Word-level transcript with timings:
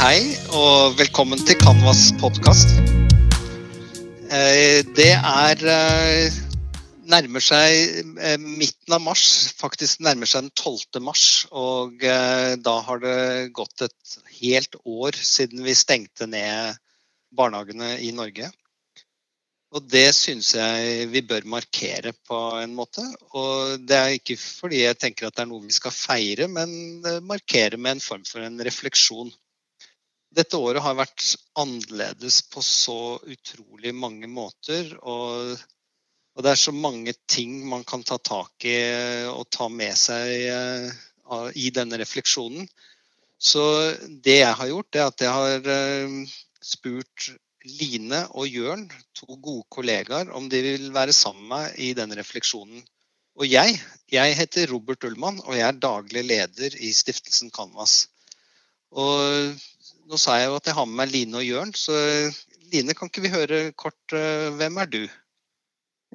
Hei, 0.00 0.32
og 0.56 0.94
velkommen 0.96 1.42
til 1.44 1.58
Canvas 1.60 2.06
podkast. 2.22 2.70
Det 4.96 5.10
er 5.12 5.64
eh, 5.68 6.38
nærmer 7.12 7.44
seg 7.44 7.98
eh, 8.16 8.38
midten 8.40 8.94
av 8.96 9.02
mars, 9.04 9.24
faktisk 9.58 10.00
nærmer 10.00 10.30
seg 10.30 10.46
den 10.46 10.54
12. 10.56 11.02
mars. 11.04 11.24
Og 11.52 12.00
eh, 12.00 12.54
da 12.64 12.78
har 12.86 13.02
det 13.02 13.18
gått 13.58 13.84
et 13.84 14.14
helt 14.38 14.78
år 14.88 15.20
siden 15.20 15.60
vi 15.66 15.76
stengte 15.76 16.30
ned 16.32 16.80
barnehagene 17.36 17.98
i 18.00 18.08
Norge. 18.16 18.48
Og 19.76 19.84
det 19.84 20.06
syns 20.16 20.54
jeg 20.56 21.10
vi 21.12 21.26
bør 21.28 21.44
markere 21.58 22.14
på 22.24 22.40
en 22.62 22.72
måte. 22.80 23.04
Og 23.36 23.84
det 23.84 24.00
er 24.00 24.16
ikke 24.16 24.40
fordi 24.40 24.80
jeg 24.86 24.96
tenker 25.04 25.28
at 25.28 25.36
det 25.36 25.44
er 25.44 25.52
noe 25.52 25.68
vi 25.68 25.76
skal 25.76 25.92
feire, 25.92 26.48
men 26.48 27.04
markere 27.28 27.76
med 27.76 27.98
en 27.98 28.04
form 28.08 28.24
for 28.32 28.48
en 28.48 28.56
refleksjon. 28.64 29.36
Dette 30.30 30.58
året 30.62 30.82
har 30.84 30.94
vært 30.98 31.24
annerledes 31.58 32.40
på 32.52 32.62
så 32.62 33.18
utrolig 33.18 33.92
mange 33.96 34.28
måter. 34.30 34.92
Og, 35.02 35.56
og 36.36 36.44
det 36.46 36.52
er 36.52 36.60
så 36.60 36.74
mange 36.74 37.16
ting 37.26 37.56
man 37.70 37.82
kan 37.88 38.04
ta 38.06 38.20
tak 38.22 38.66
i 38.68 38.78
og 39.30 39.48
ta 39.50 39.66
med 39.72 39.98
seg 39.98 40.46
uh, 40.54 41.48
i 41.58 41.72
denne 41.74 41.98
refleksjonen. 41.98 42.68
Så 43.40 43.64
det 44.22 44.38
jeg 44.42 44.54
har 44.60 44.70
gjort, 44.70 44.96
er 44.96 45.08
at 45.08 45.24
jeg 45.24 45.34
har 45.34 45.66
uh, 45.66 46.38
spurt 46.62 47.30
Line 47.66 48.22
og 48.38 48.48
Jørn, 48.48 48.86
to 49.16 49.34
gode 49.34 49.66
kollegaer, 49.74 50.30
om 50.32 50.46
de 50.48 50.62
vil 50.64 50.86
være 50.94 51.12
sammen 51.12 51.42
med 51.44 51.56
meg 51.56 51.82
i 51.82 51.90
den 51.98 52.14
refleksjonen. 52.16 52.86
Og 53.40 53.46
jeg, 53.48 53.76
jeg 54.12 54.36
heter 54.36 54.70
Robert 54.72 55.04
Ullmann, 55.04 55.42
og 55.44 55.58
jeg 55.58 55.66
er 55.66 55.82
daglig 55.82 56.24
leder 56.24 56.76
i 56.76 56.92
stiftelsen 56.94 57.52
Canvas. 57.54 58.06
Og 58.90 59.54
nå 60.10 60.18
sa 60.20 60.40
jeg 60.40 60.50
jo 60.50 60.58
at 60.58 60.66
jeg 60.68 60.76
har 60.76 60.88
med 60.90 60.98
meg 61.00 61.12
Line 61.14 61.40
og 61.40 61.46
Jørn, 61.46 61.72
så 61.78 61.96
Line, 62.72 62.94
kan 62.98 63.10
ikke 63.10 63.24
vi 63.24 63.32
høre 63.32 63.60
kort 63.78 64.14
uh, 64.16 64.50
hvem 64.58 64.80
er 64.82 64.90
du? 64.90 65.02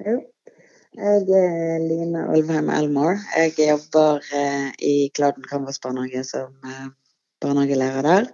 Jo, 0.04 0.18
jeg 0.96 1.40
er 1.40 1.80
Line 1.84 2.26
Olvheim 2.32 2.68
Elmore. 2.72 3.18
Jeg 3.36 3.56
jobber 3.56 4.20
i 4.80 5.10
Kladen 5.16 5.44
Canvas 5.48 5.80
barnehage 5.80 6.22
som 6.24 6.52
barnehagelærer 7.40 8.02
der. 8.02 8.28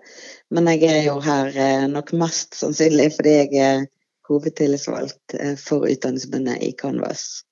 Men 0.50 0.68
jeg 0.68 0.82
er 0.90 1.02
jo 1.06 1.18
her 1.20 1.50
eh, 1.54 1.86
nok 1.90 2.12
mest 2.12 2.56
sannsynlig 2.58 3.12
fordi 3.16 3.34
jeg 3.38 3.62
er 3.62 3.86
hovedtillitsvalgt 4.28 5.36
eh, 5.38 5.56
for 5.58 5.88
Utdanningsforbundet 5.88 6.62
i 6.62 6.72
Canvas. 6.78 7.42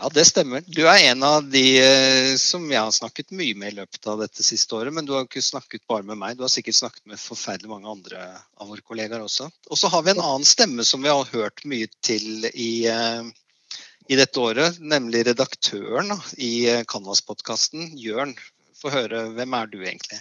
Ja, 0.00 0.08
det 0.14 0.24
stemmer. 0.24 0.62
Du 0.64 0.80
er 0.88 1.10
en 1.10 1.22
av 1.26 1.44
de 1.52 1.64
eh, 1.76 2.34
som 2.40 2.62
jeg 2.72 2.80
har 2.80 2.92
snakket 2.96 3.34
mye 3.36 3.56
med 3.58 3.74
i 3.74 3.76
løpet 3.82 4.06
av 4.08 4.22
dette 4.22 4.44
siste 4.46 4.72
året. 4.78 4.94
Men 4.96 5.04
du 5.04 5.12
har 5.12 5.26
ikke 5.26 5.42
snakket 5.44 5.84
bare 5.90 6.06
med 6.08 6.16
meg, 6.16 6.38
du 6.38 6.46
har 6.46 6.52
sikkert 6.52 6.78
snakket 6.78 7.04
med 7.10 7.20
forferdelig 7.20 7.68
mange 7.68 7.90
andre 7.90 8.22
av 8.56 8.70
våre 8.72 8.80
kollegaer 8.80 9.20
også. 9.26 9.50
Og 9.68 9.76
så 9.76 9.90
har 9.92 10.06
vi 10.06 10.14
en 10.14 10.22
annen 10.24 10.48
stemme 10.48 10.88
som 10.88 11.04
vi 11.04 11.12
har 11.12 11.28
hørt 11.34 11.60
mye 11.68 11.90
til 12.00 12.48
i, 12.54 12.88
i 12.88 14.18
dette 14.22 14.40
året, 14.40 14.80
nemlig 14.80 15.26
redaktøren 15.28 16.16
i 16.40 16.54
Canvas-podkasten, 16.88 17.92
Jørn 18.00 18.32
få 18.80 18.92
høre 18.94 19.26
hvem 19.36 19.56
er 19.60 19.68
du 19.68 19.80
egentlig? 19.82 20.20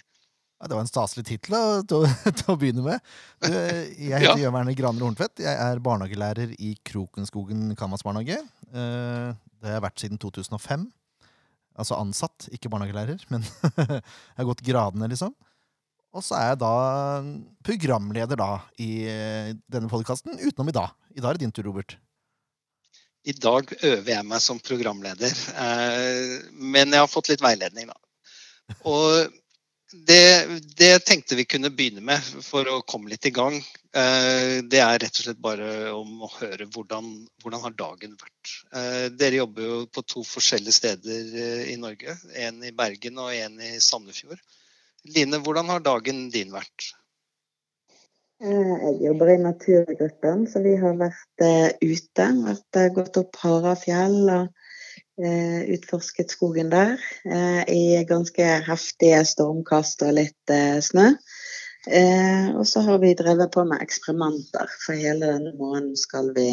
Ja, 0.60 0.68
det 0.68 0.76
var 0.76 0.84
en 0.84 0.92
staselig 0.92 1.24
tittel 1.30 1.56
til, 1.90 2.08
til, 2.34 2.48
å 2.52 2.58
begynne 2.60 2.84
med. 2.84 3.12
Jeg 3.48 4.12
heter 4.12 4.34
ja. 4.34 4.40
Jørn 4.44 4.58
Werner 4.60 4.76
Graner 4.76 5.08
Horntvedt. 5.08 5.40
Jeg 5.46 5.56
er 5.56 5.80
barnehagelærer 5.84 6.52
i 6.60 6.76
Krokenskogen 6.84 7.78
Kanvas 7.80 8.04
barnehage. 8.04 8.42
Det 9.60 9.68
har 9.68 9.78
jeg 9.78 9.86
vært 9.86 10.02
siden 10.04 10.22
2005. 10.22 10.88
Altså 11.80 12.00
ansatt, 12.00 12.50
ikke 12.56 12.72
barnehagelærer, 12.72 13.22
men 13.32 13.46
jeg 13.78 14.40
har 14.40 14.48
gått 14.48 14.66
gradene, 14.66 15.08
liksom. 15.12 15.36
Og 16.16 16.26
så 16.26 16.36
er 16.40 16.52
jeg 16.52 16.62
da 16.64 16.76
programleder 17.66 18.40
da 18.40 18.52
i 18.82 18.90
eh, 19.08 19.52
denne 19.70 19.92
podkasten, 19.92 20.40
utenom 20.42 20.72
i 20.72 20.76
dag. 20.76 20.96
I 21.14 21.22
dag 21.22 21.30
er 21.30 21.38
det 21.38 21.46
din 21.46 21.54
tur, 21.54 21.68
Robert. 21.70 21.96
I 23.28 23.36
dag 23.36 23.70
øver 23.84 24.10
jeg 24.14 24.26
meg 24.26 24.42
som 24.42 24.62
programleder, 24.64 25.36
eh, 25.64 26.36
men 26.56 26.96
jeg 26.96 27.04
har 27.04 27.12
fått 27.12 27.30
litt 27.30 27.44
veiledning, 27.44 27.92
da. 27.92 28.00
Og 28.88 29.39
det, 29.92 30.48
det, 30.78 31.00
tenkte 31.00 31.36
vi 31.36 31.46
kunne 31.46 31.72
begynne 31.74 32.02
med 32.06 32.22
for 32.46 32.68
å 32.70 32.82
komme 32.86 33.10
litt 33.10 33.26
i 33.26 33.34
gang. 33.34 33.56
Eh, 33.58 34.62
det 34.70 34.82
er 34.84 35.00
rett 35.02 35.18
og 35.18 35.24
slett 35.24 35.42
bare 35.42 35.90
om 35.98 36.28
å 36.28 36.30
høre 36.36 36.68
hvordan, 36.70 37.08
hvordan 37.42 37.64
har 37.64 37.74
dagen 37.80 38.14
vært. 38.14 38.54
Eh, 38.70 39.08
dere 39.18 39.42
jobber 39.42 39.66
jo 39.66 39.80
på 39.90 40.04
to 40.06 40.22
forskjellige 40.28 40.78
steder 40.78 41.34
eh, 41.34 41.64
i 41.74 41.78
Norge. 41.82 42.20
En 42.38 42.62
i 42.62 42.74
Bergen 42.76 43.18
og 43.18 43.34
en 43.34 43.58
i 43.66 43.72
Sandefjord. 43.82 44.42
Line, 45.10 45.42
hvordan 45.42 45.74
har 45.74 45.82
dagen 45.82 46.28
din 46.34 46.54
vært? 46.54 46.92
Jeg 48.40 48.94
jobber 49.04 49.34
i 49.34 49.42
naturgruppen, 49.42 50.46
så 50.48 50.62
vi 50.64 50.78
har 50.80 51.02
vært 51.02 51.44
ute. 51.82 52.28
Vært, 52.46 52.84
gått 52.96 53.18
opp 53.20 53.42
Harafjell 53.42 54.22
og 54.38 54.69
utforsket 55.20 56.32
skogen 56.32 56.70
der 56.72 56.96
eh, 57.26 57.64
i 57.68 58.04
ganske 58.08 58.46
heftige 58.66 59.24
stormkast 59.28 60.04
og 60.08 60.16
litt 60.16 60.54
eh, 60.54 60.80
snø. 60.84 61.12
og 62.60 62.66
så 62.68 62.82
har 62.84 63.00
vi 63.00 63.14
drevet 63.16 63.52
på 63.54 63.64
med 63.64 63.82
eksperimenter, 63.82 64.68
for 64.84 65.00
hele 65.00 65.30
denne 65.32 65.54
måneden 65.58 65.96
skal 65.98 66.34
vi 66.36 66.50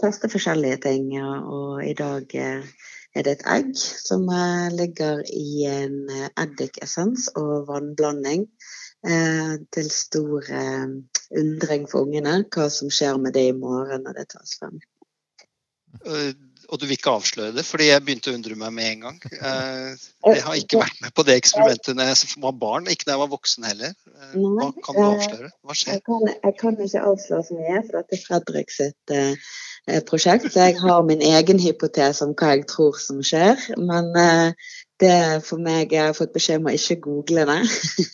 teste 0.00 0.30
forskjellige 0.32 0.78
ting. 0.86 1.10
Og 1.20 1.84
i 1.84 1.92
dag 1.94 2.32
er 2.40 2.64
det 3.22 3.34
et 3.36 3.44
egg 3.52 3.76
som 3.76 4.24
ligger 4.72 5.20
i 5.28 5.68
en 5.68 6.08
eddikessens 6.40 7.28
og 7.36 7.68
vannblanding. 7.68 8.48
til 9.76 9.90
stor 9.92 10.48
undring 11.38 11.84
for 11.90 12.08
ungene 12.08 12.40
hva 12.50 12.66
som 12.72 12.90
skjer 12.90 13.20
med 13.22 13.36
det 13.36 13.44
i 13.52 13.54
morgen 13.54 14.02
når 14.08 14.18
det 14.18 14.28
tas 14.32 14.56
frem 14.58 14.80
og 16.68 16.80
du 16.80 16.86
vil 16.86 16.96
ikke 16.96 17.14
avsløre 17.18 17.54
det, 17.56 17.64
fordi 17.66 17.90
jeg 17.90 18.02
begynte 18.04 18.32
å 18.32 18.36
undre 18.36 18.56
meg 18.58 18.74
med 18.76 18.92
en 18.94 19.06
gang. 19.08 19.20
Eh, 19.46 20.32
jeg 20.34 20.42
har 20.42 20.56
ikke 20.58 20.80
vært 20.80 21.02
med 21.04 21.12
på 21.14 21.22
det 21.22 21.36
eksperimentet 21.38 21.94
når 21.94 22.08
jeg 22.10 22.40
var 22.42 22.54
barn, 22.58 22.88
ikke 22.90 23.06
da 23.06 23.12
jeg 23.14 23.20
var 23.20 23.28
voksen 23.30 23.66
heller. 23.68 23.92
Eh, 24.10 24.32
hva 24.34 24.70
kan 24.82 24.96
du 24.96 25.02
eh, 25.02 25.10
avsløre? 25.12 25.50
Hva 25.62 25.76
skjer? 25.76 25.98
Jeg 25.98 26.02
kan, 26.08 26.24
jeg 26.32 26.56
kan 26.58 26.80
ikke 26.82 27.02
avsløre 27.12 27.46
så 27.46 27.58
mye, 27.60 27.82
for 27.84 27.98
dette 28.00 28.16
er 28.16 28.22
Fredrik 28.24 28.74
sitt 28.74 29.14
eh, 29.14 29.52
prosjekt. 30.08 30.48
Så 30.50 30.66
jeg 30.66 30.80
har 30.80 31.06
min 31.06 31.22
egen 31.22 31.62
hypotese 31.62 32.26
om 32.26 32.34
hva 32.34 32.56
jeg 32.56 32.66
tror 32.72 32.98
som 33.02 33.22
skjer. 33.22 33.68
Men 33.78 34.10
eh, 34.18 34.72
det 35.02 35.42
for 35.46 35.60
meg 35.62 35.92
Jeg 35.92 36.08
har 36.08 36.16
fått 36.16 36.34
beskjed 36.34 36.60
om 36.60 36.70
å 36.70 36.74
ikke 36.76 36.98
google 37.04 37.44
det. 37.48 37.58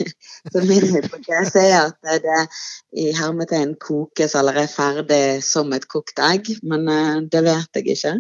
så 0.53 0.65
min 0.67 0.89
hypotese 0.95 1.63
er 1.63 1.79
at 1.89 2.25
det 2.25 2.41
i 2.99 3.11
hermetegn 3.17 3.77
kokes 3.83 4.35
eller 4.39 4.63
er 4.65 4.71
ferdig 4.71 5.23
som 5.47 5.73
et 5.77 5.87
kokt 5.91 6.23
egg, 6.23 6.51
men 6.63 6.89
uh, 6.91 7.23
det 7.23 7.45
vet 7.47 7.81
jeg 7.81 7.97
ikke. 7.97 8.17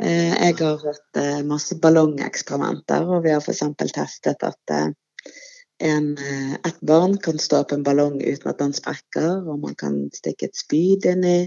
Uh, 0.00 0.32
jeg 0.32 0.58
har 0.62 0.80
hatt 0.86 1.20
uh, 1.20 1.42
masse 1.46 1.76
ballongeksperimenter, 1.82 3.06
og 3.06 3.26
vi 3.26 3.34
har 3.34 3.44
f.eks. 3.44 3.64
testet 3.82 4.48
at 4.48 4.76
en, 5.82 6.12
et 6.14 6.76
barn 6.86 7.16
kan 7.18 7.40
stå 7.42 7.64
opp 7.64 7.72
en 7.74 7.82
ballong 7.82 8.20
uten 8.22 8.50
at 8.52 8.60
den 8.60 8.74
sprekker, 8.76 9.42
og 9.50 9.64
man 9.64 9.74
kan 9.74 9.96
stikke 10.14 10.46
et 10.46 10.58
spyd 10.58 11.08
inn 11.10 11.24
i 11.26 11.38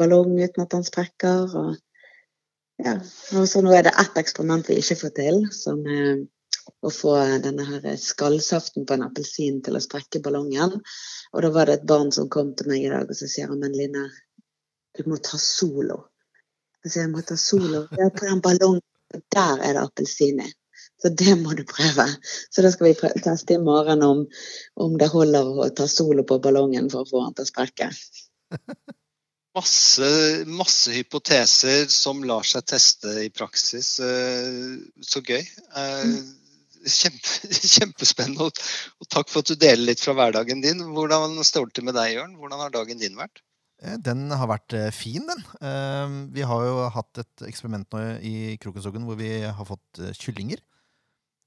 ballong 0.00 0.38
uten 0.40 0.64
at 0.64 0.72
den 0.72 0.86
sprekker. 0.86 1.52
og 1.52 1.74
ja, 2.84 2.94
og 3.38 3.48
så 3.48 3.62
nå 3.64 3.72
er 3.76 3.86
det 3.86 3.96
ett 4.00 4.16
eksperiment 4.20 4.68
vi 4.70 4.78
ikke 4.80 4.98
får 5.04 5.12
til, 5.18 5.42
som 5.54 5.82
er 5.86 6.22
å 6.82 6.90
få 6.94 7.14
denne 7.42 7.64
her 7.66 7.96
skallsaften 7.98 8.86
på 8.86 8.96
en 8.96 9.04
appelsin 9.08 9.60
til 9.66 9.76
å 9.78 9.82
sprekke 9.82 10.22
ballongen. 10.22 10.78
Og 11.32 11.44
da 11.44 11.50
var 11.54 11.68
det 11.68 11.80
et 11.80 11.88
barn 11.88 12.12
som 12.14 12.30
kom 12.32 12.52
til 12.58 12.70
meg 12.70 12.86
i 12.86 12.92
dag 12.92 13.10
og 13.10 13.18
så 13.18 13.28
sier 13.30 13.50
men 13.50 13.74
Line, 13.76 14.06
du 14.96 15.04
må 15.10 15.18
ta 15.22 15.38
solo. 15.40 15.98
Jeg 16.82 16.94
sier 16.94 17.06
jeg 17.06 17.12
må 17.14 17.22
ta 17.26 17.38
solo. 17.38 17.86
Ja, 17.98 18.10
på 18.10 18.26
den 18.26 18.42
ballongen, 18.44 18.84
der 19.34 19.62
er 19.62 19.78
det 19.78 19.86
appelsin 19.86 20.42
i. 20.42 20.50
Så 21.02 21.10
det 21.18 21.34
må 21.40 21.54
du 21.58 21.64
prøve. 21.66 22.06
Så 22.50 22.62
da 22.62 22.70
skal 22.70 22.92
vi 22.92 23.12
teste 23.24 23.56
i 23.56 23.62
morgen 23.62 24.04
om, 24.06 24.26
om 24.78 24.98
det 24.98 25.10
holder 25.10 25.64
å 25.64 25.70
ta 25.74 25.88
solo 25.90 26.22
på 26.26 26.38
ballongen 26.42 26.90
for 26.92 27.02
å 27.02 27.10
få 27.10 27.24
den 27.24 27.38
til 27.38 27.46
å 27.46 27.50
sprekke. 27.50 27.90
masse, 29.56 30.10
masse, 30.48 30.92
hypoteser 30.96 31.88
som 31.92 32.22
lar 32.26 32.46
seg 32.46 32.64
teste 32.72 33.12
i 33.24 33.30
praksis. 33.34 33.94
Eh, 34.00 34.80
så 35.04 35.22
gøy. 35.24 35.42
Eh, 35.42 36.04
mm. 36.08 36.18
Kjempe, 36.82 37.52
kjempespennende. 37.76 38.48
Og, 38.48 39.08
takk 39.12 39.30
for 39.30 39.44
at 39.44 39.52
du 39.52 39.56
deler 39.60 39.92
litt 39.92 40.02
fra 40.02 40.16
hverdagen 40.18 40.64
din. 40.64 40.82
Hvordan 40.96 41.38
står 41.46 41.68
det 41.68 41.78
til 41.78 41.88
med 41.88 41.98
deg, 41.98 42.16
Jørn? 42.16 42.36
Hvordan 42.40 42.64
har 42.64 42.74
dagen 42.74 43.02
din 43.02 43.18
vært? 43.20 43.44
Eh, 43.84 43.98
den 44.02 44.26
har 44.32 44.50
vært 44.50 44.76
fin, 44.96 45.28
den. 45.28 45.46
Vi 46.34 46.48
har 46.48 46.66
jo 46.68 46.90
hatt 46.96 47.22
et 47.22 47.48
eksperiment 47.48 47.88
nå 47.94 48.04
i 48.24 48.36
Krokenskogen 48.62 49.06
hvor 49.06 49.20
vi 49.20 49.34
har 49.44 49.68
fått 49.68 50.02
kyllinger. 50.18 50.62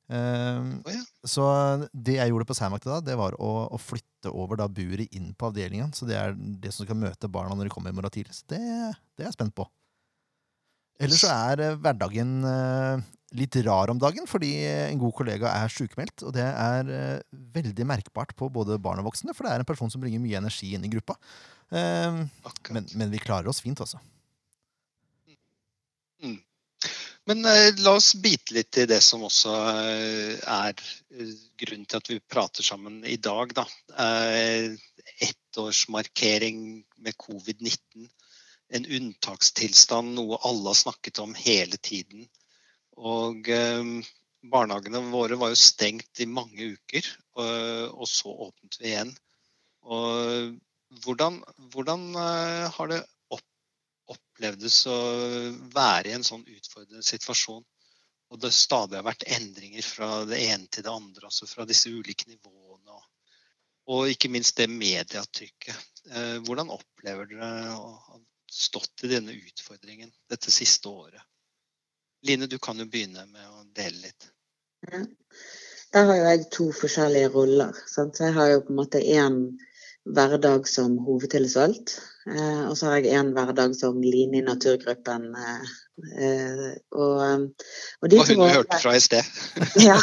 Uh, 0.05 0.77
oh, 0.85 0.91
ja. 0.93 1.01
Så 1.25 1.43
det 1.89 2.19
jeg 2.19 2.29
gjorde 2.29 2.45
på 2.45 2.53
Cermaq 2.57 2.83
da, 2.85 2.99
det 3.01 3.15
var 3.17 3.33
å, 3.41 3.51
å, 3.73 3.79
flytte 3.81 4.29
over 4.29 4.59
da 4.59 4.67
buret 4.69 5.09
inn 5.17 5.31
på 5.33 5.49
avdelingen. 5.49 5.95
Så 5.97 6.05
det 6.09 6.19
er 6.19 6.35
det 6.35 6.73
som 6.75 6.85
skal 6.85 6.99
møte 6.99 7.31
barna 7.31 7.57
når 7.57 7.69
de 7.69 7.73
kommer 7.73 7.93
i 7.93 7.97
morgen 7.97 8.13
tidlig. 8.13 8.37
Så 8.37 8.45
det, 8.51 8.61
det, 8.61 9.23
er 9.23 9.31
jeg 9.31 9.37
spent 9.37 9.55
på. 9.57 9.65
Ellers 11.01 11.25
så 11.25 11.31
er 11.33 11.63
eh, 11.63 11.77
hverdagen 11.81 12.37
eh, 12.47 13.05
litt 13.35 13.57
rar 13.65 13.91
om 13.91 13.97
dagen 13.99 14.29
fordi 14.29 14.53
en 14.69 15.01
god 15.01 15.15
kollega 15.17 15.51
er 15.63 15.73
sykemeldt. 15.73 16.23
Og 16.23 16.35
det 16.37 16.45
er 16.45 16.93
eh, 16.93 17.41
veldig 17.57 17.89
merkbart 17.89 18.35
på 18.37 18.51
både 18.53 18.77
barn 18.81 19.01
og 19.01 19.09
voksne, 19.09 19.33
for 19.35 19.47
det 19.47 19.55
er 19.55 19.65
en 19.65 19.73
person 19.73 19.91
som 19.91 20.03
bringer 20.03 20.23
mye 20.23 20.39
energi 20.39 20.75
inn 20.77 20.85
i 20.85 20.91
gruppa. 20.93 21.17
Men, 21.73 22.85
men 22.93 23.09
vi 23.09 23.19
klarer 23.19 23.49
oss 23.49 23.57
fint, 23.65 23.81
altså. 23.81 23.97
Mm. 26.21 26.37
Men 27.25 27.45
eh, 27.45 27.73
la 27.81 27.95
oss 27.97 28.13
bite 28.21 28.53
litt 28.53 28.77
i 28.77 28.85
det 28.89 28.99
som 29.01 29.23
også 29.25 29.53
eh, 29.71 30.35
er 30.37 30.75
grunnen 31.57 31.87
til 31.89 31.97
at 31.97 32.11
vi 32.11 32.19
prater 32.21 32.65
sammen 32.65 32.99
i 33.09 33.17
dag. 33.17 33.55
Da. 33.57 33.65
Eh, 34.05 34.75
Ettårsmarkering 35.25 36.59
med 37.01 37.17
covid-19 37.17 38.05
en 38.75 38.85
unntakstilstand, 38.97 40.15
noe 40.17 40.39
alle 40.45 40.71
har 40.71 40.77
snakket 40.77 41.21
om 41.21 41.33
hele 41.37 41.77
tiden. 41.81 42.27
Og 42.97 43.49
eh, 43.49 43.89
barnehagene 44.53 45.01
våre 45.09 45.37
var 45.41 45.53
jo 45.53 45.59
stengt 45.61 46.21
i 46.21 46.29
mange 46.29 46.75
uker, 46.75 47.09
og, 47.41 48.05
så 48.09 48.29
åpnet 48.29 48.77
vi 48.79 48.91
igjen. 48.91 49.15
Og 49.81 50.53
hvordan, 51.05 51.41
hvordan 51.73 52.05
har 52.15 52.91
det 52.91 53.01
opplevdes 54.11 54.81
å 54.91 54.97
være 55.73 56.11
i 56.11 56.15
en 56.17 56.25
sånn 56.27 56.45
utfordrende 56.45 57.05
situasjon? 57.05 57.63
Og 58.33 58.41
det 58.41 58.51
stadig 58.57 58.97
har 58.97 59.05
vært 59.05 59.27
endringer 59.37 59.85
fra 59.85 60.09
det 60.27 60.39
ene 60.47 60.67
til 60.67 60.85
det 60.85 60.91
andre, 60.91 61.27
altså 61.29 61.47
fra 61.49 61.65
disse 61.69 61.91
ulike 61.93 62.27
nivåene. 62.29 63.01
Og, 63.85 64.07
ikke 64.09 64.31
minst 64.33 64.57
det 64.57 64.65
mediatrykket. 64.71 65.91
Uh, 66.09 66.37
hvordan 66.45 66.71
opplever 66.73 67.29
dere 67.29 67.75
å 67.77 67.91
ha 68.07 68.17
stått 68.51 69.03
i 69.05 69.11
denne 69.11 69.35
utfordringen 69.35 70.11
dette 70.29 70.51
siste 70.53 70.89
året. 70.89 71.21
Line, 72.25 72.47
du 72.49 72.57
kan 72.57 72.79
jo 72.79 72.87
begynne 72.89 73.27
med 73.29 73.45
å 73.45 73.63
dele 73.77 74.07
litt. 74.07 74.29
Ja. 74.87 75.03
Der 75.93 76.07
har 76.09 76.17
jo 76.17 76.25
jeg 76.27 76.45
to 76.51 76.65
forskjellige 76.75 77.29
roller. 77.35 77.77
Sant? 77.87 78.19
Jeg 78.19 78.33
har 78.35 78.49
jo 78.51 78.63
på 78.65 78.73
en 78.73 78.79
måte 78.79 78.99
én 78.99 79.37
hverdag 80.05 80.67
som 80.69 80.97
hovedtillitsvalgt. 81.01 81.97
Eh, 82.29 82.61
og 82.69 82.77
så 82.77 82.89
har 82.89 83.01
jeg 83.01 83.17
én 83.19 83.33
hverdag 83.35 83.75
som 83.77 83.97
Line 84.01 84.39
i 84.39 84.45
naturgruppen. 84.45 85.27
Eh, 85.37 85.73
eh 86.21 86.71
og, 86.91 87.19
um, 87.21 87.43
og 88.01 88.09
de 88.11 88.17
to 88.17 88.35
hun 88.39 88.49
hørte 88.49 88.79
fra 88.81 88.95
i 88.97 89.03
sted. 89.03 89.23
ja. 89.89 89.97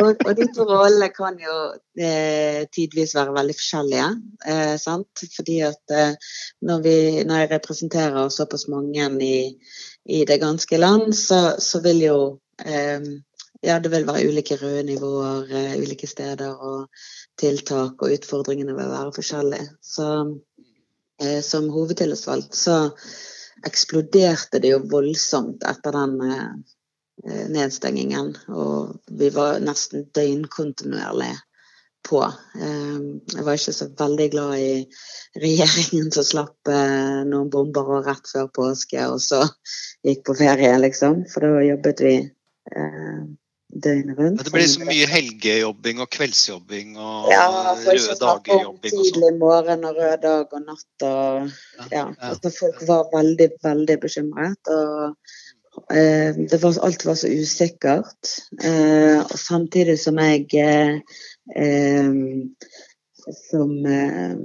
og, 0.00 0.20
og, 0.26 0.32
de 0.36 0.48
to 0.54 0.66
rollene 0.68 1.08
kan 1.12 1.40
jo 1.40 1.56
eh, 1.96 2.64
tidvis 2.68 3.16
være 3.16 3.36
veldig 3.36 3.56
forskjellige. 3.60 4.08
Eh, 4.46 4.76
sant? 4.80 5.24
Fordi 5.36 5.58
at 5.68 5.96
eh, 5.96 6.16
når, 6.62 6.84
vi, 6.84 6.96
når, 7.24 7.44
jeg 7.44 7.52
representerer 7.56 8.28
såpass 8.28 8.68
mange 8.68 9.10
i, 9.24 9.36
i 10.04 10.24
det 10.24 10.40
ganske 10.40 10.76
land, 10.76 11.12
så, 11.16 11.56
så 11.58 11.80
vil 11.84 12.04
jo 12.08 12.18
ja, 13.64 13.78
det 13.82 13.90
vil 13.90 14.04
være 14.06 14.28
ulike 14.28 14.54
røde 14.60 14.84
nivåer 14.86 15.48
ulike 15.80 16.06
steder. 16.06 16.52
og 16.54 16.86
tiltak 17.40 18.02
og 18.02 18.16
utfordringene 18.16 18.76
vil 18.76 18.92
være 18.92 19.14
forskjellige. 19.16 19.70
Så 19.82 20.08
eh, 21.22 21.40
som 21.44 21.70
hovedtillitsvalgt 21.74 22.56
så 22.58 22.78
eksploderte 23.64 24.60
det 24.60 24.74
jo 24.74 24.82
voldsomt 24.90 25.64
etter 25.66 25.96
den 25.96 26.20
eh, 26.28 27.44
nedstengingen. 27.54 28.34
Og 28.52 29.00
vi 29.18 29.30
var 29.34 29.62
nesten 29.64 30.08
døgnkontinuerlig 30.14 31.32
på. 32.04 32.20
Eh, 32.60 32.98
jeg 33.34 33.46
var 33.46 33.58
ikke 33.58 33.76
så 33.76 33.88
veldig 33.98 34.28
glad 34.34 34.56
i 34.60 34.72
regjeringen 35.42 36.10
som 36.14 36.26
slapp 36.26 36.72
eh, 36.72 37.22
noen 37.28 37.50
bomber 37.52 38.04
rett 38.06 38.28
før 38.30 38.50
påske, 38.54 39.06
og 39.08 39.22
så 39.24 39.42
gikk 40.04 40.26
på 40.28 40.36
ferie, 40.38 40.74
liksom. 40.82 41.24
For 41.32 41.46
da 41.46 41.64
jobbet 41.64 42.04
vi 42.04 42.16
eh, 42.20 43.24
døgnet 43.74 44.18
rundt. 44.18 44.38
Men 44.38 44.46
det 44.46 44.52
blir 44.54 44.68
så 44.70 44.86
mye 44.86 45.06
helgejobbing 45.10 46.02
og 46.04 46.10
kveldsjobbing 46.14 46.98
og 46.98 47.30
ja, 47.32 47.46
røde 47.80 48.18
dager-jobbing 48.20 48.92
og 48.92 49.00
sånn. 49.00 49.08
Tidlig 49.08 49.32
morgen 49.40 49.88
og 49.88 49.98
rød 50.00 50.20
dag 50.24 50.54
og 50.58 50.68
natt 50.68 51.06
og 51.08 51.48
ja. 51.80 51.88
ja 51.92 52.04
altså 52.30 52.52
folk 52.54 52.84
var 52.88 53.08
veldig, 53.14 53.50
veldig 53.64 53.98
bekymret. 54.04 54.72
Og 54.74 55.90
eh, 55.94 56.40
det 56.52 56.60
var, 56.62 56.78
alt 56.86 57.06
var 57.08 57.18
så 57.20 57.32
usikkert. 57.32 58.34
Eh, 58.62 59.20
og 59.20 59.36
samtidig 59.40 59.98
som 60.02 60.22
jeg 60.22 60.48
eh, 60.62 60.96
eh 61.54 62.14
som, 63.24 63.86
eh, 63.86 64.36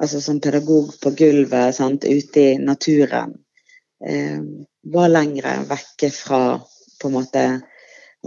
altså 0.00 0.20
som 0.20 0.40
pedagog 0.42 0.88
på 1.02 1.10
gulvet 1.14 1.76
sant, 1.76 2.04
ute 2.04 2.40
i 2.40 2.56
naturen 2.58 3.36
eh, 4.02 4.40
var 4.90 5.12
lengre 5.12 5.60
vekke 5.68 6.10
fra 6.10 6.40
på 7.00 7.10
en 7.10 7.14
måte 7.14 7.44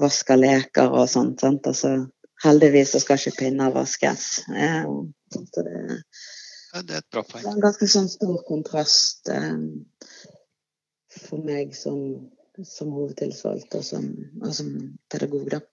vasker 0.02 0.40
leker 0.40 0.94
og 0.94 1.08
sånt. 1.12 1.42
Sant? 1.44 1.68
Altså, 1.70 1.94
heldigvis 2.44 2.94
så 2.94 3.02
skal 3.04 3.22
ikke 3.22 3.44
pinner 3.44 3.74
vaskes. 3.76 4.28
Eh, 4.54 4.90
så 5.34 5.64
det, 5.66 6.02
ja, 6.74 6.82
det 6.82 6.98
er 6.98 7.02
et 7.02 7.12
bra 7.14 7.24
poeng. 7.24 7.44
Det 7.44 7.52
er 7.52 7.56
en 7.56 7.66
ganske 7.66 7.90
sånn 7.92 8.12
stor 8.12 8.38
kontrast 8.48 9.32
eh, 9.34 9.56
for 11.18 11.42
meg 11.44 11.74
som, 11.78 12.30
som 12.68 12.94
hovedtilsvalgt 12.94 13.80
og 13.80 13.86
som, 13.86 14.06
og 14.44 14.54
som 14.54 14.72
pedagog, 15.12 15.50
da. 15.56 15.64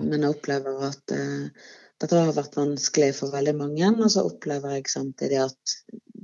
Men 0.00 0.22
jeg 0.22 0.36
opplever 0.36 0.84
at 0.86 1.14
eh, 1.14 1.70
dette 2.00 2.16
har 2.16 2.32
vært 2.36 2.56
vanskelig 2.56 3.12
for 3.18 3.34
veldig 3.34 3.56
mange, 3.58 3.90
og 3.92 4.10
så 4.12 4.24
opplever 4.28 4.78
jeg 4.78 4.92
samtidig 4.92 5.42
at 5.44 5.78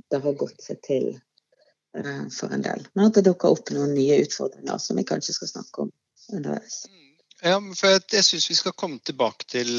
det 0.09 0.21
har 0.23 0.37
gått 0.39 0.63
seg 0.63 0.79
til 0.87 1.09
eh, 1.13 2.25
for 2.33 2.53
en 2.55 2.63
del. 2.65 2.87
Men 2.95 3.09
at 3.09 3.19
det 3.19 3.27
dukker 3.27 3.53
opp 3.53 3.73
noen 3.75 3.93
nye 3.97 4.21
utfordringer 4.23 4.79
som 4.81 4.97
vi 4.97 5.05
kanskje 5.07 5.35
skal 5.37 5.51
snakke 5.51 5.85
om 5.85 5.91
underveis. 6.33 6.85
Mm. 6.89 7.06
Ja, 7.45 7.57
for 7.77 7.91
Jeg, 7.91 8.01
jeg 8.15 8.25
syns 8.25 8.47
vi 8.49 8.57
skal 8.57 8.73
komme 8.73 8.97
tilbake 9.05 9.45
til, 9.45 9.69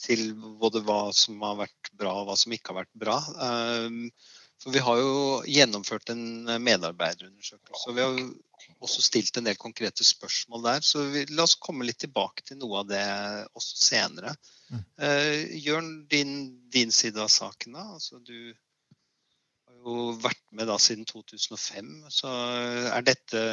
til, 0.00 0.30
både 0.60 0.80
hva 0.86 1.10
som 1.12 1.42
har 1.44 1.58
vært 1.58 1.90
bra 1.92 2.14
og 2.22 2.30
hva 2.30 2.36
som 2.40 2.54
ikke 2.56 2.72
har 2.72 2.80
vært 2.84 2.94
bra. 2.96 3.16
Um, 3.36 4.06
for 4.62 4.72
Vi 4.72 4.80
har 4.80 5.00
jo 5.02 5.16
gjennomført 5.44 6.14
en 6.14 6.24
medarbeiderundersøkelse. 6.64 7.90
og 7.90 7.98
Vi 7.98 8.04
har 8.04 8.20
også 8.80 9.04
stilt 9.04 9.36
en 9.36 9.48
del 9.50 9.58
konkrete 9.60 10.04
spørsmål 10.08 10.64
der. 10.64 10.86
Så 10.88 11.04
vi, 11.12 11.26
la 11.36 11.44
oss 11.44 11.58
komme 11.60 11.84
litt 11.84 12.00
tilbake 12.00 12.46
til 12.48 12.62
noe 12.62 12.80
av 12.80 12.88
det 12.88 13.04
også 13.52 13.76
senere. 13.90 14.32
Mm. 14.72 14.86
Uh, 14.96 15.42
Jørn, 15.66 15.90
din, 16.08 16.32
din, 16.72 16.94
side 16.96 17.20
av 17.20 17.28
saken, 17.28 17.76
da. 17.76 17.84
Altså, 17.98 18.22
du 18.24 18.56
har 19.68 19.84
jo 19.84 20.08
vært 20.24 20.42
med 20.56 20.72
da 20.72 20.78
siden 20.80 21.04
2005. 21.12 21.92
Så 22.22 22.32
er 22.88 23.04
dette, 23.04 23.44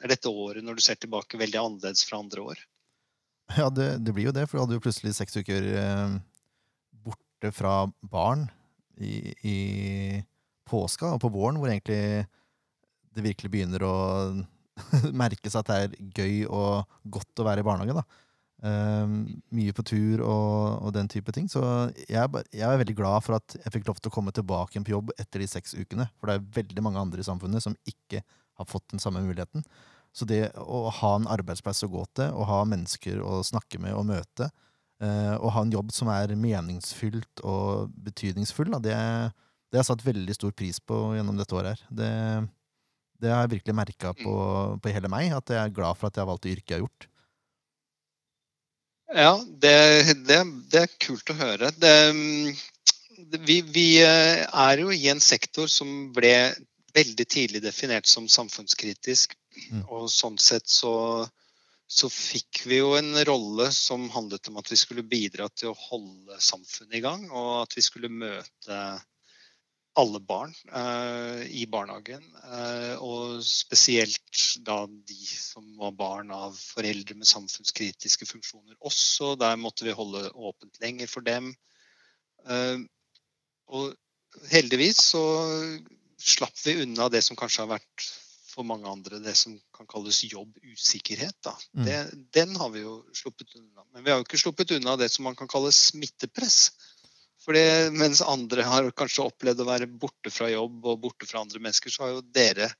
er 0.00 0.16
dette 0.16 0.32
året, 0.32 0.64
når 0.64 0.80
du 0.80 0.86
ser 0.88 0.96
tilbake, 0.96 1.36
veldig 1.36 1.60
annerledes 1.66 2.08
fra 2.08 2.24
andre 2.24 2.48
år? 2.54 2.66
Ja, 3.58 3.66
det, 3.74 3.88
det, 4.06 4.14
blir 4.14 4.28
jo 4.28 4.34
det, 4.34 4.46
for 4.46 4.58
du 4.58 4.62
hadde 4.62 4.76
jo 4.76 4.84
plutselig 4.84 5.16
seks 5.16 5.34
uker 5.40 5.64
eh, 5.80 6.12
borte 7.02 7.50
fra 7.54 7.88
barn 8.06 8.46
i, 9.02 9.32
i, 9.42 9.58
påska 10.68 11.14
og 11.14 11.22
på 11.22 11.30
våren, 11.32 11.58
hvor 11.58 11.70
egentlig 11.72 12.28
det 13.16 13.24
virkelig 13.24 13.50
begynner 13.50 13.82
å 13.82 13.96
merkes 15.24 15.56
at 15.58 15.70
det 15.70 15.78
er 15.80 15.98
gøy 16.14 16.46
og 16.46 16.86
godt 17.10 17.42
å 17.42 17.46
være 17.48 17.64
i 17.64 17.66
barnehage. 17.66 17.98
da. 17.98 18.24
Um, 18.58 19.20
mye 19.54 19.70
på 19.70 19.84
tur 19.86 20.20
og, 20.26 20.82
og, 20.82 20.88
den 20.94 21.10
type 21.10 21.32
ting. 21.34 21.46
Så 21.50 21.62
jeg, 22.04 22.42
jeg, 22.52 22.64
er 22.66 22.80
veldig 22.82 22.96
glad 22.98 23.26
for 23.26 23.38
at 23.38 23.58
jeg 23.58 23.74
fikk 23.74 23.90
lov 23.90 23.98
til 24.02 24.12
å 24.12 24.16
komme 24.18 24.34
tilbake 24.34 24.82
på 24.82 24.94
jobb 24.94 25.14
etter 25.16 25.42
de 25.42 25.50
seks 25.50 25.74
ukene. 25.78 26.08
For 26.18 26.30
det 26.30 26.38
er 26.38 26.50
veldig 26.62 26.84
mange 26.84 27.02
andre 27.02 27.22
i 27.22 27.26
samfunnet 27.26 27.64
som 27.64 27.78
ikke 27.88 28.22
har 28.22 28.70
fått 28.70 28.90
den 28.92 29.02
samme 29.02 29.22
muligheten. 29.24 29.66
Så 30.18 30.26
det 30.26 30.48
å 30.58 30.88
ha 30.90 31.12
en 31.14 31.28
arbeidsplass 31.30 31.84
å 31.86 31.90
gå 31.92 32.02
til, 32.18 32.32
å 32.34 32.46
ha 32.48 32.62
mennesker 32.66 33.20
å 33.22 33.38
snakke 33.46 33.78
med 33.82 33.94
og 33.94 34.08
møte, 34.08 34.48
eh, 35.02 35.34
og 35.36 35.52
ha 35.54 35.62
en 35.62 35.74
jobb 35.74 35.92
som 35.94 36.10
er 36.10 36.34
meningsfylt 36.34 37.42
og 37.46 37.92
betydningsfull, 38.08 38.72
det, 38.82 38.96
det 38.98 39.78
har 39.78 39.84
jeg 39.84 39.90
satt 39.92 40.06
veldig 40.06 40.34
stor 40.34 40.54
pris 40.58 40.80
på 40.82 40.98
gjennom 41.14 41.38
dette 41.38 41.54
året. 41.54 41.78
her. 41.78 41.92
Det, 42.00 42.10
det 43.22 43.30
har 43.30 43.44
jeg 43.44 43.54
virkelig 43.58 43.76
merka 43.78 44.14
på, 44.18 44.34
på, 44.82 44.90
hele 44.94 45.10
meg, 45.12 45.30
at 45.36 45.54
jeg 45.54 45.60
er 45.62 45.76
glad 45.76 45.98
for 46.00 46.08
at 46.08 46.18
jeg 46.18 46.24
har 46.24 46.30
valgt 46.32 46.48
det 46.48 46.56
yrket 46.56 46.74
jeg 46.74 46.80
har 46.80 46.86
gjort. 46.86 47.08
Ja, 49.08 49.34
det, 49.62 49.76
det, 50.28 50.40
det 50.72 50.82
er 50.82 50.98
kult 51.00 51.30
å 51.32 51.38
høre. 51.38 51.70
vi, 53.46 53.60
vi 53.62 53.86
eh, 54.02 54.42
er 54.44 54.82
jo 54.82 54.90
i 54.92 55.06
en 55.14 55.22
sektor 55.22 55.70
som 55.72 56.10
ble 56.16 56.34
veldig 56.98 57.26
tidlig 57.28 57.62
definert 57.64 58.06
som 58.06 58.28
samfunnskritisk. 58.28 59.34
Mm. 59.72 59.84
Og 59.88 60.08
sånn 60.12 60.38
sett 60.42 60.68
så, 60.70 61.26
så 61.86 62.10
fikk 62.12 62.64
vi 62.70 62.80
jo 62.80 62.94
en 62.98 63.12
rolle 63.28 63.70
som 63.74 64.08
handlet 64.14 64.50
om 64.50 64.58
at 64.60 64.72
vi 64.72 64.80
skulle 64.80 65.06
bidra 65.06 65.48
til 65.54 65.72
å 65.72 65.78
holde 65.88 66.40
samfunnet 66.42 66.98
i 66.98 67.04
gang, 67.04 67.28
og 67.30 67.52
at 67.64 67.78
vi 67.78 67.84
skulle 67.84 68.12
møte 68.12 68.80
alle 69.98 70.20
barn 70.22 70.52
eh, 70.70 71.40
i 71.60 71.64
barnehagen. 71.70 72.22
Eh, 72.44 72.94
og 73.02 73.42
spesielt 73.44 74.42
da 74.66 74.82
de 74.86 75.18
som 75.26 75.66
var 75.80 75.96
barn 75.98 76.30
av 76.34 76.54
foreldre 76.58 77.16
med 77.18 77.28
samfunnskritiske 77.28 78.28
funksjoner 78.28 78.76
også. 78.78 79.34
Der 79.40 79.58
måtte 79.58 79.88
vi 79.88 79.96
holde 79.96 80.28
åpent 80.34 80.78
lenger 80.84 81.10
for 81.10 81.26
dem. 81.26 81.50
Eh, 82.46 82.78
og 83.74 83.96
heldigvis 84.52 85.02
så 85.10 85.24
slapp 86.18 86.64
vi 86.64 86.78
unna 86.84 87.08
det 87.12 87.24
som 87.26 87.38
kanskje 87.38 87.64
har 87.64 87.74
vært 87.78 88.08
for 88.58 88.66
mange 88.66 88.90
andre 88.90 89.20
det 89.22 89.36
som 89.38 89.54
kan 89.76 89.86
kalles 89.86 90.24
jobbusikkerhet. 90.26 91.36
Da. 91.46 91.54
Mm. 91.78 91.84
Det, 91.86 91.98
den 92.34 92.56
har 92.58 92.72
vi 92.74 92.82
jo 92.82 92.98
sluppet 93.14 93.54
unna. 93.60 93.84
Men 93.92 94.02
vi 94.02 94.10
har 94.10 94.18
jo 94.18 94.26
ikke 94.26 94.40
sluppet 94.42 94.74
unna 94.74 94.96
det 94.98 95.10
som 95.14 95.28
man 95.28 95.38
kan 95.38 95.50
kalle 95.50 95.70
smittepress. 95.74 96.72
Fordi 97.44 97.62
mens 97.94 98.20
andre 98.20 98.66
har 98.66 98.90
kanskje 98.98 99.28
opplevd 99.30 99.62
å 99.62 99.68
være 99.68 99.88
borte 99.88 100.32
fra 100.34 100.50
jobb 100.50 100.90
og 100.90 100.98
borte 101.06 101.28
fra 101.28 101.44
andre 101.44 101.62
mennesker, 101.62 101.94
så 101.94 102.04
har 102.04 102.16
jo 102.16 102.26
dere 102.34 102.72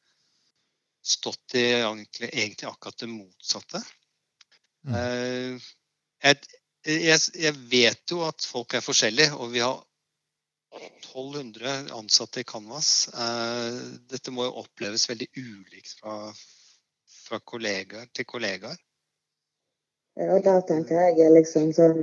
stått 1.05 1.55
i 1.57 1.63
egentlig, 1.79 2.33
egentlig 2.33 2.69
akkurat 2.69 2.99
det 2.99 3.09
motsatte. 3.13 3.81
Mm. 4.89 5.61
Jeg, 6.25 6.43
jeg, 6.85 7.21
jeg, 7.39 7.55
vet 7.71 8.13
jo 8.13 8.25
at 8.27 8.45
folk 8.45 8.75
er 8.75 8.85
forskjellige, 8.85 9.39
og 9.39 9.55
vi 9.55 9.63
har 9.63 9.79
1200 10.75 11.95
ansatte 11.97 12.41
i 12.41 12.45
Canvas. 12.45 13.09
Uh, 13.15 13.99
dette 14.11 14.35
må 14.35 14.45
jo 14.47 14.59
oppleves 14.63 15.09
veldig 15.11 15.29
ulikt 15.37 15.97
fra, 16.01 16.19
fra 17.25 17.41
kollegaer 17.41 18.11
til 18.13 18.29
kollegaer. 18.29 18.77
Ja, 20.19 20.35
da 20.43 20.59
tenker 20.67 21.13
jeg 21.15 21.31
liksom 21.31 21.69
sånn 21.77 21.99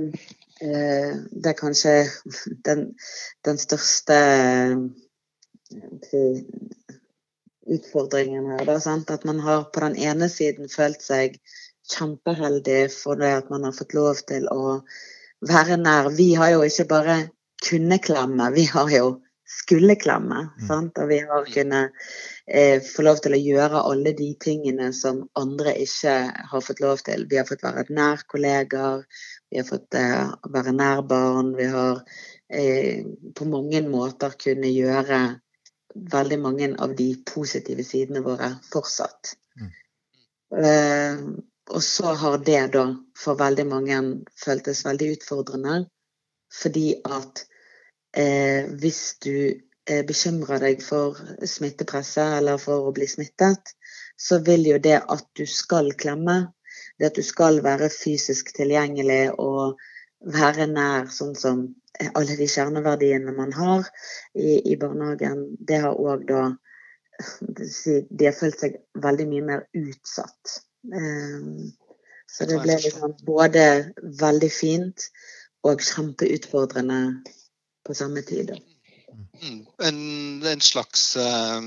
eh, 0.64 1.10
Det 1.36 1.50
er 1.50 1.56
kanskje 1.58 1.90
den, 2.64 2.86
den 3.44 3.58
største 3.60 4.16
eh, 6.16 6.38
utfordringen 7.76 8.48
her. 8.54 8.64
Da, 8.64 8.78
At 9.12 9.26
man 9.28 9.42
har 9.44 9.68
på 9.68 9.84
den 9.84 9.98
ene 10.00 10.30
siden 10.32 10.72
følt 10.72 11.04
seg 11.04 11.36
kjempeheldig 11.92 12.86
for 12.94 13.20
det 13.20 13.34
at 13.42 13.52
man 13.52 13.68
har 13.68 13.76
fått 13.76 13.92
lov 13.94 14.24
til 14.32 14.48
å 14.48 14.80
være 15.44 15.76
nær. 15.82 16.08
Vi 16.16 16.32
har 16.40 16.54
jo 16.54 16.64
ikke 16.64 16.88
bare 16.96 17.18
kunne 17.64 17.98
klemme, 18.02 18.50
vi 18.54 18.66
har 18.70 18.90
jo 18.92 19.06
skulle 19.46 19.94
klemme. 19.94 20.48
Mm. 20.60 20.90
Og 20.98 21.08
vi 21.08 21.18
har 21.18 21.44
kunnet 21.54 21.92
eh, 22.46 22.82
få 22.82 23.04
lov 23.06 23.20
til 23.22 23.36
å 23.36 23.40
gjøre 23.40 23.82
alle 23.90 24.12
de 24.18 24.32
tingene 24.42 24.90
som 24.96 25.22
andre 25.38 25.76
ikke 25.82 26.16
har 26.50 26.64
fått 26.66 26.82
lov 26.82 27.02
til. 27.06 27.26
Vi 27.30 27.38
har 27.38 27.46
fått 27.48 27.64
være 27.64 27.86
nær 27.94 28.26
kollegaer, 28.28 29.06
vi 29.50 29.60
har 29.62 29.68
fått 29.68 29.98
eh, 29.98 30.34
være 30.52 30.74
nær 30.76 31.02
barn. 31.06 31.54
Vi 31.58 31.70
har 31.70 32.02
eh, 32.50 33.06
på 33.34 33.48
mange 33.50 33.82
måter 33.86 34.34
kunnet 34.38 34.74
gjøre 34.74 35.20
veldig 36.12 36.38
mange 36.42 36.72
av 36.82 36.94
de 36.98 37.12
positive 37.26 37.84
sidene 37.86 38.24
våre 38.26 38.50
fortsatt. 38.72 39.36
Mm. 39.60 39.74
Eh, 40.62 41.26
og 41.66 41.82
så 41.82 42.12
har 42.14 42.38
det 42.46 42.60
da 42.76 42.88
for 43.18 43.38
veldig 43.38 43.64
mange 43.66 44.00
føltes 44.38 44.84
veldig 44.86 45.16
utfordrende. 45.16 45.86
Fordi 46.52 46.88
at 47.04 47.46
eh, 48.16 48.68
hvis 48.80 49.00
du 49.24 49.36
Eh, 49.86 50.02
bekymrer 50.02 50.58
deg 50.58 50.80
for 50.82 51.18
smittepresset 51.46 52.40
eller 52.40 52.58
for 52.58 52.88
å 52.88 52.94
bli 52.94 53.06
smittet, 53.06 53.70
så 54.18 54.40
vil 54.42 54.64
jo 54.66 54.78
det 54.82 54.96
at 54.98 55.26
du 55.38 55.44
skal 55.46 55.92
klemme, 55.94 56.38
det 56.98 57.12
at 57.12 57.20
du 57.20 57.22
skal 57.22 57.60
være 57.62 57.92
fysisk 57.94 58.50
tilgjengelig 58.56 59.36
og 59.38 59.78
være 60.34 60.66
nær 60.72 61.06
sånn 61.14 61.36
som 61.38 61.62
alle 62.18 62.34
de 62.34 62.48
kjerneverdiene 62.50 63.36
man 63.36 63.54
har 63.54 63.86
i, 64.34 64.58
i 64.58 64.74
barnehagen, 64.74 65.46
det 65.54 65.78
har 65.86 65.94
òg 65.94 66.26
da 66.32 66.46
De 67.16 68.26
har 68.26 68.34
følt 68.36 68.58
seg 68.60 68.74
veldig 69.00 69.24
mye 69.30 69.44
mer 69.44 69.62
utsatt. 69.72 70.58
Um, 70.92 71.70
så 72.28 72.44
det 72.50 72.58
ble 72.60 72.74
liksom 72.82 73.14
både 73.24 73.62
veldig 74.20 74.50
fint 74.52 75.06
og 75.66 75.82
kjempeutfordrende 75.82 77.00
på 77.86 77.94
samme 77.94 78.22
tid. 78.26 78.52
Mm, 79.42 79.60
en, 79.88 80.00
en, 80.46 80.62
slags 80.64 81.16
uh, 81.20 81.60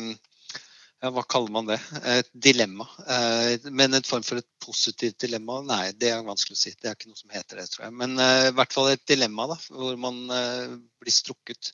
ja, 1.01 1.12
Hva 1.13 1.24
kaller 1.29 1.53
man 1.53 1.70
det? 1.70 1.79
Et 2.15 2.32
dilemma. 2.48 2.88
Uh, 3.06 3.70
men 3.72 3.96
en 3.96 4.08
form 4.08 4.25
for 4.25 4.41
et 4.41 4.50
positivt 4.63 5.20
dilemma? 5.24 5.62
Nei, 5.68 5.84
det 6.00 6.12
er 6.13 6.25
vanskelig 6.27 6.58
å 6.58 6.62
si. 6.62 6.75
Det 6.75 6.91
er 6.91 6.98
ikke 6.98 7.12
noe 7.12 7.22
som 7.22 7.34
heter 7.36 7.62
det, 7.62 7.70
tror 7.74 7.88
jeg. 7.88 7.96
Men 8.01 8.18
uh, 8.20 8.50
i 8.50 8.53
hvert 8.58 8.75
fall 8.75 8.91
et 8.91 9.06
dilemma 9.10 9.50
da, 9.53 9.60
hvor 9.74 9.98
man 10.01 10.22
blir 10.29 11.15
strukket 11.15 11.74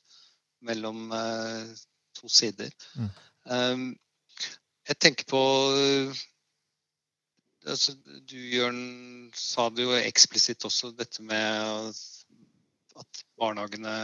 mellom 0.66 1.10
to 2.16 2.30
sider. 2.32 2.72
Mm. 2.96 3.10
Um, 3.46 3.84
jeg 4.88 4.98
tenker 5.02 5.26
på 5.28 5.40
altså, 7.66 7.94
Du, 8.30 8.36
Jørn, 8.36 9.30
sa 9.36 9.68
det 9.70 9.86
jo 9.86 9.94
eksplisitt 9.98 10.64
også, 10.66 10.92
dette 10.96 11.22
med 11.26 11.98
at 13.00 13.22
barnehagene 13.38 13.94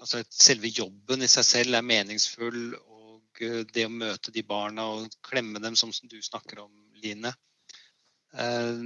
altså 0.00 0.22
selve 0.30 0.70
jobben 0.72 1.24
i 1.24 1.30
seg 1.30 1.46
selv 1.46 1.78
er 1.78 1.86
meningsfull. 1.86 2.74
Og 2.78 3.42
eh, 3.44 3.62
det 3.72 3.86
å 3.88 3.94
møte 3.94 4.34
de 4.34 4.44
barna 4.46 4.88
og 4.96 5.16
klemme 5.24 5.62
dem, 5.62 5.76
som 5.78 5.92
du 6.02 6.18
snakker 6.22 6.64
om, 6.66 6.72
Line. 7.02 7.32
Eh, 8.38 8.84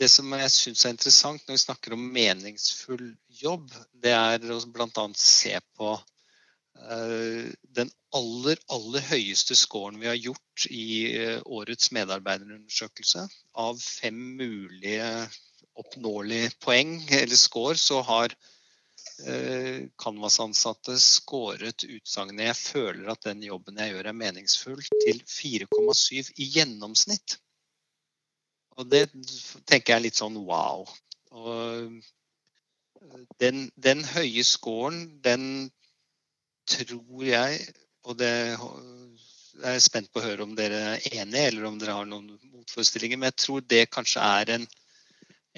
det 0.00 0.08
som 0.08 0.30
jeg 0.32 0.52
syns 0.54 0.86
er 0.86 0.94
interessant 0.94 1.42
når 1.44 1.58
vi 1.58 1.64
snakker 1.66 1.94
om 1.94 2.06
meningsfull 2.14 3.10
jobb, 3.42 3.68
det 3.92 4.14
er 4.16 4.46
å 4.54 4.60
bl.a. 4.72 5.04
se 5.20 5.58
på 5.76 5.90
eh, 5.92 7.50
den 7.76 7.92
aller, 8.16 8.62
aller 8.72 9.04
høyeste 9.10 9.54
scoren 9.58 10.00
vi 10.00 10.08
har 10.08 10.16
gjort 10.18 10.66
i 10.72 10.88
årets 11.44 11.92
medarbeiderundersøkelse. 11.94 13.28
Av 13.60 13.78
fem 13.84 14.18
mulige 14.40 15.28
oppnåelige 15.80 16.52
poeng 16.62 16.96
eller 17.08 17.38
score, 17.38 17.76
så 17.80 18.00
har 18.06 18.36
Eh, 19.26 19.88
Canvas-ansatte 19.98 20.96
skåret 21.00 21.84
utsagnet 21.84 22.46
'jeg 22.46 22.56
føler 22.56 23.10
at 23.12 23.26
den 23.28 23.42
jobben 23.44 23.76
jeg 23.76 23.92
gjør 23.92 24.06
er 24.08 24.16
meningsfull' 24.16 24.86
til 25.04 25.20
4,7 25.28 26.30
i 26.40 26.46
gjennomsnitt. 26.54 27.36
Og 28.78 28.88
det 28.88 29.10
tenker 29.66 29.92
jeg 29.92 29.98
er 29.98 30.06
litt 30.06 30.20
sånn 30.20 30.38
wow. 30.48 30.88
Og 31.36 31.52
eh, 31.52 33.20
den, 33.42 33.68
den 33.76 34.04
høye 34.04 34.44
scoren, 34.44 35.20
den 35.20 35.70
tror 36.70 37.24
jeg, 37.24 37.60
og 38.04 38.16
det 38.18 38.32
jeg 39.60 39.76
er 39.76 39.82
spent 39.84 40.08
på 40.12 40.22
å 40.22 40.24
høre 40.24 40.46
om 40.46 40.54
dere 40.56 40.80
er 40.96 41.20
enige, 41.20 41.48
eller 41.50 41.68
om 41.68 41.76
dere 41.78 41.98
har 41.98 42.08
noen 42.08 42.38
motforestillinger, 42.54 43.18
men 43.18 43.28
jeg 43.28 43.40
tror 43.44 43.60
det 43.68 43.90
kanskje 43.92 44.24
er 44.24 44.54
en 44.56 44.68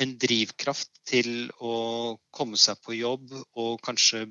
en 0.03 0.17
drivkraft 0.21 0.91
til 1.09 1.51
å 1.63 1.75
komme 2.35 2.59
seg 2.61 2.81
på 2.85 2.97
jobb 2.97 3.33
og 3.35 3.81
kanskje 3.85 4.27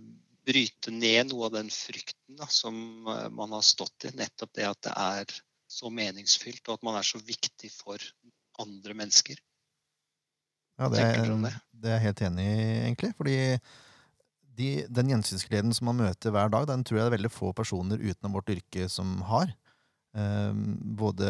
bryte 0.48 0.94
ned 0.94 1.30
noe 1.30 1.48
av 1.48 1.56
den 1.60 1.70
frykten 1.74 2.40
da, 2.40 2.48
som 2.50 2.76
eh, 3.08 3.30
man 3.34 3.54
har 3.56 3.64
stått 3.66 4.10
i. 4.10 4.16
Nettopp 4.18 4.54
det 4.58 4.68
at 4.68 4.82
det 4.88 4.96
er 4.98 5.38
så 5.72 5.92
meningsfylt, 5.94 6.66
og 6.68 6.80
at 6.80 6.84
man 6.88 6.98
er 7.00 7.08
så 7.08 7.22
viktig 7.24 7.70
for 7.72 8.02
andre 8.62 8.96
mennesker. 8.98 9.40
Ja, 10.82 10.90
det 10.90 11.04
er, 11.06 11.30
det? 11.30 11.54
det 11.78 11.92
er 11.92 12.00
jeg 12.00 12.06
helt 12.08 12.22
enig 12.26 12.48
i, 12.50 12.62
egentlig. 12.82 13.12
Fordi 13.20 13.38
de, 14.58 14.70
den 14.90 15.12
gjensynsgleden 15.14 15.76
som 15.78 15.92
man 15.92 16.02
møter 16.02 16.34
hver 16.34 16.52
dag, 16.52 16.66
den 16.72 16.84
tror 16.84 16.98
jeg 16.98 17.06
det 17.06 17.12
er 17.12 17.18
veldig 17.20 17.34
få 17.34 17.52
personer 17.56 18.02
utenom 18.02 18.40
vårt 18.40 18.50
yrke 18.56 18.88
som 18.92 19.20
har. 19.30 19.54
Ehm, 20.12 20.76
både 21.00 21.28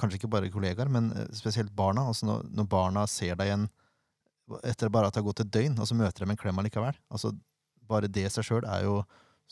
Kanskje 0.00 0.18
ikke 0.18 0.30
bare 0.32 0.50
kollegaer, 0.50 0.90
men 0.90 1.12
eh, 1.14 1.28
spesielt 1.36 1.72
barna. 1.76 2.08
Altså 2.10 2.26
når, 2.26 2.48
når 2.50 2.68
barna 2.70 3.06
ser 3.10 3.36
deg 3.38 3.52
igjen 3.52 3.68
etter 4.66 4.90
bare 4.92 5.08
at 5.08 5.14
det 5.14 5.22
har 5.22 5.28
gått 5.28 5.44
et 5.44 5.52
døgn, 5.54 5.78
og 5.80 5.86
så 5.88 5.96
møter 5.96 6.24
de 6.24 6.34
en 6.34 6.40
klem 6.40 6.58
allikevel. 6.60 6.96
Altså, 7.14 7.30
bare 7.88 8.10
det 8.10 8.26
i 8.26 8.32
seg 8.32 8.44
sjøl 8.44 8.66
er 8.68 8.84
jo 8.84 8.98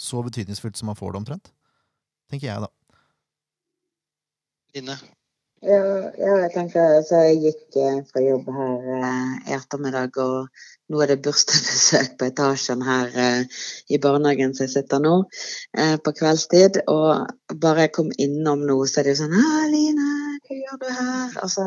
så 0.00 0.20
betydningsfullt 0.26 0.76
som 0.76 0.90
man 0.90 0.98
får 0.98 1.14
det, 1.14 1.20
omtrent. 1.22 1.52
Tenker 2.30 2.50
jeg, 2.50 2.66
da. 2.66 2.98
Line? 4.74 4.98
Ja, 5.60 5.80
ja, 6.16 6.36
jeg 6.40 6.52
tenker 6.54 6.80
altså, 6.80 7.18
Jeg 7.20 7.40
gikk 7.42 7.76
eh, 7.76 7.96
fra 8.08 8.20
jobb 8.24 8.46
her 8.56 8.86
eh, 8.96 9.32
i 9.50 9.56
ettermiddag, 9.58 10.14
og 10.16 10.46
nå 10.88 11.02
er 11.04 11.10
det 11.10 11.18
bursdagsbesøk 11.26 12.14
på 12.16 12.28
etasjen 12.30 12.80
her 12.86 13.10
eh, 13.12 13.58
i 13.92 13.98
barnehagen 14.00 14.54
som 14.56 14.64
jeg 14.64 14.72
sitter 14.72 15.02
nå, 15.04 15.18
eh, 15.76 15.98
på 16.00 16.14
kveldstid. 16.16 16.80
Og 16.88 17.60
bare 17.60 17.84
jeg 17.84 17.92
kom 17.98 18.08
innom 18.16 18.64
nå, 18.70 18.78
så 18.88 19.02
er 19.02 19.10
det 19.10 19.14
jo 19.14 19.20
sånn 19.20 19.36
'Line, 19.36 20.08
hva 20.48 20.58
gjør 20.62 20.80
du 20.80 20.88
her?' 21.02 21.36
Altså, 21.44 21.66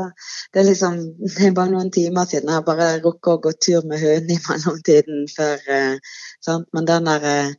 det 0.50 0.64
er 0.64 0.70
liksom 0.72 0.98
Det 1.36 1.46
er 1.52 1.56
bare 1.62 1.76
noen 1.76 1.94
timer 1.94 2.26
siden 2.34 2.50
jeg 2.50 2.66
bare 2.66 2.90
rukket 3.06 3.34
å 3.36 3.42
gå 3.46 3.54
tur 3.62 3.86
med 3.86 4.02
hunden 4.02 4.34
i 4.34 4.42
mellomtiden 4.50 5.30
før 5.38 5.70
eh, 5.78 6.18
sant? 6.42 6.66
Men 6.74 6.90
den 6.90 7.14
der 7.14 7.30
eh, 7.36 7.54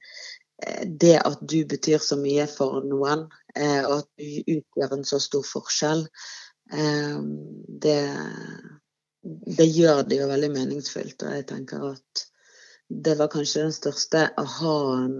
det 1.04 1.16
at 1.22 1.38
du 1.46 1.60
betyr 1.68 2.02
så 2.02 2.18
mye 2.18 2.50
for 2.50 2.82
noen, 2.90 3.28
eh, 3.30 3.43
og 3.86 3.98
at 4.00 4.08
du 4.18 4.56
utgjør 4.56 4.96
en 4.96 5.04
så 5.06 5.20
stor 5.22 5.44
forskjell, 5.46 6.06
eh, 6.72 7.18
det, 7.84 8.00
det 9.58 9.68
gjør 9.70 10.02
det 10.08 10.20
jo 10.22 10.30
veldig 10.30 10.52
meningsfylt. 10.56 11.22
Og 11.22 11.36
jeg 11.38 11.46
tenker 11.50 11.88
at 11.92 12.24
det 12.88 13.16
var 13.18 13.30
kanskje 13.32 13.64
den 13.64 13.72
største 13.74 14.26
aha-en 14.40 15.16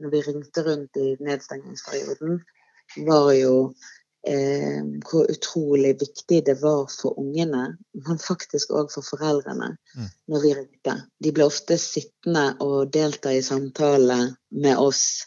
når 0.00 0.12
vi 0.12 0.22
ringte 0.24 0.64
rundt 0.64 0.96
i 1.00 1.12
nedstengingsperioden, 1.20 2.40
var 3.06 3.32
jo 3.36 3.52
eh, 4.26 4.80
hvor 5.10 5.28
utrolig 5.30 5.96
viktig 6.00 6.42
det 6.46 6.56
var 6.62 6.86
for 6.92 7.18
ungene, 7.20 7.76
men 8.06 8.22
faktisk 8.22 8.72
òg 8.72 8.90
for 8.94 9.06
foreldrene, 9.06 9.74
mm. 9.76 10.10
når 10.32 10.44
vi 10.44 10.54
ringte. 10.60 10.96
De 11.22 11.32
ble 11.36 11.46
ofte 11.50 11.78
sittende 11.80 12.48
og 12.64 12.92
delta 12.94 13.34
i 13.34 13.44
samtale 13.44 14.18
med 14.50 14.80
oss 14.80 15.26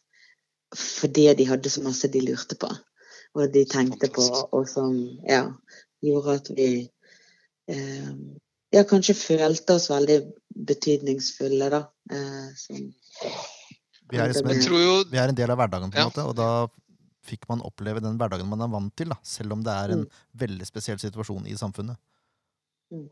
fordi 0.77 1.27
de 1.37 1.47
hadde 1.49 1.71
så 1.71 1.83
masse 1.85 2.09
de 2.11 2.21
lurte 2.25 2.57
på. 2.59 2.69
og 3.37 3.51
de 3.53 3.61
tenkte 3.69 4.09
på, 4.09 4.25
og 4.25 4.63
som 4.69 4.93
ja, 5.27 5.43
gjorde 6.01 6.33
at 6.39 6.47
vi 6.57 6.69
eh, 7.69 8.09
ja, 8.73 8.81
kanskje 8.89 9.13
følte 9.17 9.75
oss 9.77 9.85
veldig 9.91 10.17
betydningsfulle, 10.69 11.69
da. 11.69 11.83
Eh, 12.09 12.47
som, 12.57 12.89
vi, 14.09 14.17
er 14.17 14.33
liksom 14.33 14.49
en, 14.49 14.65
vi 15.11 15.21
er 15.21 15.29
en 15.29 15.37
del 15.37 15.53
av 15.53 15.61
hverdagen, 15.61 15.93
på 15.93 15.99
en 15.99 16.07
ja. 16.07 16.09
måte, 16.09 16.25
og 16.25 16.35
da 16.39 16.49
fikk 17.29 17.45
man 17.51 17.61
oppleve 17.65 18.01
den 18.01 18.17
hverdagen 18.17 18.49
man 18.49 18.65
er 18.65 18.73
vant 18.73 18.95
til, 18.97 19.13
da, 19.13 19.19
selv 19.21 19.53
om 19.53 19.63
det 19.65 19.77
er 19.77 19.93
en 19.93 20.05
mm. 20.07 20.19
veldig 20.41 20.67
spesiell 20.67 20.99
situasjon 21.01 21.45
i 21.49 21.57
samfunnet. 21.59 22.01
Mm. 22.89 23.07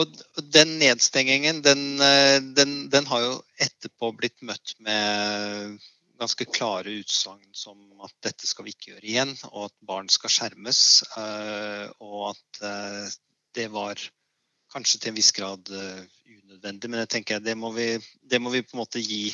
Og 0.00 0.20
den 0.54 0.78
nedstengingen, 0.80 1.60
den, 1.64 1.82
eh, 2.00 2.38
den, 2.56 2.86
den, 2.92 3.08
har 3.10 3.26
jo 3.26 3.34
etterpå 3.60 4.14
blitt 4.16 4.38
møtt 4.40 4.72
med 4.80 5.76
ganske 6.22 6.46
klare 6.48 6.96
utsagn 7.02 7.50
som 7.56 7.78
at 8.06 8.14
dette 8.24 8.48
skal 8.48 8.66
vi 8.66 8.74
ikke 8.74 8.94
gjøre 8.94 9.06
igjen, 9.06 9.36
og 9.52 9.68
at 9.68 9.76
barn 9.92 10.10
skal 10.12 10.32
skjermes. 10.32 10.82
Eh, 11.18 11.86
og 12.00 12.32
at 12.32 12.64
eh, 12.68 13.14
det 13.58 13.68
var 13.74 14.00
kanskje 14.72 15.02
til 15.02 15.12
en 15.12 15.18
viss 15.18 15.32
grad 15.36 15.68
unødvendig. 15.68 16.88
Men 16.88 17.02
jeg 17.02 17.14
tenker 17.18 17.42
det 17.44 17.58
må 17.58 17.74
vi, 17.76 17.90
det 18.22 18.40
må 18.40 18.54
vi 18.54 18.64
på 18.64 18.76
en 18.76 18.84
måte 18.86 19.02
gi 19.02 19.26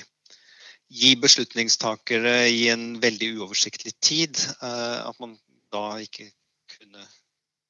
gi 0.88 1.14
beslutningstakere 1.20 2.48
i 2.48 2.68
en 2.72 2.96
veldig 3.00 3.34
uoversiktlig 3.38 3.94
tid. 4.00 4.40
Eh, 4.62 4.98
at 5.04 5.20
man 5.20 5.36
da 5.72 5.98
ikke 6.02 6.30
kunne 6.72 7.04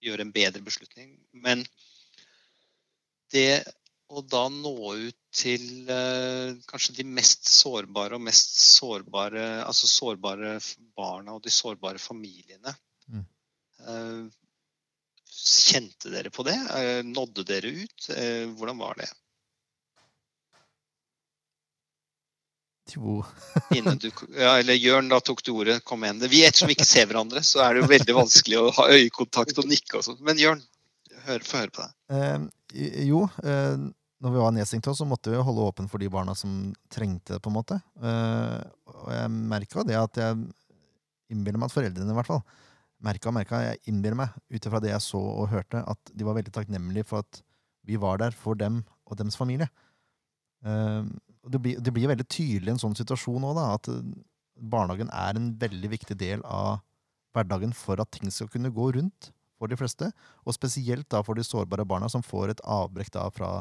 gjøre 0.04 0.26
en 0.26 0.34
bedre 0.34 0.62
beslutning. 0.62 1.16
Men 1.32 1.66
det 3.34 3.64
å 4.08 4.22
da 4.24 4.46
nå 4.52 4.74
ut 4.96 5.16
til 5.34 5.88
eh, 5.92 6.56
kanskje 6.70 6.96
de 6.96 7.06
mest 7.18 7.48
sårbare 7.52 8.16
og 8.16 8.24
mest 8.24 8.56
sårbare 8.62 9.44
Altså 9.66 9.90
sårbare 9.90 10.56
barna 10.96 11.36
og 11.36 11.42
de 11.44 11.52
sårbare 11.52 12.00
familiene. 12.00 12.72
Mm. 13.12 13.24
Eh, 13.84 14.22
kjente 15.38 16.10
dere 16.12 16.32
på 16.34 16.42
det? 16.48 16.56
Nådde 17.06 17.44
dere 17.46 17.70
ut? 17.84 18.08
Hvordan 18.58 18.80
var 18.80 18.98
det? 18.98 19.10
Jo. 22.94 23.24
du, 24.00 24.10
ja, 24.38 24.58
eller 24.58 24.74
Jørn, 24.74 25.08
da 25.08 25.20
tok 25.20 25.42
du 25.44 25.52
ordet. 25.52 25.80
Kom 25.84 26.04
igjen. 26.04 26.22
Vi, 26.28 26.42
ettersom 26.46 26.70
vi 26.70 26.76
ikke 26.76 26.88
ser 26.88 27.08
hverandre, 27.10 27.42
så 27.44 27.62
er 27.64 27.74
det 27.74 27.84
jo 27.84 27.92
veldig 27.92 28.16
vanskelig 28.16 28.60
å 28.60 28.72
ha 28.80 28.88
øyekontakt 28.94 29.60
og 29.60 29.68
nikke 29.70 30.00
og 30.00 30.06
sånn. 30.06 30.20
Men 30.24 30.40
Jørn, 30.40 30.62
hør, 31.26 31.44
få 31.44 31.62
høre 31.62 31.74
på 31.74 31.84
deg. 31.84 31.96
Eh, 32.16 32.46
jo, 33.08 33.24
eh, 33.44 33.88
når 34.22 34.34
vi 34.34 34.40
var 34.42 34.54
nedstengt, 34.54 34.88
så 34.98 35.06
måtte 35.06 35.30
vi 35.30 35.42
holde 35.42 35.66
åpen 35.68 35.88
for 35.90 36.02
de 36.02 36.08
barna 36.10 36.34
som 36.38 36.72
trengte 36.90 37.36
det, 37.36 37.42
på 37.44 37.52
en 37.52 37.58
måte. 37.58 37.78
Eh, 38.02 38.56
og 38.90 39.12
jeg 39.14 39.34
merka 39.34 39.84
det 39.86 39.98
at 39.98 40.18
jeg 40.18 40.40
innbiller 41.30 41.60
meg 41.60 41.70
at 41.70 41.76
foreldrene, 41.76 42.14
i 42.14 42.18
hvert 42.18 42.30
fall, 42.30 42.42
merka 43.04 43.30
og 43.30 43.36
merka, 43.36 43.60
jeg 43.62 43.82
innbiller 43.92 44.18
meg, 44.18 44.40
ut 44.50 44.66
ifra 44.66 44.80
det 44.82 44.90
jeg 44.90 45.04
så 45.06 45.20
og 45.20 45.52
hørte, 45.52 45.84
at 45.86 46.12
de 46.14 46.26
var 46.26 46.38
veldig 46.38 46.54
takknemlige 46.54 47.06
for 47.06 47.22
at 47.22 47.42
vi 47.88 48.00
var 48.00 48.18
der 48.20 48.34
for 48.34 48.58
dem 48.58 48.82
og 49.06 49.20
deres 49.20 49.38
familie. 49.38 49.68
Uh, 50.66 51.06
det 51.48 51.62
blir, 51.62 51.78
det 51.78 51.94
blir 51.94 52.10
veldig 52.10 52.26
tydelig 52.26 52.72
i 52.72 52.74
en 52.74 52.82
sånn 52.82 52.98
situasjon 52.98 53.46
òg, 53.46 53.60
at 53.62 53.88
eh, 53.92 54.02
barnehagen 54.58 55.08
er 55.14 55.38
en 55.38 55.52
veldig 55.60 55.90
viktig 55.94 56.16
del 56.18 56.42
av 56.42 56.80
hverdagen 57.36 57.70
for 57.76 58.00
at 58.02 58.10
ting 58.12 58.32
skal 58.34 58.50
kunne 58.50 58.72
gå 58.74 58.90
rundt 58.98 59.30
for 59.58 59.70
de 59.70 59.78
fleste. 59.78 60.10
Og 60.44 60.56
spesielt 60.56 61.06
da 61.14 61.22
for 61.24 61.38
de 61.38 61.46
sårbare 61.46 61.86
barna, 61.88 62.10
som 62.10 62.24
får 62.26 62.52
et 62.52 62.64
avbrekk 62.66 63.14
da 63.14 63.28
fra 63.32 63.52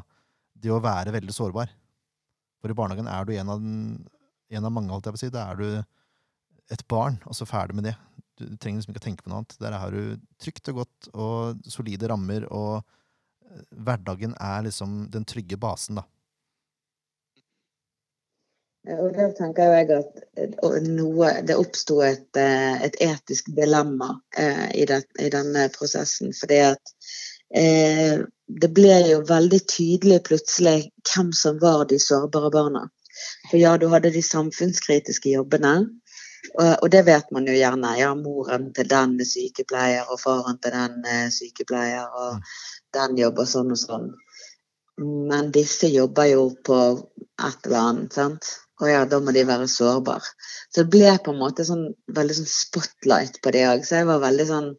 det 0.64 0.74
å 0.74 0.82
være 0.84 1.14
veldig 1.16 1.36
sårbar. 1.36 1.72
For 2.62 2.74
i 2.74 2.78
barnehagen 2.78 3.10
er 3.12 3.28
du 3.28 3.36
en 3.36 3.54
av, 3.54 3.62
den, 3.62 3.80
en 4.50 4.67
av 4.67 4.74
mange, 4.74 4.91
holdt 4.93 5.10
jeg 5.10 5.17
å 5.17 5.22
si. 5.22 5.32
Da 5.34 5.48
er 5.52 5.62
du 5.62 5.70
et 6.74 6.84
barn, 6.91 7.20
og 7.26 7.38
så 7.38 7.48
ferdig 7.48 7.78
med 7.78 7.89
det. 7.89 7.96
Du 8.38 8.46
trenger 8.60 8.82
liksom 8.82 8.93
ikke 8.93 9.04
å 9.04 9.08
tenke 9.08 9.26
på 9.26 9.32
noe 9.32 9.41
annet. 9.41 9.58
Der 9.62 9.78
har 9.78 9.93
du 9.93 10.17
trygt 10.41 10.70
og 10.74 10.84
godt 10.84 11.10
og 11.13 11.72
solide 11.72 12.10
rammer, 12.12 12.46
og 12.54 12.82
eh, 12.82 13.65
hverdagen 13.88 14.36
er 14.36 14.67
liksom 14.67 15.04
den 15.13 15.26
trygge 15.30 15.60
basen, 15.62 16.02
da. 16.02 16.08
Og 18.88 19.12
der 19.17 19.34
tenker 19.36 19.74
jeg 19.76 19.89
at 19.91 20.22
noe, 20.88 21.32
det 21.43 21.58
oppsto 21.60 22.00
et, 22.06 22.30
eh, 22.39 22.78
et, 22.86 22.96
etisk 23.04 23.50
dilemma 23.58 24.13
eh, 24.39 24.70
i, 24.80 24.86
det, 24.88 25.02
i, 25.20 25.28
denne 25.34 25.65
prosessen. 25.76 26.32
Fordi 26.38 26.60
at 26.70 26.93
eh, 27.52 28.22
det 28.48 28.70
ble 28.76 28.98
jo 29.10 29.24
veldig 29.28 29.60
tydelig 29.68 30.22
plutselig 30.28 30.78
hvem 31.10 31.34
som 31.36 31.60
var 31.62 31.86
de 31.90 32.00
sårbare 32.00 32.52
barna. 32.54 32.84
For 33.50 33.60
ja, 33.60 33.76
du 33.78 33.88
hadde 33.92 34.14
de 34.14 34.22
samfunnskritiske 34.24 35.34
jobbene. 35.34 35.74
Og, 36.58 36.86
det 36.94 37.04
vet 37.08 37.32
man 37.36 37.48
jo 37.50 37.56
gjerne. 37.58 37.96
Ja, 38.00 38.14
moren 38.16 38.70
til 38.76 38.88
den 38.90 39.18
er 39.20 39.28
sykepleier, 39.28 40.08
og 40.08 40.22
faren 40.22 40.62
til 40.64 40.74
den 40.74 41.02
er 41.10 41.28
sykepleier, 41.34 42.08
og 42.08 42.38
mm. 42.38 42.46
den 42.98 43.20
jobber 43.20 43.50
sånn 43.50 43.74
og 43.76 43.82
sånn. 43.82 44.08
Men 44.98 45.52
disse 45.54 45.90
jobber 45.94 46.30
jo 46.32 46.48
på 46.66 46.80
et 46.88 47.68
eller 47.68 47.82
annet, 47.82 48.16
sant. 48.16 48.54
Og 48.82 48.90
ja, 48.90 49.04
da 49.10 49.20
må 49.22 49.34
de 49.34 49.44
være 49.50 49.68
sårbare. 49.70 50.34
Så 50.70 50.84
det 50.84 50.92
ble 50.94 51.12
på 51.26 51.34
en 51.34 51.42
måte 51.42 51.66
sånn 51.66 51.88
veldig 52.14 52.40
sånn 52.40 52.50
spotlight 52.52 53.42
på 53.42 53.54
det 53.54 53.66
òg. 53.70 53.86
Så 53.86 54.00
jeg 54.00 54.10
var 54.10 54.22
veldig 54.22 54.48
sånn 54.50 54.72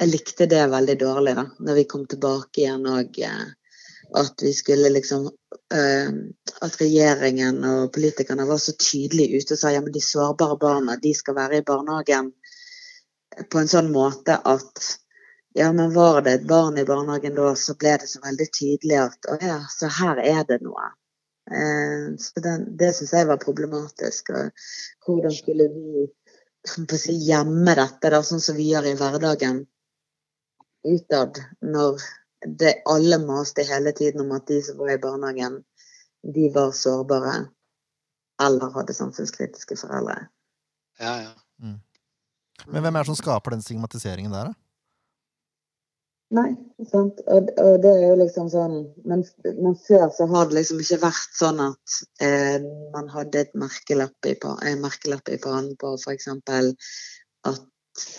Jeg 0.00 0.08
likte 0.08 0.46
det 0.50 0.62
veldig 0.72 0.96
dårlig, 1.00 1.34
da. 1.36 1.44
Når 1.60 1.78
vi 1.80 1.88
kom 1.90 2.06
tilbake 2.08 2.62
igjen 2.64 2.86
og 2.90 3.18
eh, 3.22 3.50
at 4.18 4.42
vi 4.44 4.52
skulle 4.52 4.90
liksom 4.92 5.26
uh, 5.26 6.10
At 6.66 6.80
regjeringen 6.80 7.62
og 7.64 7.92
politikerne 7.94 8.44
var 8.48 8.58
så 8.60 8.74
tydelige 8.76 9.40
ute 9.40 9.56
og 9.56 9.60
sa 9.60 9.72
ja, 9.72 9.80
men 9.84 9.94
de 9.94 10.02
sårbare 10.04 10.58
barna, 10.60 10.96
de 11.00 11.14
skal 11.16 11.36
være 11.38 11.60
i 11.60 11.66
barnehagen 11.66 12.32
på 13.50 13.62
en 13.62 13.70
sånn 13.70 13.88
måte 13.92 14.36
at 14.36 14.82
ja, 15.56 15.70
men 15.72 15.92
var 15.94 16.20
det 16.24 16.32
et 16.32 16.48
barn 16.48 16.78
i 16.80 16.84
barnehagen 16.88 17.34
da, 17.36 17.52
så 17.56 17.74
ble 17.80 17.96
det 18.00 18.08
så 18.08 18.20
veldig 18.24 18.48
tydelig 18.56 18.98
at 19.02 19.28
å 19.28 19.38
ja, 19.40 19.58
så 19.72 19.88
her 20.00 20.20
er 20.20 20.44
det 20.48 20.60
noe. 20.64 20.86
Eh, 21.50 22.06
så 22.20 22.44
den, 22.44 22.64
det 22.80 22.92
syns 22.96 23.12
jeg 23.16 23.28
var 23.28 23.40
problematisk. 23.42 24.32
Og 24.36 25.06
hvordan 25.06 25.34
skulle 25.36 25.68
vi 25.72 27.16
gjemme 27.26 27.76
dette, 27.76 28.12
da, 28.14 28.22
sånn 28.24 28.44
som 28.44 28.56
vi 28.56 28.70
gjør 28.70 28.92
i 28.92 28.96
hverdagen, 29.00 29.64
utad, 30.88 31.38
når 31.60 32.02
det 32.58 32.74
alle 32.90 33.18
maste 33.22 33.64
hele 33.66 33.92
tiden 33.92 34.24
om 34.24 34.32
at 34.36 34.46
de 34.50 34.62
som 34.62 34.78
var 34.78 34.94
i 34.94 35.02
barnehagen, 35.02 35.60
de 36.34 36.48
var 36.54 36.72
sårbare 36.76 37.46
eller 38.42 38.74
hadde 38.74 38.94
samfunnskritiske 38.94 39.76
foreldre. 39.78 40.26
Ja, 41.00 41.14
ja. 41.22 41.32
Mm. 41.62 41.78
Men 42.66 42.82
hvem 42.82 42.96
er 42.96 43.04
det 43.04 43.10
som 43.12 43.18
skaper 43.18 43.54
den 43.54 43.62
stigmatiseringen 43.62 44.34
der, 44.34 44.50
da? 44.50 44.58
Nei, 46.32 46.54
sant. 46.88 47.18
Og, 47.28 47.50
og, 47.60 47.74
det 47.84 47.90
er 47.92 48.06
jo 48.06 48.14
liksom 48.22 48.48
sånn 48.48 48.76
men, 49.04 49.24
men, 49.44 49.74
før 49.84 50.06
så 50.16 50.26
har 50.30 50.48
det 50.48 50.62
liksom 50.62 50.80
ikke 50.80 51.02
vært 51.02 51.36
sånn 51.36 51.60
at 51.60 51.96
eh, 52.24 52.56
man 52.94 53.10
hadde 53.12 53.42
et 53.42 53.52
merkelapp 53.58 54.30
i, 54.30 54.32
en 54.40 54.80
merkelapp 54.80 55.28
i 55.28 55.36
pannen 55.42 55.76
på 55.80 55.92
f.eks. 55.98 56.30
at 56.32 57.66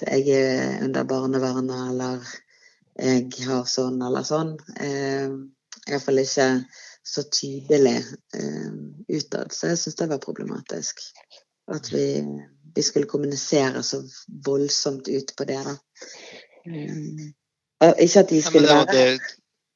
jeg 0.06 0.36
er 0.38 0.84
under 0.86 1.08
barnevernet, 1.10 1.74
eller 1.90 2.22
jeg 3.00 3.48
har 3.48 3.66
sånn 3.70 4.02
eller 4.06 4.26
sånn. 4.28 4.56
Eh, 4.78 5.32
Iallfall 5.90 6.22
ikke 6.22 6.48
så 7.04 7.24
tydelig 7.28 7.98
eh, 8.38 8.72
utad. 9.08 9.52
Så 9.52 9.74
jeg 9.74 9.80
syns 9.82 10.00
det 10.00 10.10
var 10.12 10.24
problematisk. 10.24 11.02
At 11.72 11.90
vi, 11.94 12.24
vi, 12.76 12.84
skulle 12.84 13.10
kommunisere 13.10 13.84
så 13.84 14.02
voldsomt 14.46 15.08
ut 15.08 15.36
på 15.36 15.48
det, 15.48 15.60
da. 15.64 15.78
Um, 16.68 17.32
ikke 18.00 18.24
at 18.24 18.30
de 18.32 18.42
skulle 18.44 18.70
ja, 18.72 18.84
være 18.84 18.98
det. 18.98 19.34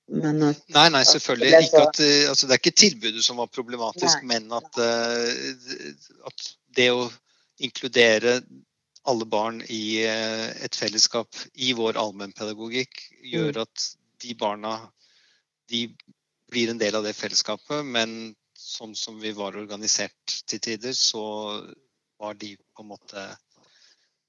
Men 0.08 0.44
at, 0.50 0.60
nei, 0.72 0.88
nei, 0.96 1.04
selvfølgelig. 1.08 1.52
Det, 1.52 1.64
ikke 1.68 1.84
at, 1.84 2.02
eh, 2.04 2.30
altså, 2.32 2.48
det 2.48 2.56
er 2.56 2.62
ikke 2.62 2.80
tilbudet 2.84 3.24
som 3.26 3.40
var 3.42 3.52
problematisk, 3.52 4.24
nei, 4.24 4.38
men 4.38 4.52
at, 4.56 4.80
uh, 4.80 6.28
at, 6.32 6.48
det 6.78 6.92
å 6.94 7.08
inkludere 7.64 8.38
alle 9.08 9.26
barn 9.30 9.62
i 9.72 10.04
uh, 10.04 10.50
et 10.66 10.76
fellesskap 10.76 11.40
i 11.56 11.72
vår 11.78 12.00
allmennpedagogikk 12.00 13.02
gjør 13.32 13.54
mm. 13.56 13.62
at 13.64 13.88
de 14.24 14.36
barna 14.40 14.74
de 15.72 15.86
blir 16.52 16.72
en 16.72 16.80
del 16.80 16.96
av 16.96 17.04
det 17.04 17.16
fellesskapet, 17.16 17.84
men 17.86 18.36
sånn 18.58 18.96
som 18.96 19.20
vi 19.20 19.34
var 19.36 19.58
organisert 19.60 20.38
til 20.48 20.62
tider, 20.64 20.96
så 20.96 21.24
var 22.18 22.38
de 22.40 22.54
på 22.58 22.84
en 22.84 22.92
måte 22.94 23.26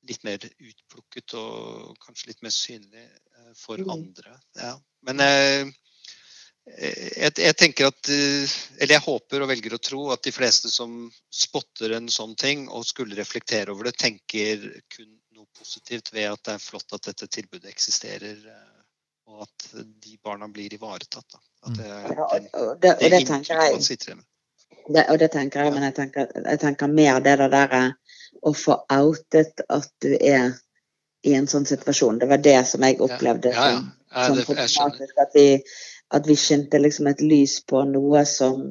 litt 0.08 0.24
mer 0.26 0.42
utplukket 0.42 1.34
og 1.38 1.98
kanskje 2.02 2.32
litt 2.32 2.42
mer 2.44 2.54
synlig 2.54 3.04
eh, 3.04 3.52
for 3.58 3.80
mm. 3.80 3.90
andre. 3.92 4.34
Ja. 4.58 4.74
Men 5.06 5.22
eh, 5.24 5.70
jeg, 6.76 7.32
jeg, 7.38 7.54
tenker 7.58 7.88
at 7.88 8.10
eh, 8.12 8.56
Eller 8.78 8.96
jeg 8.96 9.04
håper 9.04 9.44
og 9.44 9.50
velger 9.50 9.74
å 9.74 9.80
tro 9.82 10.02
at 10.14 10.22
de 10.26 10.32
fleste 10.34 10.70
som 10.72 11.08
spotter 11.32 11.96
en 11.96 12.08
sånn 12.12 12.34
ting 12.38 12.66
og 12.68 12.86
skulle 12.86 13.18
reflektere 13.18 13.72
over 13.72 13.88
det, 13.88 13.96
tenker 14.00 14.68
kun 14.94 15.10
noe 15.36 15.46
positivt 15.58 16.12
ved 16.14 16.30
at 16.32 16.44
det 16.46 16.56
er 16.56 16.64
flott 16.64 16.96
at 16.96 17.10
dette 17.10 17.30
tilbudet 17.38 17.70
eksisterer. 17.70 18.40
Og 19.28 19.44
at 19.44 19.68
de 19.76 20.16
barna 20.24 20.48
blir 20.48 20.72
ivaretatt. 20.72 21.26
Da. 21.34 21.40
At 21.68 21.76
det, 21.76 21.88
er 21.88 22.22
og, 22.24 22.76
det, 22.80 22.94
det, 23.00 23.10
det, 23.12 23.24
tenker 23.28 23.60
jeg. 23.60 24.22
Det, 24.88 25.04
og 25.04 25.18
det 25.20 25.28
tenker 25.34 25.66
jeg, 25.66 25.74
men 25.74 25.84
jeg 25.84 25.96
tenker, 25.98 26.30
jeg 26.32 26.60
tenker 26.62 26.88
mer 26.88 27.20
det 27.20 27.36
der 27.52 27.74
å 28.40 28.54
få 28.56 28.78
outet 28.94 29.60
at 29.68 29.90
du 30.00 30.14
er 30.16 30.54
i 31.26 31.34
en 31.36 31.48
sånn 31.50 31.66
situasjon. 31.68 32.20
Det 32.22 32.28
var 32.30 32.40
det 32.42 32.58
som 32.70 32.84
jeg 32.86 33.00
opplevde 33.04 33.52
ja, 33.52 33.68
ja, 33.74 33.78
ja. 33.82 34.26
som, 34.26 34.38
som 34.38 34.44
problematisk. 34.46 35.20
At 35.20 35.36
vi, 35.36 35.46
at 36.14 36.28
vi 36.28 36.36
skinte 36.38 36.78
liksom 36.80 37.08
et 37.10 37.20
lys 37.24 37.58
på 37.68 37.82
noe 37.88 38.22
som 38.28 38.62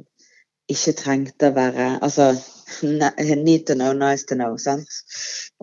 ikke 0.71 0.93
trengte 0.99 1.51
å 1.51 1.55
være 1.55 1.87
Altså 2.03 2.31
need 2.83 3.67
to 3.67 3.75
know, 3.75 3.93
nice 3.93 4.25
to 4.27 4.35
know. 4.35 4.57
sant? 4.59 4.87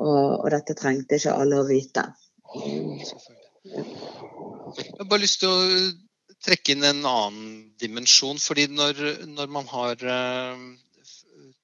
Og, 0.01 0.41
og 0.41 0.51
dette 0.55 0.75
trengte 0.79 1.17
ikke 1.19 1.35
alle 1.35 1.61
å 1.61 1.67
vite. 1.69 2.05
Jeg 2.55 3.05
har 4.99 5.09
bare 5.11 5.25
lyst 5.25 5.41
til 5.43 5.51
å 5.53 5.61
trekke 6.45 6.73
inn 6.75 6.85
en 6.87 7.05
annen 7.09 7.73
dimensjon. 7.81 8.39
fordi 8.39 8.67
når, 8.73 8.95
når 9.35 9.49
man 9.53 9.67
har 9.69 9.97
uh, 10.07 10.59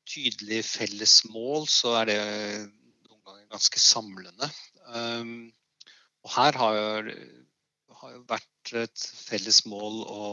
tydelig 0.09 0.64
felles 0.68 1.25
mål, 1.31 1.66
så 1.68 1.88
er 2.03 2.11
det 2.11 2.20
noen 2.20 3.23
ganger 3.25 3.46
ganske 3.57 3.79
samlende. 3.83 4.46
Um, 4.90 5.53
og 6.25 6.31
her 6.35 6.53
har 6.61 7.01
har 8.01 8.14
jo 8.14 8.20
vært 8.29 8.60
et 8.81 9.05
felles 9.27 9.61
mål 9.70 10.03
å 10.07 10.27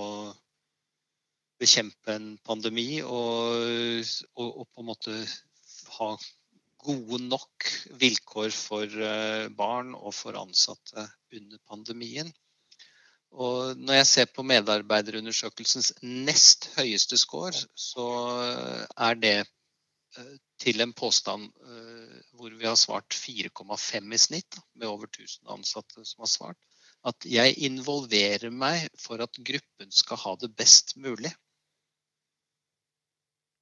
bekjempe 1.61 2.13
en 2.13 2.33
pandemi 2.45 3.01
og, 3.01 4.03
og, 4.37 4.47
og, 4.47 4.65
på 4.73 4.83
en 4.83 4.89
måte 4.91 5.15
ha 5.97 6.09
gode 6.85 7.21
nok 7.25 7.69
vilkår 8.01 8.51
for 8.53 8.85
uh, 8.85 9.47
barn 9.57 9.95
og 9.97 10.13
for 10.13 10.37
ansatte 10.37 11.07
under 11.33 11.57
pandemien. 11.65 12.29
Og 13.33 13.79
når 13.81 14.01
jeg 14.01 14.09
ser 14.11 14.29
på 14.31 14.45
medarbeiderundersøkelsens 14.47 15.95
nest 16.03 16.69
høyeste 16.77 17.17
score, 17.19 17.65
så 17.75 18.07
er 18.95 19.17
det 19.19 19.37
Eh, 20.17 20.37
til 20.57 20.81
en 20.81 20.93
påstand 20.97 21.51
eh, 21.69 22.21
hvor 22.37 22.53
vi 22.57 22.65
har 22.65 22.77
svart 22.79 23.13
4,5 23.13 24.13
i 24.13 24.19
snitt, 24.21 24.57
med 24.73 24.89
over 24.89 25.09
1000 25.11 25.51
ansatte 25.53 26.05
som 26.05 26.23
har 26.23 26.31
svart, 26.31 26.57
at 27.07 27.27
jeg 27.29 27.55
involverer 27.67 28.51
meg 28.51 28.87
for 28.99 29.21
at 29.23 29.39
gruppen 29.49 29.91
skal 29.93 30.19
ha 30.23 30.33
det 30.41 30.49
best 30.59 30.95
mulig. 30.99 31.31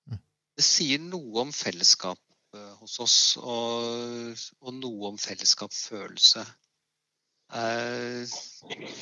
Mm. 0.09 0.21
Det 0.57 0.65
sier 0.65 1.01
noe 1.03 1.43
om 1.43 1.53
fellesskap 1.53 2.21
eh, 2.57 2.71
hos 2.81 2.99
oss, 3.05 3.17
og, 3.37 4.45
og 4.65 4.77
noe 4.79 5.11
om 5.11 5.19
fellesskapsfølelse. 5.21 6.45
Eh, 7.53 8.25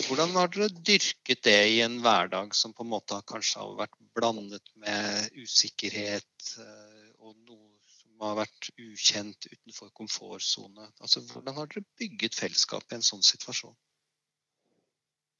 hvordan 0.09 0.35
har 0.35 0.51
dere 0.51 0.67
dyrket 0.91 1.45
det 1.47 1.59
i 1.77 1.79
en 1.85 2.01
hverdag 2.03 2.51
som 2.57 2.75
på 2.75 2.83
en 2.83 2.91
måte 2.91 3.21
kanskje 3.29 3.61
har 3.61 3.77
vært 3.79 3.95
blandet 4.17 4.67
med 4.83 5.39
usikkerhet? 5.39 6.49
Eh, 6.59 7.07
og 7.23 7.37
noe 7.47 7.71
som 7.95 8.27
har 8.27 8.41
vært 8.41 8.69
ukjent 8.75 9.47
utenfor 9.47 9.95
komfortsone. 9.95 10.91
Altså, 10.99 11.23
hvordan 11.31 11.55
har 11.61 11.71
dere 11.71 11.87
bygget 12.01 12.35
fellesskap 12.35 12.91
i 12.91 12.99
en 12.99 13.11
sånn 13.13 13.23
situasjon? 13.23 13.77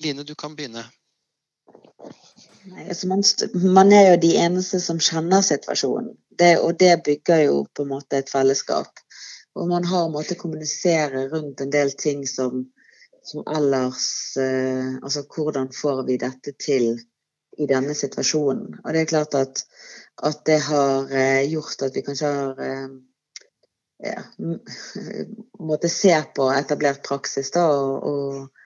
Line, 0.02 0.24
du 0.24 0.36
kan 0.36 0.56
begynne. 0.56 0.86
Nei, 2.64 2.88
altså 2.88 3.08
man, 3.12 3.24
man, 3.76 3.92
er 3.92 4.14
jo 4.14 4.20
de 4.24 4.34
eneste 4.40 4.80
som 4.80 5.02
kjenner 5.04 5.44
situasjonen. 5.46 6.14
Det, 6.40 6.56
og 6.64 6.80
det 6.80 7.04
bygger 7.06 7.44
jo 7.46 7.58
på 7.76 7.86
en 7.86 7.92
måte 7.94 8.24
et 8.24 8.32
fellesskap. 8.32 9.04
Og 9.54 9.68
man 9.70 9.86
har 9.86 10.10
måttet 10.10 10.40
kommunisere 10.42 11.28
rundt 11.30 11.62
en 11.62 11.74
del 11.74 11.92
ting 12.00 12.24
som, 12.28 12.64
som 13.22 13.44
ellers 13.46 14.08
eh, 14.42 14.96
Altså 15.04 15.28
hvordan 15.30 15.70
får 15.76 16.06
vi 16.08 16.18
dette 16.24 16.56
til 16.58 16.96
i 17.62 17.68
denne 17.70 17.94
situasjonen? 17.94 18.80
Og 18.82 18.96
det 18.96 19.04
er 19.04 19.12
klart 19.12 19.38
at 19.38 19.62
at 20.22 20.46
det 20.46 20.60
har 20.60 21.12
eh, 21.12 21.52
gjort 21.52 21.82
at 21.82 21.96
vi 21.96 22.04
kanskje 22.06 22.30
har 22.30 22.60
eh, 22.62 22.90
ja, 24.04 24.24
måtte 25.70 25.90
se 25.90 26.14
på 26.36 26.50
etablert 26.54 27.04
praksis 27.08 27.52
da, 27.56 27.66
og, 27.72 28.04
og, 28.04 28.63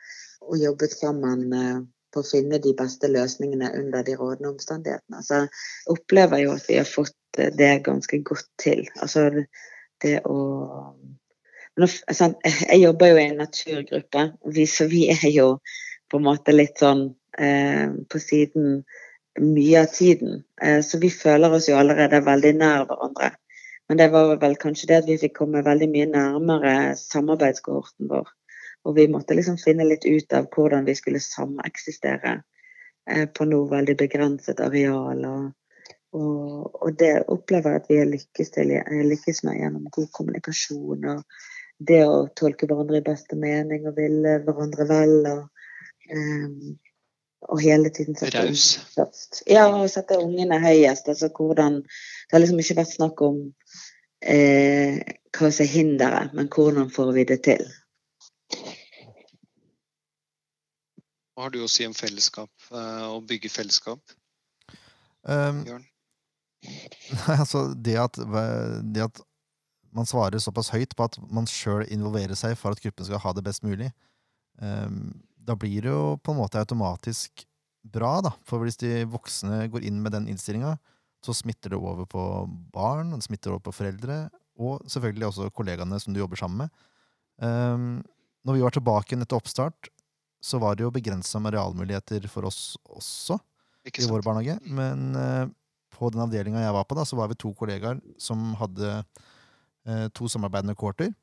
og, 0.48 0.58
jobbet 0.62 0.96
sammen 0.96 1.46
eh, 1.54 1.80
på 2.14 2.24
å 2.24 2.28
finne 2.28 2.60
de 2.64 2.74
beste 2.78 3.10
løsningene 3.12 3.74
under 3.78 4.06
de 4.08 4.16
rådende 4.18 4.54
omstendighetene. 4.56 5.22
Så 5.24 5.42
jeg 5.44 5.52
opplever 5.94 6.44
jo 6.44 6.56
at 6.56 6.68
vi 6.70 6.80
har 6.80 6.90
fått 6.90 7.16
det 7.60 7.74
ganske 7.86 8.22
godt 8.26 8.50
til. 8.62 8.88
Altså 9.02 9.30
det 10.04 10.20
å 10.26 10.40
Jeg 11.78 12.80
jobber 12.82 13.12
jo 13.12 13.18
i 13.22 13.26
en 13.28 13.36
naturgruppe, 13.38 14.22
så 14.66 14.88
vi 14.90 15.04
er 15.14 15.28
jo 15.30 15.60
på 16.10 16.18
en 16.18 16.26
måte 16.26 16.56
litt 16.56 16.80
sånn 16.82 17.04
eh, 17.38 17.92
på 18.10 18.22
siden 18.22 18.80
mye 19.38 19.84
av 19.84 19.92
tiden. 19.94 20.44
Eh, 20.62 20.82
så 20.82 20.98
vi 20.98 21.12
føler 21.14 21.54
oss 21.54 21.70
jo 21.70 21.78
allerede 21.78 22.24
veldig 22.26 22.54
nær 22.58 22.88
hverandre. 22.90 23.30
Men 23.88 24.02
det 24.02 24.10
var 24.12 24.34
vel 24.42 24.58
kanskje 24.60 24.90
det 24.90 24.98
at 25.04 25.08
vi 25.08 25.20
fikk 25.22 25.38
komme 25.38 25.64
veldig 25.64 25.88
mye 25.94 26.10
nærmere 26.12 26.74
samarbeidskohorten 27.00 28.10
vår. 28.12 28.34
Og 28.88 28.96
vi 28.96 29.08
måtte 29.12 29.36
liksom 29.36 29.60
finne 29.60 29.88
litt 29.88 30.06
ut 30.08 30.34
av 30.34 30.48
hvordan 30.54 30.88
vi 30.88 30.96
skulle 30.96 31.20
sameksistere 31.24 32.38
eh, 33.10 33.26
på 33.28 33.48
noe 33.50 33.68
veldig 33.72 33.98
begrenset 34.00 34.62
areal. 34.64 35.26
Og, 35.28 35.52
og, 36.16 36.82
og 36.82 36.98
det 37.00 37.14
opplever 37.28 37.76
jeg 37.76 37.84
at 37.84 37.92
vi 37.92 38.00
har 38.02 38.10
lykkes, 38.14 38.56
til, 38.56 38.74
lykkes 39.12 39.44
med 39.44 39.60
gjennom 39.60 39.92
god 39.92 40.10
kommunikasjon. 40.16 41.08
og 41.18 41.24
det 41.78 42.02
å 42.10 42.26
tolke 42.34 42.66
hverandre 42.66 43.02
i 43.02 43.06
beste 43.06 43.38
mening 43.38 43.86
og 43.86 44.00
ville 44.00 44.40
hverandre 44.46 44.88
vel. 44.90 45.18
og 45.30 46.16
um, 46.16 46.78
og 47.48 47.62
hele 47.62 47.90
tiden 47.94 48.16
sette 48.18 48.42
ungene 48.42 48.86
først. 48.96 49.44
Ja, 49.48 49.68
og 49.70 49.90
sette 49.94 50.18
ungene 50.20 50.60
høyest. 50.60 51.08
Altså 51.08 51.30
hvordan 51.30 51.84
Det 51.84 52.34
har 52.34 52.42
liksom 52.42 52.60
ikke 52.60 52.80
vært 52.80 52.96
snakk 52.96 53.22
om 53.22 53.38
eh, 54.22 54.98
hva 55.38 55.52
som 55.52 55.64
er 55.64 55.72
hinderet, 55.72 56.34
men 56.34 56.50
hvordan 56.52 56.90
får 56.92 57.12
vi 57.16 57.24
det 57.30 57.38
til. 57.46 57.62
Hva 61.38 61.46
har 61.46 61.54
du 61.54 61.60
å 61.62 61.70
si 61.70 61.86
om 61.86 61.94
fellesskap, 61.94 62.50
og 62.74 63.20
å 63.20 63.22
bygge 63.30 63.52
fellesskap? 63.54 64.02
Um, 65.22 65.60
Bjørn? 65.68 65.84
altså, 67.38 67.68
det 67.78 67.94
at, 68.02 68.18
det 68.82 69.04
at 69.06 69.20
man 69.94 70.10
svarer 70.10 70.42
såpass 70.42 70.72
høyt 70.74 70.96
på 70.98 71.06
at 71.06 71.20
man 71.30 71.46
sjøl 71.46 71.84
involverer 71.94 72.34
seg 72.34 72.56
for 72.58 72.74
at 72.74 72.82
gruppen 72.82 73.06
skal 73.06 73.22
ha 73.22 73.34
det 73.38 73.44
best 73.46 73.62
mulig, 73.62 73.92
um, 74.58 75.12
da 75.38 75.54
blir 75.54 75.86
det 75.86 75.94
jo 75.94 76.16
på 76.26 76.34
en 76.34 76.40
måte 76.42 76.58
automatisk 76.58 77.46
bra, 77.86 78.16
da. 78.26 78.34
For 78.50 78.66
hvis 78.66 78.82
de 78.82 79.06
voksne 79.14 79.68
går 79.72 79.86
inn 79.86 80.02
med 80.02 80.16
den 80.18 80.26
innstillinga, 80.34 80.74
så 81.22 81.38
smitter 81.38 81.76
det 81.76 81.78
over 81.78 82.10
på 82.10 82.24
barn, 82.74 83.14
det 83.14 83.28
smitter 83.28 83.54
over 83.54 83.68
på 83.70 83.76
foreldre, 83.78 84.24
og 84.58 84.82
selvfølgelig 84.90 85.30
også 85.30 85.52
kollegaene 85.54 86.02
som 86.02 86.18
du 86.18 86.22
jobber 86.24 86.42
sammen 86.42 86.66
med. 86.66 86.84
Um, 87.46 88.02
når 88.42 88.58
vi 88.58 88.66
var 88.66 88.74
tilbake 88.74 89.22
etter 89.22 89.38
oppstart, 89.38 89.92
så 90.44 90.60
var 90.62 90.78
det 90.78 90.86
jo 90.86 90.94
begrensa 90.94 91.42
med 91.42 91.56
realmuligheter 91.56 92.28
for 92.32 92.48
oss 92.50 92.78
også 92.86 93.40
i 93.88 94.08
vår 94.10 94.26
barnehage. 94.26 94.58
Men 94.64 95.16
uh, 95.18 95.48
på 95.98 96.12
den 96.14 96.24
avdelinga 96.24 96.62
jeg 96.64 96.76
var 96.76 96.88
på, 96.88 96.98
da, 96.98 97.06
så 97.08 97.18
var 97.20 97.32
vi 97.32 97.40
to 97.40 97.54
kollegaer 97.58 98.02
som 98.22 98.52
hadde 98.60 99.00
uh, 99.02 100.08
to 100.16 100.30
samarbeidende 100.32 100.78
kohorter. 100.78 101.14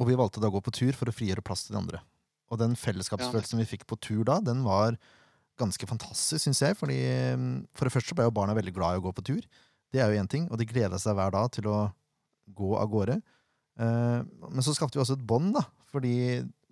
Og 0.00 0.08
vi 0.08 0.18
valgte 0.18 0.42
da 0.42 0.48
å 0.48 0.54
gå 0.54 0.62
på 0.64 0.74
tur 0.74 0.96
for 0.96 1.10
å 1.10 1.14
frigjøre 1.14 1.44
plass 1.44 1.66
til 1.66 1.76
de 1.76 1.82
andre. 1.82 2.02
Og 2.50 2.58
den 2.58 2.74
fellesskapsfølelsen 2.78 3.60
vi 3.62 3.68
fikk 3.76 3.86
på 3.90 3.98
tur 4.02 4.24
da, 4.26 4.40
den 4.42 4.64
var 4.66 4.96
ganske 5.60 5.86
fantastisk, 5.86 6.42
syns 6.42 6.62
jeg. 6.64 6.76
fordi 6.78 6.98
mm, 7.36 7.50
For 7.76 7.86
det 7.86 7.94
første 7.94 8.16
ble 8.16 8.26
jo 8.26 8.34
barna 8.34 8.56
veldig 8.56 8.74
glad 8.74 8.96
i 8.96 9.02
å 9.02 9.04
gå 9.04 9.12
på 9.16 9.26
tur. 9.28 9.42
Det 9.92 10.00
er 10.00 10.10
jo 10.10 10.22
én 10.22 10.30
ting, 10.30 10.46
og 10.50 10.58
de 10.58 10.68
gleda 10.68 10.98
seg 11.02 11.16
hver 11.18 11.34
dag 11.34 11.50
til 11.54 11.68
å 11.70 11.78
gå 12.56 12.72
av 12.78 12.88
gårde. 12.90 13.18
Eh, 13.80 14.18
men 14.22 14.64
så 14.64 14.74
skapte 14.74 14.98
vi 14.98 15.02
også 15.04 15.18
et 15.18 15.26
bånd, 15.26 15.52
da. 15.56 15.64
Fordi 15.90 16.14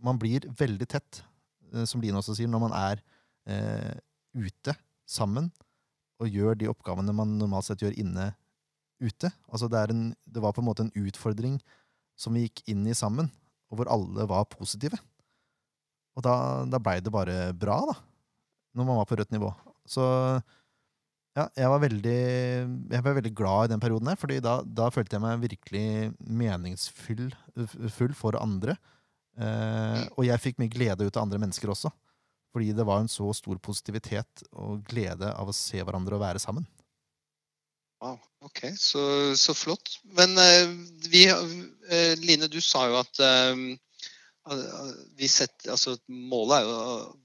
man 0.05 0.19
blir 0.21 0.47
veldig 0.59 0.89
tett, 0.91 1.23
eh, 1.73 1.87
som 1.89 2.03
Line 2.03 2.19
også 2.21 2.37
sier, 2.39 2.51
når 2.51 2.65
man 2.67 2.77
er 2.77 3.03
eh, 3.49 3.95
ute 4.37 4.75
sammen 5.09 5.51
og 6.19 6.35
gjør 6.35 6.59
de 6.59 6.71
oppgavene 6.71 7.15
man 7.15 7.37
normalt 7.39 7.69
sett 7.69 7.83
gjør 7.85 7.97
inne 7.99 8.33
ute. 8.99 9.31
Altså 9.47 9.69
det, 9.71 9.85
en, 9.93 10.09
det 10.27 10.43
var 10.43 10.55
på 10.55 10.63
en 10.63 10.69
måte 10.69 10.87
en 10.87 10.95
utfordring 10.99 11.59
som 12.19 12.35
vi 12.35 12.49
gikk 12.49 12.65
inn 12.73 12.83
i 12.91 12.97
sammen, 12.99 13.31
og 13.71 13.79
hvor 13.79 13.91
alle 13.95 14.27
var 14.27 14.49
positive. 14.51 14.99
Og 16.19 16.25
da, 16.27 16.35
da 16.67 16.81
blei 16.83 16.99
det 17.05 17.15
bare 17.15 17.53
bra, 17.55 17.79
da. 17.87 17.95
Når 18.75 18.89
man 18.89 18.99
var 18.99 19.07
på 19.09 19.19
rødt 19.19 19.31
nivå. 19.35 19.53
Så 19.89 20.03
ja, 21.39 21.45
jeg 21.55 21.71
var 21.71 21.83
veldig, 21.85 22.19
jeg 22.91 23.05
ble 23.05 23.15
veldig 23.21 23.35
glad 23.39 23.69
i 23.69 23.73
den 23.73 23.83
perioden 23.83 24.11
der, 24.11 24.19
fordi 24.19 24.41
da, 24.43 24.59
da 24.67 24.89
følte 24.91 25.15
jeg 25.15 25.23
meg 25.23 25.45
virkelig 25.45 25.87
meningsfull 26.19 27.29
full 27.95 28.15
for 28.19 28.39
andre. 28.41 28.75
Eh, 29.39 30.05
og 30.17 30.27
jeg 30.27 30.43
fikk 30.43 30.59
mye 30.59 30.73
glede 30.73 31.07
ut 31.07 31.17
av 31.17 31.27
andre 31.27 31.41
mennesker 31.43 31.71
også. 31.71 31.93
Fordi 32.55 32.73
det 32.75 32.87
var 32.89 33.03
en 33.03 33.11
så 33.13 33.29
stor 33.37 33.59
positivitet 33.63 34.45
og 34.57 34.83
glede 34.89 35.31
av 35.31 35.51
å 35.51 35.57
se 35.57 35.83
hverandre 35.85 36.17
og 36.17 36.25
være 36.25 36.43
sammen. 36.43 36.67
Wow, 38.03 38.17
ok, 38.47 38.63
så, 38.79 39.03
så 39.39 39.55
flott. 39.55 39.99
Men 40.17 40.39
eh, 40.43 40.65
vi, 41.11 41.27
eh, 41.29 42.15
Line, 42.23 42.51
du 42.51 42.61
sa 42.65 42.89
jo 42.91 42.99
at 43.03 43.23
vi 45.19 45.27
setter, 45.29 45.75
altså, 45.75 45.93
målet 46.09 46.63
er 46.63 46.63
jo 46.65 46.77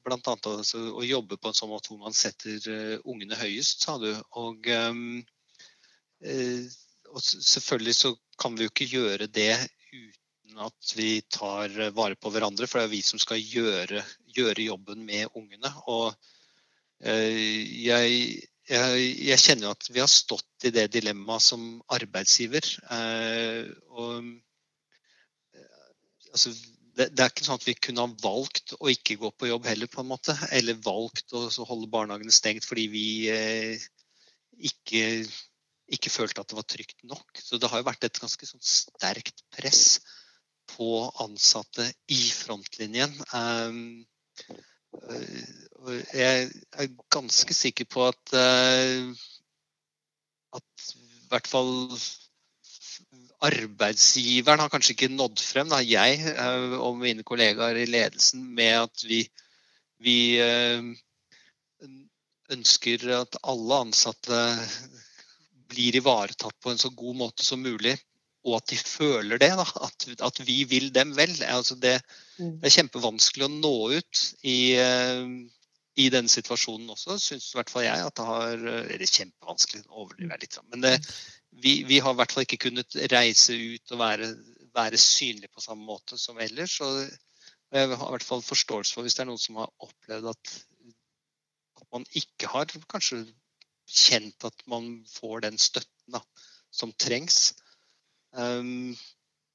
bl.a. 0.03 0.17
Altså, 0.35 0.81
å 0.91 1.05
jobbe 1.07 1.37
på 1.39 1.47
en 1.47 1.55
sånn 1.55 1.69
måte 1.71 1.93
hvor 1.93 2.01
man 2.01 2.17
setter 2.17 2.57
uh, 2.67 2.97
ungene 3.07 3.37
høyest, 3.39 3.85
sa 3.85 3.95
du. 4.01 4.09
Og, 4.41 4.67
um, 4.67 5.21
og, 6.19 7.21
selvfølgelig 7.23 7.95
så 7.95 8.11
kan 8.43 8.59
vi 8.59 8.67
jo 8.67 8.73
ikke 8.73 8.89
gjøre 8.91 9.29
det 9.31 9.53
uten 9.93 10.22
at 10.61 10.93
vi 10.97 11.21
tar 11.31 11.73
vare 11.95 12.17
på 12.19 12.31
hverandre. 12.33 12.67
For 12.69 12.79
det 12.79 12.87
er 12.87 12.93
vi 12.93 13.01
som 13.05 13.21
skal 13.21 13.41
gjøre, 13.41 14.03
gjøre 14.35 14.67
jobben 14.69 15.05
med 15.07 15.33
ungene. 15.37 15.71
Og 15.91 16.13
eh, 17.03 17.63
jeg, 17.85 18.17
jeg, 18.69 19.05
jeg, 19.29 19.41
kjenner 19.41 19.73
at 19.73 19.89
vi 19.89 20.01
har 20.03 20.11
stått 20.11 20.67
i 20.67 20.73
det 20.75 20.89
dilemmaet 20.95 21.45
som 21.45 21.65
arbeidsgiver. 21.93 22.69
Eh, 22.97 23.71
og 23.93 24.31
altså, 26.33 26.53
det, 26.93 27.09
det, 27.09 27.23
er 27.23 27.31
ikke 27.31 27.47
sånn 27.47 27.61
at 27.61 27.67
vi 27.67 27.77
kunne 27.77 28.05
ha 28.05 28.17
valgt 28.23 28.75
å 28.79 28.91
ikke 28.91 29.17
gå 29.21 29.31
på 29.33 29.49
jobb 29.49 29.69
heller, 29.69 29.89
på 29.89 30.03
en 30.03 30.11
måte. 30.11 30.35
Eller 30.53 30.81
valgt 30.85 31.33
å 31.35 31.47
holde 31.67 31.89
barnehagene 31.93 32.33
stengt 32.33 32.67
fordi 32.67 32.87
vi 32.93 33.07
eh, 33.33 33.87
ikke, 34.69 35.05
ikke, 35.97 36.13
følte 36.13 36.43
at 36.43 36.51
det 36.51 36.59
var 36.59 36.67
trygt 36.69 36.99
nok. 37.07 37.41
Så 37.41 37.61
det 37.61 37.71
har 37.71 37.81
jo 37.81 37.89
vært 37.89 38.05
et 38.07 38.21
ganske 38.21 38.49
sånn 38.49 38.63
sterkt 38.63 39.45
press 39.55 39.99
på 40.73 40.89
ansatte 41.23 41.87
i 42.11 42.21
frontlinjen. 42.33 43.13
Um, 43.33 44.03
jeg 46.13 46.49
er 46.77 46.91
ganske 47.13 47.55
sikker 47.57 47.89
på 47.89 48.07
at, 48.09 48.35
uh, 48.37 49.13
at 50.59 50.91
i 50.97 51.31
hvert 51.31 51.49
fall 51.49 51.73
arbeidsgiveren 53.43 54.61
har 54.63 54.71
kanskje 54.71 54.95
ikke 54.95 55.11
nådd 55.11 55.41
frem, 55.43 55.71
da, 55.71 55.81
jeg 55.83 56.19
eh, 56.31 56.75
og 56.79 56.99
mine 57.01 57.25
kollegaer 57.27 57.81
i 57.81 57.89
ledelsen, 57.89 58.45
med 58.55 58.85
at 58.85 59.03
vi, 59.07 59.19
vi 60.03 60.17
eh, 60.39 60.85
ønsker 62.53 63.07
at 63.17 63.39
alle 63.41 63.81
ansatte 63.87 64.39
blir 65.73 65.99
ivaretatt 65.99 66.55
på 66.61 66.71
en 66.71 66.81
så 66.81 66.93
god 66.95 67.19
måte 67.19 67.45
som 67.45 67.63
mulig. 67.63 67.97
Og 68.43 68.57
at 68.59 68.71
de 68.73 68.77
føler 68.77 69.39
det, 69.39 69.51
da, 69.55 69.65
at, 69.87 70.07
at 70.27 70.39
vi 70.43 70.63
vil 70.67 70.89
dem 70.95 71.13
vel. 71.15 71.35
Altså 71.47 71.77
det, 71.79 71.95
mm. 72.37 72.57
det, 72.59 72.67
er 72.67 72.77
kjempevanskelig 72.77 73.47
å 73.47 73.53
nå 73.53 73.75
ut 73.95 74.23
i, 74.41 74.57
eh, 74.79 75.21
i 76.03 76.09
denne 76.11 76.31
situasjonen 76.31 76.91
også, 76.91 77.15
syns 77.21 77.51
i 77.53 77.59
hvert 77.59 77.71
fall 77.71 77.85
jeg. 77.85 78.09
at 78.09 78.17
det 78.19 78.27
har, 78.27 78.65
Eller 78.83 79.07
kjempevanskelig, 79.07 79.85
overdriver 79.89 80.35
jeg 80.35 80.43
litt. 80.43 80.59
Men 80.73 80.83
det, 80.83 80.93
vi, 81.61 81.83
vi, 81.87 81.99
har 82.03 82.15
i 82.15 82.19
hvert 82.19 82.35
fall 82.35 82.47
ikke 82.47 82.65
kunnet 82.65 82.97
reise 83.13 83.55
ut 83.55 83.95
og 83.95 84.01
være, 84.01 84.29
være 84.75 84.99
synlige 84.99 85.53
på 85.53 85.63
samme 85.63 85.85
måte 85.87 86.19
som 86.19 86.39
ellers. 86.41 86.79
Og 86.83 87.03
jeg 87.73 87.89
har 87.95 88.07
i 88.07 88.13
hvert 88.17 88.27
fall 88.27 88.43
forståelse 88.45 88.95
for 88.95 89.05
hvis 89.05 89.17
det 89.17 89.25
er 89.25 89.31
noen 89.31 89.41
som 89.41 89.61
har 89.61 89.71
opplevd 89.85 90.29
at, 90.33 90.55
at 91.81 91.87
man 91.95 92.05
ikke 92.17 92.49
har 92.51 92.69
kanskje 92.91 93.23
kjent 93.89 94.45
at 94.47 94.65
man 94.69 95.03
får 95.09 95.45
den 95.47 95.59
støtten 95.61 96.17
da, 96.17 96.21
som 96.73 96.93
trengs. 96.99 97.53
Um, 98.33 98.93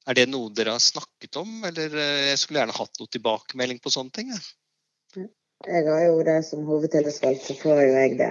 er 0.09 0.17
det 0.17 0.29
noe 0.31 0.53
dere 0.55 0.77
har 0.77 0.83
snakket 0.83 1.37
om, 1.41 1.51
eller 1.69 1.95
eh, 1.99 2.29
jeg 2.31 2.41
skulle 2.41 2.63
gjerne 2.63 2.77
hatt 2.79 3.01
noe 3.01 3.13
tilbakemelding 3.13 3.81
på 3.85 3.93
sånne 3.93 4.15
ting? 4.15 4.31
Jeg, 4.33 5.29
jeg 5.67 5.89
har 5.89 6.05
jo 6.07 6.21
det 6.27 6.39
som 6.47 6.67
hovedtillitsvalgt, 6.69 7.45
så 7.45 7.57
får 7.59 7.83
jo 7.85 7.97
jeg 7.97 8.19
det. 8.21 8.31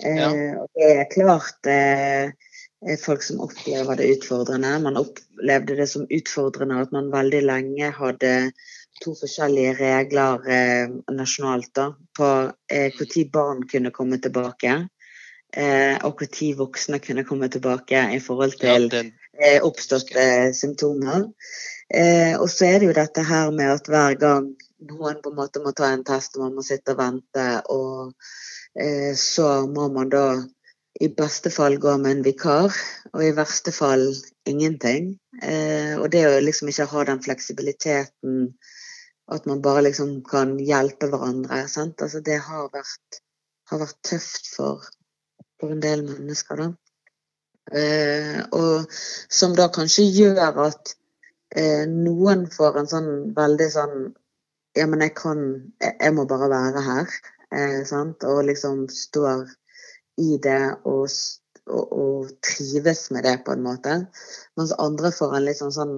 Eh, 0.00 0.16
ja. 0.16 0.30
og 0.62 0.80
det 0.80 0.88
er 0.96 1.10
klart 1.12 1.68
eh, 1.70 2.32
Eh, 2.88 2.96
folk 2.96 3.22
som 3.22 3.40
opplever 3.40 3.96
det 3.96 4.08
utfordrende. 4.16 4.78
Man 4.78 4.96
opplevde 4.96 5.76
det 5.76 5.86
som 5.86 6.06
utfordrende 6.08 6.80
at 6.80 6.92
man 6.92 7.12
veldig 7.12 7.42
lenge 7.44 7.90
hadde 7.96 8.34
to 9.04 9.12
forskjellige 9.16 9.74
regler 9.80 10.48
eh, 10.48 10.94
nasjonalt 11.12 11.72
da, 11.76 11.90
på 12.16 12.30
eh, 12.72 12.88
når 12.96 13.26
barn 13.32 13.66
kunne 13.68 13.92
komme 13.92 14.20
tilbake. 14.20 14.78
Eh, 15.52 15.96
og 16.06 16.22
når 16.22 16.54
voksne 16.56 17.00
kunne 17.04 17.26
komme 17.28 17.50
tilbake 17.52 18.06
i 18.16 18.20
forhold 18.22 18.56
til 18.60 18.88
eh, 18.94 19.12
oppståtte 19.66 20.24
symptomer. 20.56 21.26
Eh, 21.90 22.36
og 22.38 22.46
så 22.52 22.68
er 22.68 22.78
det 22.78 22.90
jo 22.90 22.96
dette 23.00 23.24
her 23.26 23.50
med 23.54 23.74
at 23.74 23.90
hver 23.90 24.16
gang 24.20 24.52
noen 24.90 25.20
på 25.22 25.32
en 25.32 25.40
måte 25.40 25.62
må 25.64 25.74
ta 25.76 25.90
en 25.90 26.06
test, 26.06 26.36
og 26.36 26.46
man 26.46 26.56
må 26.58 26.64
sitte 26.66 26.94
og 26.94 27.02
vente, 27.02 27.48
og 27.68 28.14
så 29.18 29.66
må 29.66 29.88
man 29.90 30.12
da 30.12 30.24
i 31.00 31.08
beste 31.16 31.50
fall 31.52 31.78
gå 31.80 31.94
med 32.00 32.16
en 32.16 32.24
vikar, 32.24 32.74
og 33.12 33.22
i 33.24 33.32
verste 33.36 33.72
fall 33.72 34.04
ingenting. 34.48 35.14
Eh, 35.42 35.94
og 35.96 36.10
det 36.12 36.26
å 36.28 36.40
liksom 36.42 36.70
ikke 36.72 36.88
ha 36.90 37.04
den 37.08 37.22
fleksibiliteten, 37.24 38.40
at 39.30 39.46
man 39.46 39.62
bare 39.62 39.86
liksom 39.86 40.18
kan 40.26 40.56
hjelpe 40.58 41.08
hverandre, 41.12 41.62
sant? 41.70 42.02
Altså, 42.02 42.20
det 42.26 42.40
har 42.44 42.68
vært, 42.74 43.20
har 43.70 43.82
vært 43.84 44.00
tøft 44.10 44.50
for, 44.56 44.84
for, 45.60 45.72
en 45.72 45.82
del 45.84 46.04
mennesker, 46.08 46.64
da. 46.64 46.70
Eh, 47.70 48.40
og 48.50 48.90
som 49.30 49.52
da 49.54 49.68
kanskje 49.70 50.08
gjør 50.10 50.56
at 50.66 50.94
eh, 51.54 51.84
noen 51.86 52.48
får 52.50 52.80
en 52.80 52.90
sånn 52.90 53.10
veldig 53.36 53.68
sånn 53.74 54.00
Ja, 54.78 54.86
men 54.86 55.02
jeg 55.02 55.16
kan 55.18 55.40
Jeg, 55.82 56.12
må 56.14 56.24
bare 56.30 56.48
være 56.50 56.82
her. 56.86 57.14
Eh, 57.54 57.80
sant? 57.86 58.24
Og 58.26 58.44
liksom 58.46 58.88
står 58.90 59.46
i 60.18 60.38
det 60.42 60.62
og, 60.84 61.06
og, 61.70 61.92
og, 61.92 62.32
trives 62.44 63.08
med 63.14 63.24
det, 63.24 63.36
på 63.46 63.54
en 63.54 63.64
måte. 63.64 63.96
Mens 64.58 64.74
andre 64.78 65.10
får 65.14 65.36
en 65.36 65.46
litt 65.46 65.62
sånn 65.62 65.74
sånn 65.74 65.94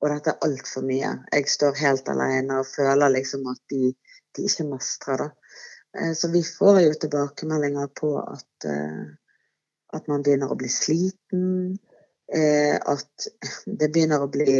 Og 0.00 0.08
dette 0.08 0.32
er 0.32 0.44
altfor 0.48 0.84
mye. 0.88 1.14
Jeg 1.32 1.48
står 1.52 1.80
helt 1.80 2.08
alene 2.08 2.60
og 2.60 2.68
føler 2.68 3.16
liksom 3.16 3.48
at 3.52 3.60
de, 3.72 3.94
de 4.36 4.44
ikke 4.48 4.68
mestrer 4.68 5.26
da. 5.26 5.32
Så 6.16 6.30
vi 6.32 6.40
får 6.46 6.78
jo 6.84 6.94
tilbakemeldinger 7.02 7.90
på 7.98 8.14
at, 8.22 8.68
eh, 8.70 9.08
at 9.96 10.10
man 10.10 10.22
begynner 10.26 10.52
å 10.52 10.58
bli 10.58 10.70
sliten. 10.72 11.78
Eh, 12.30 12.76
at 12.78 13.26
det 13.66 13.90
begynner 13.90 14.22
å 14.22 14.30
bli 14.30 14.52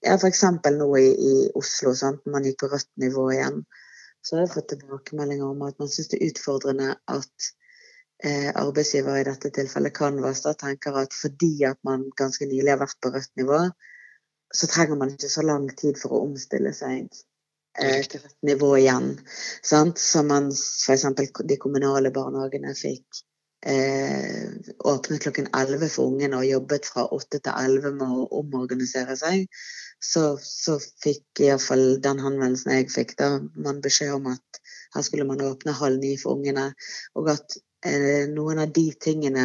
ja, 0.00 0.14
F.eks. 0.14 0.44
nå 0.72 0.88
i, 0.96 1.08
i 1.12 1.34
Oslo, 1.58 1.92
sant? 1.94 2.24
man 2.26 2.46
gikk 2.46 2.62
på 2.62 2.70
rødt 2.72 2.90
nivå 3.02 3.26
igjen. 3.34 3.62
Så 4.24 4.36
har 4.36 4.46
jeg 4.46 4.54
fått 4.54 4.72
tilbakemeldinger 4.72 5.50
om 5.50 5.62
at 5.66 5.78
man 5.80 5.90
syns 5.92 6.08
det 6.12 6.18
er 6.18 6.32
utfordrende 6.32 6.94
at 7.10 7.50
eh, 8.24 8.48
arbeidsgiver, 8.54 9.20
i 9.20 9.28
dette 9.28 9.52
tilfellet 9.54 9.96
Canvas, 9.98 10.42
da 10.46 10.54
tenker 10.58 10.96
at 11.02 11.14
fordi 11.16 11.52
at 11.68 11.80
man 11.86 12.08
ganske 12.18 12.48
nylig 12.48 12.72
har 12.72 12.82
vært 12.82 13.00
på 13.04 13.12
rødt 13.14 13.32
nivå, 13.40 13.62
så 14.54 14.70
trenger 14.70 14.96
man 14.96 15.12
ikke 15.12 15.30
så 15.32 15.44
lang 15.44 15.68
tid 15.76 16.00
for 16.00 16.16
å 16.16 16.24
omstille 16.24 16.72
seg 16.72 17.12
eh, 17.76 18.02
til 18.08 18.24
rødt 18.24 18.38
nivå 18.48 18.74
igjen. 18.80 19.12
Sant? 19.60 20.00
Så 20.00 20.24
man 20.24 20.48
f.eks. 20.54 21.08
de 21.44 21.60
kommunale 21.60 22.14
barnehagene 22.14 22.72
fikk 22.78 23.26
eh, 23.66 24.48
åpnet 24.92 25.22
klokken 25.24 25.50
11 25.52 25.88
for 25.94 26.12
ungene 26.12 26.40
og 26.40 26.48
jobbet 26.48 26.88
fra 26.92 27.06
8 27.14 27.40
til 27.40 27.52
11 27.52 27.94
med 27.98 28.16
å 28.22 28.28
omorganisere 28.42 29.16
seg, 29.18 29.46
så, 29.98 30.36
så 30.42 30.76
fikk 31.02 31.42
iallfall 31.46 31.98
den 32.04 32.22
henvendelsen 32.22 32.76
jeg 32.76 32.90
fikk, 32.94 33.16
da 33.18 33.36
man 33.56 33.82
beskjed 33.84 34.14
om 34.14 34.30
at 34.34 34.62
her 34.94 35.04
skulle 35.04 35.26
man 35.28 35.42
åpne 35.44 35.74
halv 35.76 35.98
ni 36.00 36.14
for 36.20 36.38
ungene, 36.38 36.70
og 37.18 37.32
at 37.34 37.58
Eh, 37.86 38.26
noen 38.28 38.58
av 38.58 38.72
de 38.74 38.88
tingene 38.98 39.44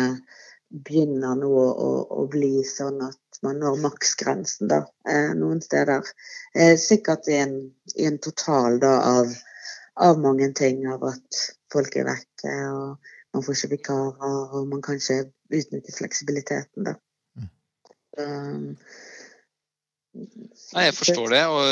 begynner 0.73 1.35
nå 1.37 1.49
å, 1.53 1.89
å, 2.09 2.23
bli 2.33 2.63
sånn 2.65 2.97
at 3.05 3.37
man 3.45 3.59
når 3.61 3.77
maksgrensen 3.83 4.71
da, 4.71 4.79
eh, 5.09 5.33
noen 5.37 5.61
steder. 5.61 6.07
Eh, 6.57 6.73
sikkert 6.81 7.29
i 7.29 7.37
en, 7.43 7.53
i 7.93 8.07
en 8.09 8.17
total 8.17 8.79
da, 8.81 8.95
av, 9.19 9.35
av, 10.07 10.17
mange 10.23 10.49
ting, 10.57 10.81
av 10.89 11.05
at 11.11 11.43
folk 11.73 11.93
er 11.99 12.09
vekke, 12.09 12.55
og 12.73 13.13
man 13.33 13.45
får 13.45 13.57
ikke 13.57 13.73
vikarer, 13.77 14.53
og 14.53 14.67
man 14.69 14.81
kan 14.85 14.99
ikke 14.99 15.19
utnytte 15.53 15.97
fleksibiliteten. 15.97 16.89
da. 16.89 16.95
Mm. 17.37 17.49
Um, 18.19 18.67
Nei, 20.13 20.83
jeg 20.85 20.93
forstår 20.93 21.31
det, 21.33 21.45
og, 21.49 21.63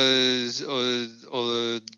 og, 0.73 1.25
og 1.37 1.91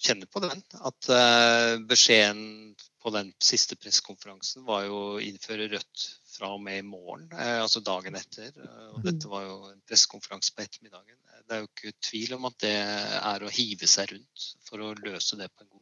kjenner 0.00 0.30
på 0.32 0.40
den. 0.46 0.62
At 0.80 1.10
uh, 1.12 1.74
beskjeden 1.88 2.72
på 3.00 3.12
den 3.12 3.32
siste 3.42 3.76
pressekonferansen 3.80 4.64
var 4.64 4.86
jo 4.86 4.96
å 5.10 5.20
innføre 5.24 5.68
rødt 5.72 6.06
fra 6.30 6.52
og 6.54 6.62
med 6.64 6.80
i 6.80 6.86
morgen, 6.86 7.26
eh, 7.32 7.58
altså 7.60 7.82
dagen 7.84 8.16
etter. 8.16 8.52
Eh, 8.54 8.88
og 8.94 9.04
dette 9.04 9.28
var 9.28 9.44
jo 9.46 9.56
en 9.70 9.80
pressekonferanse 9.88 10.54
på 10.56 10.64
ettermiddagen. 10.64 11.18
Det 11.48 11.56
er 11.56 11.62
jo 11.64 11.70
ikke 11.70 11.92
tvil 12.06 12.36
om 12.36 12.46
at 12.48 12.58
det 12.62 12.76
er 12.76 13.44
å 13.44 13.52
hive 13.52 13.88
seg 13.90 14.12
rundt 14.14 14.46
for 14.68 14.84
å 14.84 14.92
løse 15.00 15.38
det 15.40 15.48
på 15.50 15.64
en 15.64 15.70
god. 15.72 15.79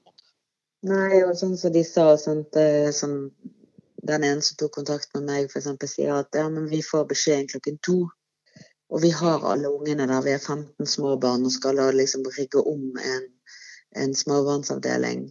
Nei, 0.86 1.24
og 1.26 1.34
sånn 1.38 1.56
som 1.58 1.72
de 1.74 1.82
sa, 1.82 2.12
sånt, 2.20 2.54
sånn, 2.94 3.16
den 4.08 4.26
ene 4.28 4.44
som 4.46 4.58
tok 4.60 4.76
kontakt 4.78 5.10
med 5.16 5.26
meg, 5.26 5.48
f.eks. 5.50 5.90
sier 5.90 6.14
at 6.14 6.38
ja, 6.38 6.46
men 6.52 6.68
vi 6.70 6.82
får 6.86 7.08
beskjeden 7.10 7.48
klokken 7.50 7.80
to. 7.82 7.98
Og 8.88 9.02
vi 9.02 9.10
har 9.12 9.42
alle 9.44 9.68
ungene 9.68 10.06
der, 10.08 10.22
vi 10.24 10.32
er 10.36 10.40
15 10.40 10.86
småbarn 10.86 11.44
og 11.44 11.52
skal 11.52 11.76
da 11.76 11.90
liksom 11.92 12.24
rigge 12.38 12.62
om 12.62 12.86
en, 12.96 13.26
en 14.00 14.14
småbarnsavdeling 14.16 15.26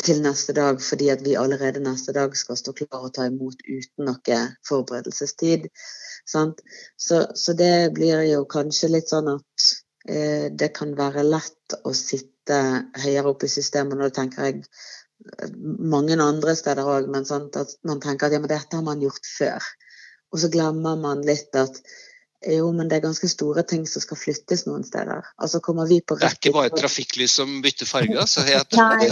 til 0.00 0.22
neste 0.24 0.54
dag 0.56 0.80
fordi 0.80 1.10
at 1.12 1.24
vi 1.26 1.36
allerede 1.36 1.82
neste 1.84 2.14
dag 2.16 2.36
skal 2.38 2.56
stå 2.56 2.72
klar 2.78 3.04
og 3.04 3.12
ta 3.16 3.26
imot 3.28 3.60
uten 3.66 4.08
noe 4.08 4.40
forberedelsestid. 4.68 5.68
Så, 6.24 6.46
så, 6.96 7.52
det 7.58 7.92
blir 7.98 8.22
jo 8.30 8.44
kanskje 8.48 8.92
litt 8.94 9.10
sånn 9.12 9.28
at 9.34 9.68
eh, 10.08 10.46
det 10.52 10.70
kan 10.76 10.94
være 10.96 11.26
lett 11.26 11.80
å 11.84 11.92
sitte 11.96 12.39
høyere 13.04 13.32
opp 13.32 13.44
i 13.46 13.50
systemet. 13.52 13.98
Nå 13.98 14.10
tenker 14.14 14.48
jeg 14.48 14.64
mange 15.92 16.16
andre 16.22 16.54
steder 16.56 16.88
òg, 16.88 17.08
men 17.12 17.26
sånn 17.28 17.50
at 17.60 17.74
man 17.86 18.00
tenker 18.02 18.28
at 18.28 18.36
ja, 18.36 18.40
men 18.42 18.52
dette 18.52 18.76
har 18.76 18.86
man 18.86 19.02
gjort 19.04 19.26
før. 19.28 19.66
Og 20.30 20.42
så 20.42 20.50
glemmer 20.52 20.96
man 21.00 21.24
litt 21.26 21.56
at 21.58 21.82
Jo, 22.40 22.70
men 22.72 22.88
det 22.88 22.96
er 22.96 23.02
ganske 23.04 23.28
store 23.28 23.60
ting 23.68 23.82
som 23.84 24.00
skal 24.00 24.16
flyttes 24.16 24.62
noen 24.64 24.80
steder. 24.86 25.26
Altså 25.44 25.58
kommer 25.60 25.84
vi 25.90 25.98
på 26.00 26.16
Det 26.16 26.24
er 26.24 26.36
ikke 26.38 26.52
bare 26.54 26.70
trafikklys 26.72 27.34
som 27.36 27.58
bytter 27.60 27.88
farge, 27.88 28.16
altså. 28.16 28.46
Jeg, 28.48 28.64
Nei, 28.80 29.10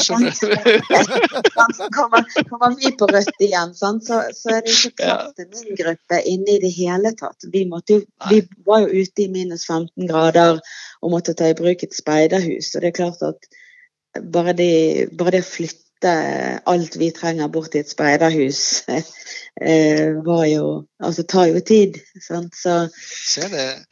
kommer, 1.99 2.25
kommer, 2.49 2.77
vi 2.81 2.95
på 2.97 3.09
rødt 3.11 3.45
igjen, 3.45 3.75
sant? 3.77 4.07
Så, 4.09 4.23
så 4.33 4.55
er 4.57 4.65
det 4.65 4.73
ikke 4.73 4.95
plass 5.03 5.37
til 5.37 5.51
min 5.53 5.77
gruppe 5.83 6.23
inne 6.25 6.55
i 6.55 6.63
det 6.63 6.73
hele 6.79 7.13
tatt. 7.21 7.45
Vi, 7.53 7.67
jo, 7.69 8.01
vi, 8.31 8.41
var 8.65 8.87
jo 8.87 9.05
ute 9.05 9.27
i 9.27 9.29
minus 9.35 9.69
15 9.69 10.09
grader 10.09 10.63
og 11.05 11.13
måtte 11.13 11.37
ta 11.37 11.53
i 11.53 11.59
bruk 11.59 11.85
et 11.85 12.01
speiderhus. 12.01 12.73
Og 12.73 12.81
det 12.81 12.95
er 12.95 12.97
klart 13.03 13.21
at 13.29 13.53
bare 14.33 14.57
det, 14.57 14.73
bare 15.21 15.37
det 15.37 15.45
å 15.45 15.51
flytte 15.51 15.88
flytte 15.99 16.61
alt 16.67 16.97
vi 16.97 17.11
trenger 17.13 17.49
bort 17.49 17.73
til 17.73 17.81
et 17.81 17.91
speiderhus, 17.91 18.85
eh, 19.61 20.15
var 20.25 20.47
jo 20.47 20.87
Altså 21.01 21.23
tar 21.23 21.47
jo 21.47 21.61
tid. 21.61 21.99
Sant? 22.21 22.55
Så 22.55 22.89
Ser 23.27 23.49
det. 23.49 23.85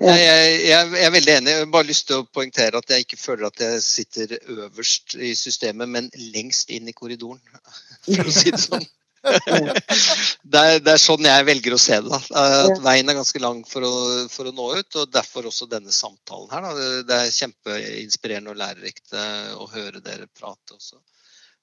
Ja. 0.00 0.12
Jeg, 0.12 0.66
jeg, 0.68 0.90
jeg, 0.92 1.04
er 1.06 1.10
veldig 1.10 1.32
enig. 1.32 1.50
Jeg 1.50 1.58
har 1.58 1.70
bare 1.72 1.86
lyst 1.86 2.06
til 2.06 2.18
å 2.20 2.26
poengtere 2.28 2.76
at 2.76 2.90
jeg 2.90 3.06
ikke 3.06 3.16
føler 3.16 3.46
at 3.46 3.60
jeg 3.60 3.82
sitter 3.82 4.36
øverst 4.46 5.14
i 5.14 5.34
systemet, 5.34 5.88
men 5.88 6.10
lengst 6.34 6.70
inn 6.70 6.88
i 6.88 6.92
korridoren, 6.92 7.40
for 8.04 8.28
å 8.28 8.34
si 8.34 8.50
det 8.50 8.60
sånn. 8.60 8.84
det, 9.26 10.60
er, 10.60 10.78
det, 10.84 10.92
er, 10.92 11.00
sånn 11.00 11.24
jeg 11.24 11.46
velger 11.48 11.74
å 11.74 11.80
se 11.80 11.96
det. 12.02 12.12
Da. 12.12 12.20
At 12.68 12.82
Veien 12.84 13.08
er 13.08 13.16
ganske 13.16 13.40
lang 13.40 13.64
for 13.66 13.86
å, 13.86 13.94
for 14.30 14.50
å 14.50 14.54
nå 14.54 14.68
ut, 14.76 14.98
og 15.00 15.10
derfor 15.14 15.48
også 15.48 15.70
denne 15.70 15.94
samtalen 15.94 16.52
her. 16.52 16.66
Da. 16.66 16.92
Det 17.08 17.16
er 17.22 17.34
kjempeinspirerende 17.38 18.52
og 18.52 18.60
lærerikt 18.60 19.16
eh, 19.16 19.54
å 19.56 19.70
høre 19.72 20.04
dere 20.04 20.28
prate 20.28 20.76
også. 20.76 21.00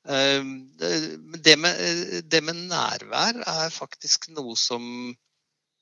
Ehm, 0.08 0.78
det 1.44 1.56
med, 1.58 1.78
det 2.28 2.42
med, 2.44 2.66
nærvær 2.68 3.40
er 3.48 3.70
faktisk 3.72 4.28
noe 4.36 4.56
som 4.60 4.84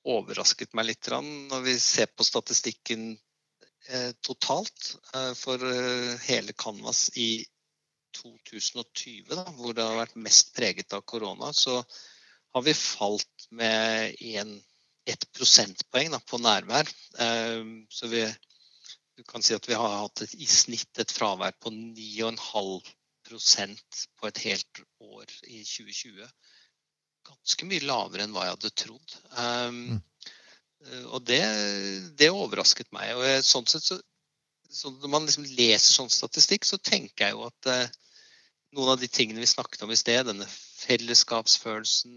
overrasket 0.06 0.76
meg 0.78 0.92
litt 0.92 1.10
når 1.10 1.66
vi 1.66 1.74
ser 1.82 2.10
på 2.14 2.26
statistikken 2.26 3.16
eh, 3.90 4.12
totalt 4.22 4.96
eh, 5.16 5.34
for 5.38 5.66
eh, 5.66 6.14
hele 6.28 6.54
Canvas 6.54 7.10
i 7.16 7.44
2020, 8.18 9.34
da, 9.34 9.46
hvor 9.58 9.74
det 9.74 9.86
har 9.86 9.98
vært 10.04 10.20
mest 10.20 10.54
preget 10.54 10.94
av 10.94 11.06
korona, 11.08 11.54
så 11.54 11.82
har 12.54 12.66
vi 12.66 12.74
falt 12.76 13.48
med 13.50 14.18
en, 14.36 14.58
ett 15.08 15.26
prosentpoeng 15.34 16.12
da, 16.14 16.20
på 16.20 16.38
nærvær. 16.38 16.90
Ehm, 17.26 17.86
så 17.90 18.12
vi, 18.12 18.26
du 19.18 19.24
kan 19.26 19.42
si 19.42 19.56
at 19.58 19.70
vi 19.70 19.78
har 19.80 20.02
hatt 20.04 20.26
et, 20.28 20.36
i 20.38 20.46
snitt 20.46 21.02
et 21.02 21.14
fravær 21.16 21.56
på 21.58 21.74
9,5 21.74 22.92
på 23.40 24.28
et 24.28 24.42
helt 24.46 24.82
år 25.00 25.34
i 25.48 25.62
2020. 25.64 26.28
Ganske 27.32 27.68
mye 27.70 27.86
lavere 27.86 28.26
enn 28.26 28.34
hva 28.36 28.48
jeg 28.48 28.56
hadde 28.56 28.74
trodd. 28.84 29.16
Um, 29.38 29.82
og 31.14 31.22
det, 31.30 31.42
det, 32.18 32.32
overrasket 32.34 32.90
meg. 32.96 33.14
og 33.16 33.26
jeg, 33.28 33.44
sånn 33.46 33.68
sett 33.70 33.86
så, 33.86 34.00
så 34.72 34.90
Når 34.96 35.12
man 35.14 35.28
liksom 35.28 35.46
leser 35.46 35.94
sånn 35.94 36.10
statistikk, 36.10 36.66
så 36.66 36.80
tenker 36.82 37.28
jeg 37.28 37.36
jo 37.36 37.46
at 37.46 37.70
uh, 37.70 38.00
noen 38.78 38.94
av 38.96 39.02
de 39.02 39.10
tingene 39.12 39.44
vi 39.44 39.50
snakket 39.52 39.84
om 39.86 39.92
i 39.94 40.00
sted, 40.00 40.26
denne 40.26 40.48
fellesskapsfølelsen, 40.50 42.16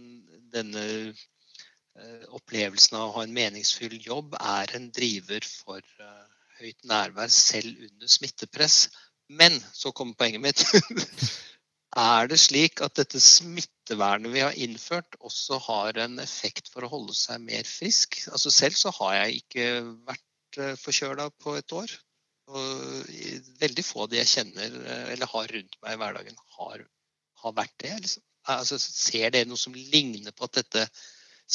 denne 0.55 0.85
uh, 1.13 2.25
opplevelsen 2.39 2.97
av 2.99 3.09
å 3.09 3.17
ha 3.19 3.27
en 3.27 3.35
meningsfull 3.37 3.99
jobb, 4.01 4.37
er 4.41 4.77
en 4.79 4.89
driver 4.95 5.45
for 5.45 5.83
uh, 6.01 6.25
høyt 6.61 6.87
nærvær 6.89 7.33
selv 7.35 7.85
under 7.89 8.11
smittepress. 8.11 8.87
Men 9.29 9.57
så 9.73 9.93
kommer 9.93 10.15
poenget 10.19 10.41
mitt. 10.41 10.65
er 12.05 12.29
det 12.29 12.41
slik 12.43 12.83
at 12.85 12.97
dette 12.99 13.21
smittevernet 13.23 14.33
vi 14.35 14.43
har 14.45 14.57
innført, 14.67 15.17
også 15.21 15.61
har 15.69 16.01
en 16.05 16.19
effekt 16.23 16.69
for 16.73 16.85
å 16.85 16.91
holde 16.93 17.15
seg 17.17 17.43
mer 17.45 17.65
frisk? 17.69 18.21
Altså 18.33 18.53
Selv 18.53 18.77
så 18.79 18.93
har 18.99 19.21
jeg 19.23 19.45
ikke 19.45 19.69
vært 20.11 20.61
eh, 20.61 20.77
forkjøla 20.81 21.31
på 21.41 21.57
et 21.61 21.77
år. 21.77 21.97
Og 22.53 23.11
veldig 23.63 23.85
få 23.87 24.05
av 24.05 24.13
de 24.13 24.21
jeg 24.21 24.33
kjenner 24.35 24.79
eh, 24.83 25.11
eller 25.15 25.31
har 25.33 25.53
rundt 25.57 25.79
meg 25.81 25.97
i 25.97 26.01
hverdagen, 26.03 26.41
har, 26.59 26.87
har 27.45 27.57
vært 27.57 27.77
det. 27.81 27.95
Liksom. 28.05 28.25
Altså, 28.53 28.79
ser 28.79 29.31
dere 29.33 29.49
noe 29.49 29.61
som 29.61 29.77
ligner 29.77 30.35
på 30.37 30.45
at 30.45 30.59
dette 30.61 30.89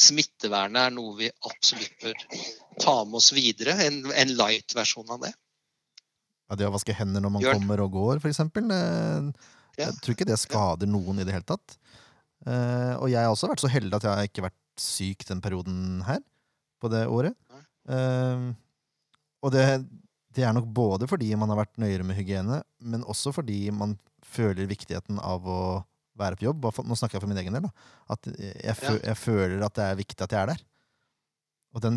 smittevernet 0.00 0.88
er 0.88 0.94
noe 0.94 1.14
vi 1.18 1.30
absolutt 1.46 2.02
bør 2.02 2.24
ta 2.82 2.96
med 3.04 3.20
oss 3.20 3.30
videre? 3.36 3.76
En, 3.86 4.02
en 4.10 4.34
light-versjon 4.40 5.14
av 5.14 5.22
det? 5.28 5.32
Ja, 6.50 6.58
det 6.58 6.66
å 6.66 6.74
vaske 6.74 6.94
hender 6.96 7.22
når 7.22 7.32
man 7.36 7.44
Gjør. 7.44 7.58
kommer 7.60 7.82
og 7.84 7.94
går, 7.94 8.18
f.eks. 8.18 8.40
Jeg 9.78 9.96
tror 10.02 10.16
ikke 10.16 10.26
det 10.28 10.38
skader 10.42 10.90
noen 10.90 11.22
i 11.22 11.26
det 11.26 11.36
hele 11.36 11.46
tatt. 11.46 11.76
Eh, 12.48 12.94
og 12.96 13.06
jeg 13.12 13.22
har 13.22 13.30
også 13.30 13.50
vært 13.52 13.62
så 13.62 13.70
heldig 13.70 14.00
at 14.00 14.06
jeg 14.08 14.30
ikke 14.30 14.42
har 14.42 14.48
vært 14.48 14.58
syk 14.80 15.26
den 15.28 15.42
perioden 15.44 16.00
her 16.08 16.22
på 16.80 16.90
det 16.92 17.04
året. 17.12 17.36
Uh, 17.90 18.52
og 19.44 19.52
det, 19.54 19.64
det, 20.36 20.44
er 20.46 20.54
nok 20.56 20.68
både 20.72 21.08
fordi 21.10 21.30
man 21.38 21.50
har 21.52 21.62
vært 21.62 21.80
nøyere 21.80 22.04
med 22.06 22.16
hygiene, 22.16 22.60
men 22.80 23.04
også 23.08 23.32
fordi 23.34 23.62
man 23.74 23.96
føler 24.24 24.68
viktigheten 24.70 25.20
av 25.20 25.46
å 25.48 25.60
være 26.20 26.38
på 26.40 26.48
jobb. 26.48 26.68
Nå 26.84 26.96
snakker 26.98 27.18
jeg 27.18 27.24
for 27.24 27.30
min 27.30 27.40
egen 27.40 27.56
del. 27.56 27.68
Da. 27.68 27.88
At 28.16 28.28
jeg, 28.30 28.76
fø, 28.78 28.94
jeg, 28.98 29.16
føler 29.20 29.64
at 29.66 29.76
det 29.76 29.86
er 29.86 30.00
viktig 30.00 30.26
at 30.26 30.36
jeg 30.36 30.42
er 30.42 30.52
der. 30.54 30.66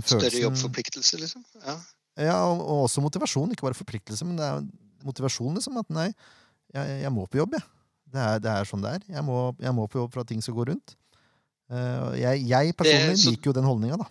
Større 0.05 0.43
jobbforpliktelse, 0.43 1.19
liksom? 1.23 1.45
Ja. 1.63 1.77
Ja, 2.19 2.35
og, 2.45 2.61
og, 2.61 2.81
også 2.87 3.01
motivasjon. 3.03 3.53
Ikke 3.53 3.65
bare 3.65 3.77
forpliktelse, 3.77 4.25
men 4.27 4.37
det 4.37 4.45
er 4.45 4.65
motivasjon. 5.05 5.55
liksom, 5.57 5.79
At 5.81 5.93
nei, 5.93 6.09
jeg, 6.73 6.99
jeg 7.05 7.13
må 7.13 7.25
på 7.29 7.41
jobb, 7.41 7.57
jeg. 7.57 7.65
Det 8.13 8.21
er, 8.21 8.43
det 8.43 8.51
er 8.51 8.69
sånn 8.69 8.83
det 8.83 8.91
er. 8.99 9.07
Jeg 9.15 9.25
må, 9.25 9.37
jeg 9.61 9.73
må, 9.73 9.87
på 9.89 10.03
jobb 10.03 10.13
for 10.13 10.21
at 10.21 10.29
ting 10.29 10.43
skal 10.45 10.57
gå 10.59 10.67
rundt. 10.69 10.93
Uh, 11.71 12.13
jeg, 12.19 12.43
jeg, 12.45 12.75
personlig 12.77 13.17
så, 13.17 13.31
liker 13.31 13.49
jo 13.49 13.55
den 13.57 13.65
holdninga, 13.65 13.97
da. 14.03 14.05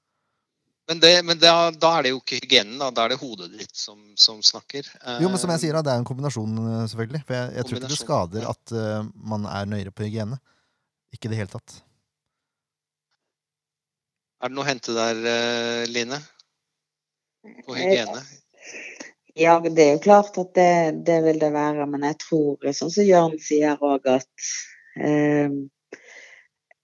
men, 0.88 1.02
det, 1.02 1.10
men 1.28 1.42
da, 1.42 1.52
da, 1.74 1.90
er 1.98 2.06
det 2.06 2.14
jo 2.14 2.22
ikke 2.22 2.38
hygienen, 2.40 2.78
da. 2.80 2.88
Da 2.96 3.04
er 3.04 3.12
det 3.12 3.20
hodet 3.20 3.50
ditt 3.58 3.76
som, 3.76 4.00
som 4.16 4.40
snakker. 4.40 4.88
Jo, 5.20 5.28
men 5.28 5.36
som 5.42 5.52
jeg 5.52 5.66
sier, 5.66 5.76
da, 5.76 5.84
det 5.84 5.92
er 5.92 6.00
en 6.00 6.08
kombinasjon, 6.08 6.56
eh, 6.64 6.86
selvfølgelig. 6.94 7.22
For 7.28 7.36
jeg, 7.36 7.68
tror 7.68 7.82
ikke 7.82 7.92
det 7.92 8.00
skader 8.00 8.48
at 8.54 8.76
uh, 8.78 9.12
man 9.34 9.44
er 9.52 9.68
nøyere 9.68 9.92
på 9.92 10.08
hygiene. 10.08 10.40
Ikke 11.12 11.28
i 11.28 11.34
det 11.34 11.42
hele 11.42 11.52
tatt. 11.52 11.82
Er 14.40 14.48
det 14.48 14.56
noe 14.56 14.64
å 14.64 14.70
hente 14.70 14.96
der, 14.96 15.18
Line? 15.92 16.16
På 17.66 17.76
hygiene? 17.76 18.22
Ja, 19.38 19.60
det 19.60 19.84
er 19.84 19.92
jo 19.94 20.02
klart 20.02 20.38
at 20.38 20.54
det, 20.54 21.04
det 21.06 21.20
vil 21.24 21.38
det 21.40 21.52
være. 21.54 21.86
Men 21.90 22.04
jeg 22.08 22.18
tror, 22.22 22.72
sånn 22.76 22.92
som 22.92 23.06
Jørn 23.06 23.36
sier 23.42 23.78
òg, 23.78 24.08
at 24.10 24.48
eh, 25.00 25.52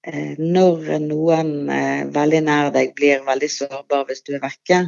eh, 0.07 0.37
når 0.38 1.01
noen 1.05 1.51
eh, 1.73 2.05
veldig 2.14 2.42
nær 2.47 2.71
deg 2.75 2.95
blir 2.99 3.27
veldig 3.27 3.51
sårbar 3.53 4.07
hvis 4.09 4.23
du 4.27 4.37
er 4.37 4.45
vekke, 4.47 4.81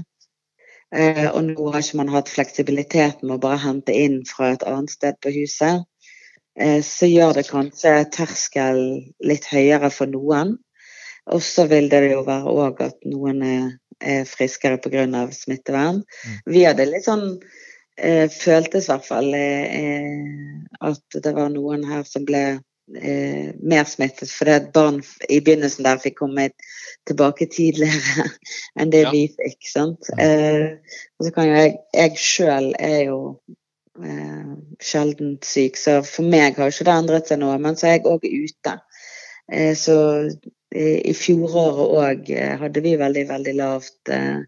eh, 0.94 1.26
og 1.32 1.42
nå 1.50 1.72
har 1.72 1.82
ikke 1.82 2.00
man 2.00 2.14
hatt 2.14 2.32
fleksibilitet 2.32 3.24
med 3.24 3.36
å 3.36 3.42
bare 3.48 3.60
hente 3.66 3.96
inn 4.06 4.22
fra 4.28 4.54
et 4.54 4.64
annet 4.68 4.94
sted 4.94 5.18
på 5.24 5.34
huset, 5.34 5.84
eh, 6.60 6.78
så 6.86 7.10
gjør 7.10 7.40
det 7.40 7.48
kanskje 7.50 7.98
terskel 8.14 8.80
litt 9.18 9.50
høyere 9.50 9.90
for 9.94 10.10
noen. 10.14 10.56
Og 11.28 11.42
så 11.44 11.66
vil 11.68 11.90
det 11.92 12.06
jo 12.14 12.22
være 12.24 12.54
òg 12.54 12.78
at 12.86 13.02
noen 13.04 13.42
er 13.44 13.66
er 14.00 14.28
friskere 14.28 14.78
pga. 14.82 15.06
smittevern. 15.32 16.02
Mm. 16.04 16.38
Vi 16.46 16.64
hadde 16.64 16.88
litt 16.88 17.06
sånn 17.06 17.26
eh, 17.98 18.28
Føltes 18.30 18.88
i 18.88 18.92
hvert 18.92 19.06
fall 19.06 19.34
eh, 19.34 20.64
at 20.80 21.20
det 21.22 21.34
var 21.34 21.50
noen 21.52 21.84
her 21.88 22.04
som 22.08 22.26
ble 22.28 22.42
eh, 22.96 23.54
mer 23.60 23.84
smittet 23.88 24.30
fordi 24.32 24.56
at 24.56 24.72
barn 24.72 25.00
i 25.28 25.40
begynnelsen 25.40 25.86
der 25.86 26.00
fikk 26.02 26.18
komme 26.22 26.48
tilbake 27.08 27.48
tidligere 27.52 28.28
enn 28.80 28.92
det 28.94 29.04
ja. 29.06 29.14
vi 29.14 29.26
fikk. 29.34 29.70
sant? 29.70 30.10
Eh, 30.18 30.78
og 31.18 31.26
så 31.26 31.34
kan 31.34 31.48
jo 31.50 31.56
jeg 31.58 31.78
Jeg 31.94 32.20
sjøl 32.22 32.72
er 32.78 33.00
jo 33.08 33.20
eh, 34.04 34.52
sjeldent 34.80 35.44
syk, 35.46 35.78
så 35.80 36.00
for 36.06 36.26
meg 36.26 36.58
har 36.58 36.72
ikke 36.72 36.86
det 36.88 36.94
endret 36.94 37.30
seg 37.30 37.42
noe. 37.42 37.58
Men 37.62 37.78
så 37.78 37.88
er 37.88 37.98
jeg 37.98 38.06
òg 38.08 38.24
ute. 38.28 38.78
Eh, 39.52 39.74
så 39.78 39.96
i 40.76 41.14
fjoråret 41.16 41.96
òg 41.96 42.30
eh, 42.34 42.54
hadde 42.60 42.82
vi 42.84 42.96
veldig, 43.00 43.24
veldig 43.30 43.54
lavt 43.56 44.12
eh, 44.12 44.42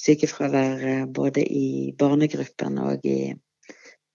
sykefravær 0.00 0.84
eh, 0.90 1.06
både 1.06 1.44
i 1.44 1.94
barnegruppen 1.98 2.76
og 2.84 3.06
i, 3.08 3.32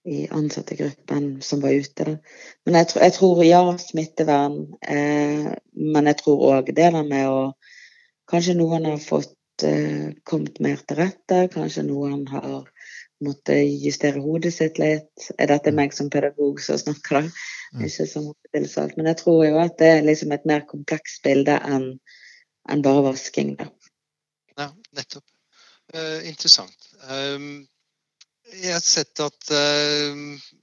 i 0.06 0.20
ansattegruppen 0.30 1.40
som 1.42 1.62
var 1.64 1.74
ute. 1.74 2.20
Men 2.66 2.78
jeg, 2.80 2.92
jeg, 3.02 3.16
tror 3.16 3.42
ja, 3.44 3.64
smittevern. 3.82 4.60
Eh, 4.86 5.50
men 5.74 6.12
jeg 6.12 6.20
tror 6.22 6.46
òg 6.52 6.70
det 6.70 6.78
der 6.94 7.02
med 7.02 7.28
å 7.28 7.42
Kanskje 8.30 8.52
noen 8.54 8.84
har 8.86 9.00
fått 9.02 9.64
eh, 9.66 10.12
kommet 10.22 10.60
mer 10.62 10.78
til 10.86 11.00
rette. 11.00 11.48
Kanskje 11.50 11.82
noen 11.82 12.28
har 12.30 12.68
måtte 13.24 13.54
justere 13.54 14.20
hodet 14.22 14.52
sitt 14.54 14.78
litt. 14.80 15.30
Er 15.36 15.50
dette 15.52 15.72
meg 15.76 15.94
som 15.96 16.10
pedagog 16.12 16.62
som 16.64 16.78
snakker, 16.80 17.20
da? 17.20 17.48
Mm. 17.74 17.84
Ikke 17.86 18.06
som 18.10 18.30
oppdelsalt. 18.32 18.96
Men 18.98 19.10
jeg 19.12 19.20
tror 19.22 19.42
jo 19.46 19.58
at 19.62 19.76
det 19.82 19.90
er 19.96 20.06
liksom 20.06 20.32
et 20.34 20.46
mer 20.48 20.64
komplekst 20.70 21.22
bilde 21.26 21.58
enn 21.66 21.92
en 22.70 22.84
bare 22.84 23.04
vasking, 23.08 23.54
da. 23.58 23.68
Ja, 24.56 24.70
nettopp. 24.96 25.26
Uh, 25.94 26.20
interessant. 26.28 26.90
Um, 27.08 27.66
jeg 28.50 28.74
har 28.74 28.82
sett 28.82 29.22
at 29.22 29.52
uh, 29.54 30.18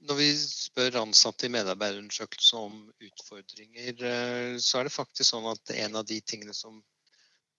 når 0.08 0.18
vi 0.20 0.28
spør 0.38 1.00
ansatte 1.02 1.48
i 1.48 1.52
medarbeiderundersøkelser 1.52 2.60
om 2.60 2.78
utfordringer, 3.04 3.98
uh, 4.04 4.54
så 4.62 4.80
er 4.80 4.88
det 4.88 4.94
faktisk 4.94 5.32
sånn 5.32 5.48
at 5.50 5.74
en 5.76 5.98
av 6.00 6.06
de 6.08 6.20
tingene 6.20 6.56
som 6.56 6.80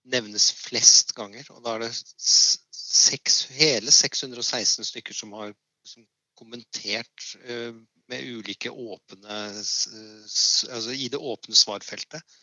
nevnes 0.08 0.50
flest 0.56 1.14
ganger. 1.16 1.46
Og 1.54 1.62
da 1.64 1.76
er 1.76 1.86
det 1.86 1.92
seks, 1.94 3.44
hele 3.54 3.92
616 3.94 4.88
stykker 4.88 5.16
som 5.16 5.34
har 5.38 5.54
som 5.86 6.04
kommentert 6.38 7.26
uh, 7.44 7.76
med 8.10 8.26
ulike 8.26 8.70
åpne 8.70 9.40
Altså 9.54 10.92
i 10.92 11.08
det 11.12 11.20
åpne 11.20 11.56
svarfeltet 11.56 12.38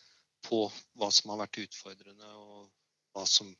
på 0.46 0.64
hva 0.98 1.08
som 1.12 1.32
har 1.32 1.42
vært 1.42 1.60
utfordrende, 1.64 2.28
og 2.30 2.68
hva 3.14 3.24
som 3.28 3.50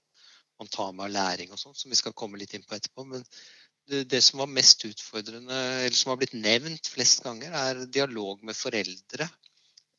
man 0.59 0.70
tar 0.72 0.92
med 0.94 1.09
av 1.09 1.14
læring 1.14 1.53
og 1.53 1.61
sånn, 1.61 1.76
som 1.76 1.90
vi 1.92 1.99
skal 1.99 2.14
komme 2.16 2.38
litt 2.40 2.55
inn 2.57 2.64
på 2.66 2.76
etterpå. 2.76 3.05
Men 3.11 3.24
det, 3.88 4.05
det, 4.12 4.22
som 4.24 4.42
var 4.42 4.51
mest 4.51 4.84
utfordrende, 4.86 5.59
eller 5.82 5.96
som 5.96 6.12
har 6.12 6.20
blitt 6.20 6.36
nevnt 6.38 6.90
flest 6.90 7.22
ganger, 7.26 7.55
er 7.55 7.84
dialog 7.99 8.42
med 8.46 8.57
foreldre 8.57 9.28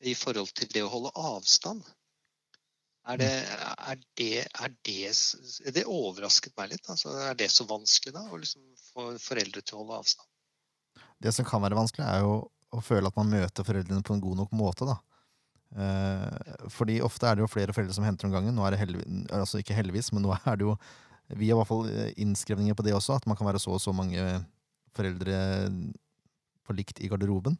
i 0.00 0.14
forhold 0.16 0.52
til 0.56 0.70
det 0.72 0.84
å 0.84 0.92
holde 0.92 1.12
avstand. 1.20 1.84
Er 3.10 3.18
det, 3.18 3.30
er 3.90 4.00
det, 4.20 4.44
er 4.46 4.74
det, 4.86 5.74
det 5.74 5.86
overrasket 5.90 6.54
meg 6.58 6.74
litt. 6.74 6.86
Altså, 6.92 7.12
er 7.26 7.38
det 7.38 7.50
så 7.50 7.66
vanskelig 7.66 8.14
da, 8.14 8.22
å 8.30 8.38
liksom 8.38 8.62
få 8.92 9.06
foreldre 9.22 9.62
til 9.64 9.76
å 9.78 9.82
holde 9.82 10.00
avstand? 10.04 10.28
Det 11.20 11.32
som 11.34 11.46
kan 11.48 11.62
være 11.64 11.78
vanskelig, 11.78 12.06
er 12.06 12.22
jo 12.24 12.34
å 12.70 12.82
føle 12.84 13.10
at 13.10 13.16
man 13.18 13.32
møter 13.32 13.66
foreldrene 13.66 14.04
på 14.06 14.14
en 14.14 14.22
god 14.22 14.42
nok 14.44 14.52
måte. 14.56 14.86
da. 14.88 15.00
Eh, 15.70 16.66
fordi 16.72 16.98
ofte 17.06 17.28
er 17.28 17.38
det 17.38 17.44
jo 17.44 17.50
flere 17.50 17.74
foreldre 17.74 17.94
som 17.94 18.06
henter 18.06 18.28
om 18.28 18.34
gangen. 18.34 18.54
Nå 18.56 18.64
er 18.66 18.74
det 18.74 18.82
heldigvis, 18.82 19.26
altså 19.34 19.60
ikke 19.60 19.76
heldigvis, 19.76 20.12
men 20.14 20.26
nå 20.26 20.34
er 20.38 20.58
det 20.58 20.68
jo 20.68 20.76
Vi 21.30 21.46
har 21.46 21.54
i 21.54 21.58
hvert 21.60 21.70
fall 21.70 21.84
eh, 21.86 22.14
innskrevninger 22.18 22.74
på 22.74 22.82
det 22.82 22.94
også, 22.96 23.20
at 23.20 23.26
man 23.30 23.36
kan 23.38 23.46
være 23.46 23.60
så 23.62 23.76
og 23.76 23.82
så 23.82 23.92
mange 23.94 24.18
foreldre 24.98 25.36
på 26.66 26.74
likt 26.74 26.98
i 26.98 27.10
garderoben. 27.10 27.54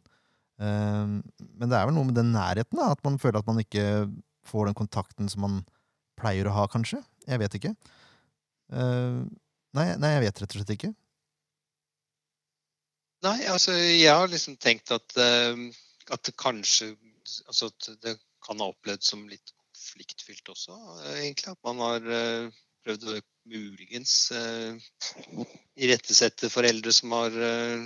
Eh, 0.59 1.13
men 1.39 1.71
det 1.71 1.77
er 1.77 1.87
vel 1.87 1.95
noe 1.95 2.09
med 2.09 2.17
den 2.19 2.33
nærheten, 2.35 2.75
da, 2.81 2.89
at 2.91 3.03
man 3.07 3.19
føler 3.19 3.39
at 3.39 3.47
man 3.47 3.63
ikke 3.63 3.85
får 4.47 4.69
den 4.69 4.77
kontakten 4.77 5.29
som 5.31 5.45
man 5.45 5.59
pleier 6.19 6.49
å 6.49 6.55
ha, 6.55 6.67
kanskje. 6.71 7.01
Jeg 7.27 7.41
vet 7.41 7.57
ikke. 7.57 7.75
Nei, 8.71 9.85
nei 9.99 10.11
jeg 10.15 10.23
vet 10.25 10.41
rett 10.41 10.53
og 10.55 10.59
slett 10.59 10.73
ikke. 10.75 10.91
Nei, 13.25 13.37
altså 13.51 13.73
jeg 13.75 14.09
har 14.09 14.29
liksom 14.29 14.57
tenkt 14.61 14.93
at, 14.95 15.17
at 15.17 16.23
det 16.25 16.33
kanskje 16.41 16.93
altså 17.47 17.69
at 17.69 17.89
det 18.03 18.15
kan 18.45 18.61
ha 18.61 18.71
opplevd 18.71 19.05
som 19.05 19.27
litt 19.29 19.53
konfliktfylt 19.55 20.53
også, 20.53 20.77
egentlig. 21.17 21.53
At 21.53 21.61
man 21.67 21.81
har 21.83 22.07
eh, 22.17 22.61
prøvd 22.85 23.07
å 23.09 23.19
muligens 23.51 24.13
uh, 24.35 24.77
irettesette 25.81 26.49
foreldre 26.53 26.93
som 26.93 27.13
har 27.17 27.33
uh, 27.33 27.85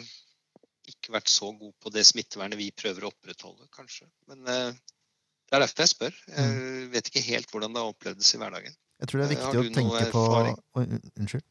ikke 0.91 1.13
vært 1.15 1.31
så 1.31 1.51
gode 1.55 1.75
på 1.79 1.91
det 1.95 2.03
smittevernet 2.07 2.59
vi 2.59 2.73
prøver 2.75 3.05
å 3.05 3.11
opprettholde, 3.13 3.69
kanskje. 3.75 4.09
Men 4.27 4.43
uh, 4.49 4.94
det 5.45 5.57
er 5.57 5.63
derfor 5.65 5.85
jeg 5.85 5.91
spør. 5.91 6.17
Jeg 6.31 6.55
mm. 6.55 6.87
vet 6.93 7.11
ikke 7.11 7.25
helt 7.27 7.51
hvordan 7.53 7.75
det 7.75 7.83
har 7.83 7.93
opplevdes 7.93 8.33
i 8.33 8.39
hverdagen. 8.41 8.77
Jeg 9.01 9.11
tror 9.11 9.21
det 9.21 9.25
er 9.25 9.33
viktig 9.35 9.59
å 9.59 9.65
tenke 9.75 10.05
på 10.13 10.85
Unnskyld. 11.19 11.45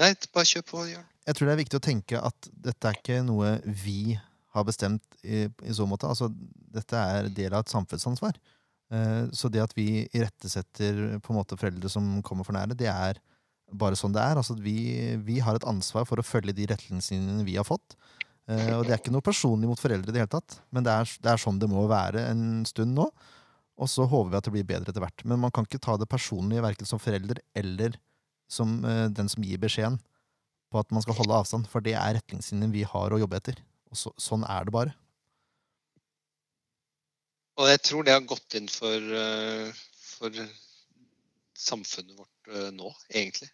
Nei, 0.00 0.14
bare 0.32 0.48
kjør 0.48 0.64
på, 0.66 0.84
Jørn. 0.88 1.08
Jeg 1.28 1.38
tror 1.38 1.48
det 1.48 1.52
er 1.52 1.60
viktig 1.60 1.78
å 1.78 1.84
tenke 1.84 2.20
at 2.30 2.48
dette 2.64 2.88
er 2.88 2.98
ikke 2.98 3.18
noe 3.26 3.54
vi 3.84 4.16
har 4.52 4.64
bestemt 4.66 5.04
i, 5.22 5.44
i, 5.46 5.74
så 5.74 5.86
måte. 5.88 6.08
Altså, 6.08 6.30
dette 6.72 6.98
er 6.98 7.28
del 7.32 7.54
av 7.54 7.62
et 7.62 7.72
samfunnsansvar. 7.72 8.40
Eh, 8.92 9.28
så 9.36 9.50
det 9.52 9.62
at 9.62 9.76
vi 9.76 10.04
irettesetter 10.10 11.20
på 11.22 11.32
en 11.32 11.38
måte 11.38 11.58
foreldre 11.60 11.92
som 11.92 12.16
kommer 12.26 12.48
for 12.48 12.56
nære, 12.56 12.76
det 12.78 12.90
er 12.90 13.20
bare 13.72 13.96
sånn 13.96 14.16
det 14.16 14.24
er. 14.24 14.40
Altså, 14.40 14.56
vi, 14.58 15.14
vi 15.24 15.38
har 15.44 15.56
et 15.56 15.68
ansvar 15.68 16.08
for 16.08 16.20
å 16.20 16.26
følge 16.26 16.56
de 16.56 16.66
retningslinjene 16.72 17.46
vi 17.46 17.56
har 17.60 17.68
fått. 17.68 17.96
Eh, 18.50 18.72
og 18.74 18.86
det 18.86 18.94
er 18.94 19.00
ikke 19.00 19.14
noe 19.14 19.24
personlig 19.24 19.68
mot 19.70 19.80
foreldre 19.80 20.10
i 20.10 20.14
det 20.14 20.24
hele 20.24 20.32
tatt, 20.32 20.56
men 20.74 20.86
det 20.86 20.94
er, 20.94 21.10
det 21.22 21.30
er 21.30 21.40
sånn 21.40 21.60
det 21.62 21.70
må 21.70 21.84
være 21.90 22.24
en 22.32 22.64
stund 22.68 22.96
nå. 22.96 23.06
Og 23.82 23.90
så 23.90 24.06
håper 24.06 24.30
vi 24.32 24.38
at 24.38 24.46
det 24.48 24.54
blir 24.54 24.66
bedre 24.68 24.92
etter 24.92 25.02
hvert. 25.02 25.24
Men 25.26 25.40
man 25.42 25.52
kan 25.54 25.66
ikke 25.66 25.80
ta 25.82 25.96
det 25.98 26.10
personlig, 26.10 26.60
verken 26.62 26.88
som 26.88 27.00
forelder 27.02 27.40
eller 27.58 27.96
som 28.52 28.82
uh, 28.84 29.08
den 29.08 29.30
som 29.32 29.44
gir 29.46 29.60
beskjeden 29.62 29.96
på 30.72 30.80
at 30.80 30.92
man 30.92 31.04
skal 31.04 31.16
holde 31.16 31.38
avstand, 31.38 31.68
for 31.68 31.84
det 31.84 31.94
er 31.96 32.18
retningslinjen 32.18 32.72
vi 32.72 32.84
har 32.88 33.12
å 33.12 33.20
jobbe 33.20 33.38
etter. 33.40 33.56
Og 33.92 33.98
så, 33.98 34.12
sånn 34.20 34.44
er 34.48 34.68
det 34.68 34.74
bare. 34.76 34.92
Og 37.60 37.68
jeg 37.68 37.80
tror 37.84 38.06
det 38.06 38.14
har 38.14 38.28
gått 38.28 38.56
inn 38.56 38.68
for, 38.72 39.08
eh, 39.18 39.82
for 40.00 40.38
samfunnet 41.60 42.16
vårt 42.16 42.72
nå, 42.76 42.92
egentlig. 43.12 43.50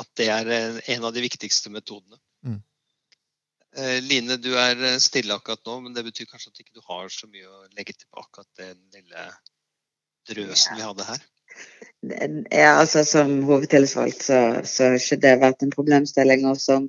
At 0.00 0.10
det 0.18 0.28
er 0.32 0.50
en 0.80 1.06
av 1.06 1.14
de 1.16 1.24
viktigste 1.24 1.72
metodene. 1.72 2.20
Mm. 2.44 2.60
Eh, 3.78 3.98
Line, 4.02 4.36
du 4.42 4.52
er 4.58 4.98
stille 5.02 5.34
akkurat 5.36 5.62
nå, 5.66 5.80
men 5.84 5.96
det 5.96 6.06
betyr 6.08 6.28
kanskje 6.30 6.50
at 6.52 6.62
ikke 6.62 6.78
du 6.78 6.86
har 6.88 7.10
så 7.14 7.28
mye 7.30 7.46
å 7.46 7.66
legge 7.76 7.94
til 7.94 8.08
på 8.10 8.46
den 8.58 8.80
lille 8.94 9.26
drøsen 10.30 10.74
ja. 10.74 10.78
vi 10.78 10.88
hadde 10.88 11.10
her? 11.10 11.28
Ja, 12.00 12.70
altså 12.80 13.04
Som 13.04 13.42
hovedtillitsvalgt 13.44 14.24
så, 14.24 14.40
så 14.64 14.90
har 14.90 14.98
ikke 14.98 15.20
det 15.22 15.36
vært 15.42 15.62
en 15.62 15.74
problemstilling. 15.74 16.46
Og 16.48 16.58
som 16.62 16.88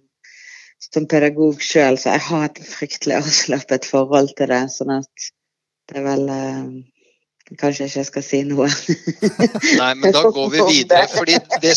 som 0.81 1.05
pedagog 1.05 1.61
sjøl, 1.61 1.97
så 1.99 2.15
jeg 2.15 2.25
har 2.27 2.47
et 2.47 2.61
fryktelig 2.65 3.19
avslappet 3.19 3.85
forhold 3.85 4.33
til 4.37 4.49
det. 4.51 4.63
Sånn 4.73 4.95
at 4.97 5.27
det 5.91 5.99
er 5.99 6.07
vel 6.07 6.25
eh, 7.51 7.57
Kanskje 7.59 7.85
jeg 7.85 7.91
ikke 7.91 8.09
skal 8.09 8.25
si 8.25 8.41
noe. 8.47 8.67
Nei, 9.81 9.93
men 9.99 10.13
da 10.15 10.23
går 10.27 10.49
vi 10.53 10.59
videre. 10.69 11.07
fordi 11.11 11.35
det, 11.63 11.73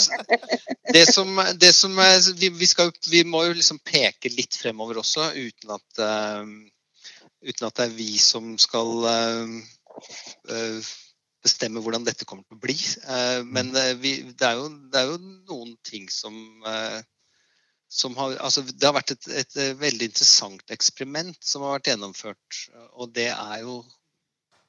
det 0.94 1.04
som, 1.10 1.40
det 1.60 1.72
som 1.74 1.92
vi, 2.38 2.48
vi, 2.48 2.66
skal, 2.70 2.92
vi, 3.10 3.24
må 3.26 3.44
jo 3.48 3.56
liksom 3.58 3.78
peke 3.84 4.32
litt 4.34 4.54
fremover 4.60 4.96
også, 5.02 5.22
uten 5.34 5.74
at, 5.76 6.02
uh, 6.02 6.44
uten 7.44 7.68
at 7.68 7.80
det 7.80 7.88
er 7.88 7.96
vi 7.96 8.12
som 8.22 8.54
skal 8.60 9.08
uh, 9.08 9.56
uh, 10.50 10.92
bestemme 11.44 11.82
hvordan 11.84 12.06
dette 12.06 12.24
kommer 12.24 12.44
til 12.48 12.56
å 12.56 12.62
bli. 12.62 12.76
men 13.52 13.66
vi, 14.00 14.14
det, 14.30 14.46
er 14.48 14.54
jo, 14.56 14.68
det, 14.88 15.00
er 15.02 15.10
jo, 15.10 15.18
noen 15.50 15.74
ting 15.84 16.06
som 16.08 16.32
har, 18.16 18.36
altså, 18.40 18.64
det 18.66 18.86
har 18.86 18.96
vært 18.96 19.14
et, 19.14 19.28
et, 19.42 19.56
eh, 19.60 19.74
veldig 19.78 20.08
interessant 20.10 20.74
eksperiment 20.74 21.38
som 21.44 21.62
har 21.62 21.76
vært 21.76 21.92
gjennomført. 21.92 22.60
Og 22.98 23.12
det 23.14 23.30
er 23.30 23.60
jo 23.62 23.82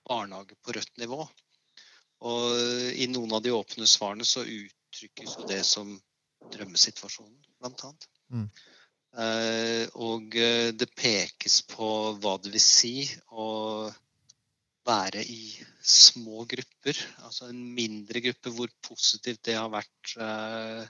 barnehage 0.08 0.58
på 0.64 0.76
rødt 0.78 1.02
nivå. 1.02 1.26
Og 2.26 2.96
i 2.96 3.08
noen 3.12 3.36
av 3.36 3.44
de 3.44 3.54
åpne 3.54 3.88
svarene 3.90 4.26
så 4.28 4.46
uttrykkes 4.46 5.36
jo 5.40 5.50
det 5.50 5.62
som 5.68 5.92
drømmesituasjonen, 6.54 7.38
blant 7.60 7.84
annet. 7.88 8.08
Mm. 8.32 8.48
Uh, 9.16 9.86
og 10.04 10.36
eh, 10.36 10.74
det 10.76 10.90
pekes 10.92 11.62
på 11.72 11.88
hva 12.20 12.34
det 12.44 12.52
vil 12.52 12.64
si 12.64 13.06
å 13.32 13.46
være 14.86 15.24
i 15.24 15.54
små 15.82 16.44
grupper. 16.50 17.00
Altså 17.24 17.50
en 17.50 17.62
mindre 17.78 18.22
gruppe, 18.26 18.52
hvor 18.58 18.74
positivt 18.86 19.46
det 19.48 19.56
har 19.58 19.72
vært 19.74 20.18
uh, 20.20 20.84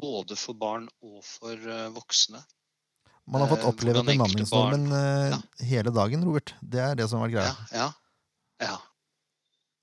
både 0.00 0.38
for 0.40 0.58
barn 0.58 0.88
og 1.04 1.20
for 1.26 1.54
uh, 1.54 1.90
voksne. 1.94 2.40
Man 3.30 3.44
har 3.44 3.50
fått 3.52 3.62
eh, 3.62 3.70
oppleve 3.70 4.02
bemanningsnormen 4.08 4.88
ja. 4.90 5.38
hele 5.68 5.92
dagen, 5.94 6.24
Robert. 6.26 6.54
Det 6.60 6.80
er 6.82 6.96
det 6.98 7.06
som 7.10 7.20
har 7.20 7.28
vært 7.28 7.36
greia. 7.36 7.52
Ja, 7.52 7.84
ja, 7.84 7.90
ja. 8.60 8.76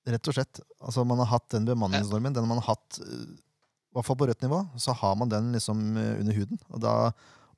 Rett 0.08 0.30
og 0.32 0.38
slett. 0.38 0.62
Altså, 0.80 1.04
man 1.08 1.20
har 1.24 1.32
hatt 1.34 1.50
den 1.52 1.68
bemanningsnormen. 1.68 2.36
Den 2.36 2.48
man 2.48 2.62
har 2.62 2.78
hatt, 2.78 3.02
i 3.04 3.98
hvert 3.98 4.08
fall 4.08 4.20
på 4.20 4.30
rødt 4.30 4.46
nivå, 4.46 4.62
så 4.80 4.96
har 4.96 5.18
man 5.20 5.34
den 5.34 5.52
liksom 5.56 5.82
under 5.98 6.38
huden. 6.38 6.62
Og 6.72 6.80
da 6.86 6.94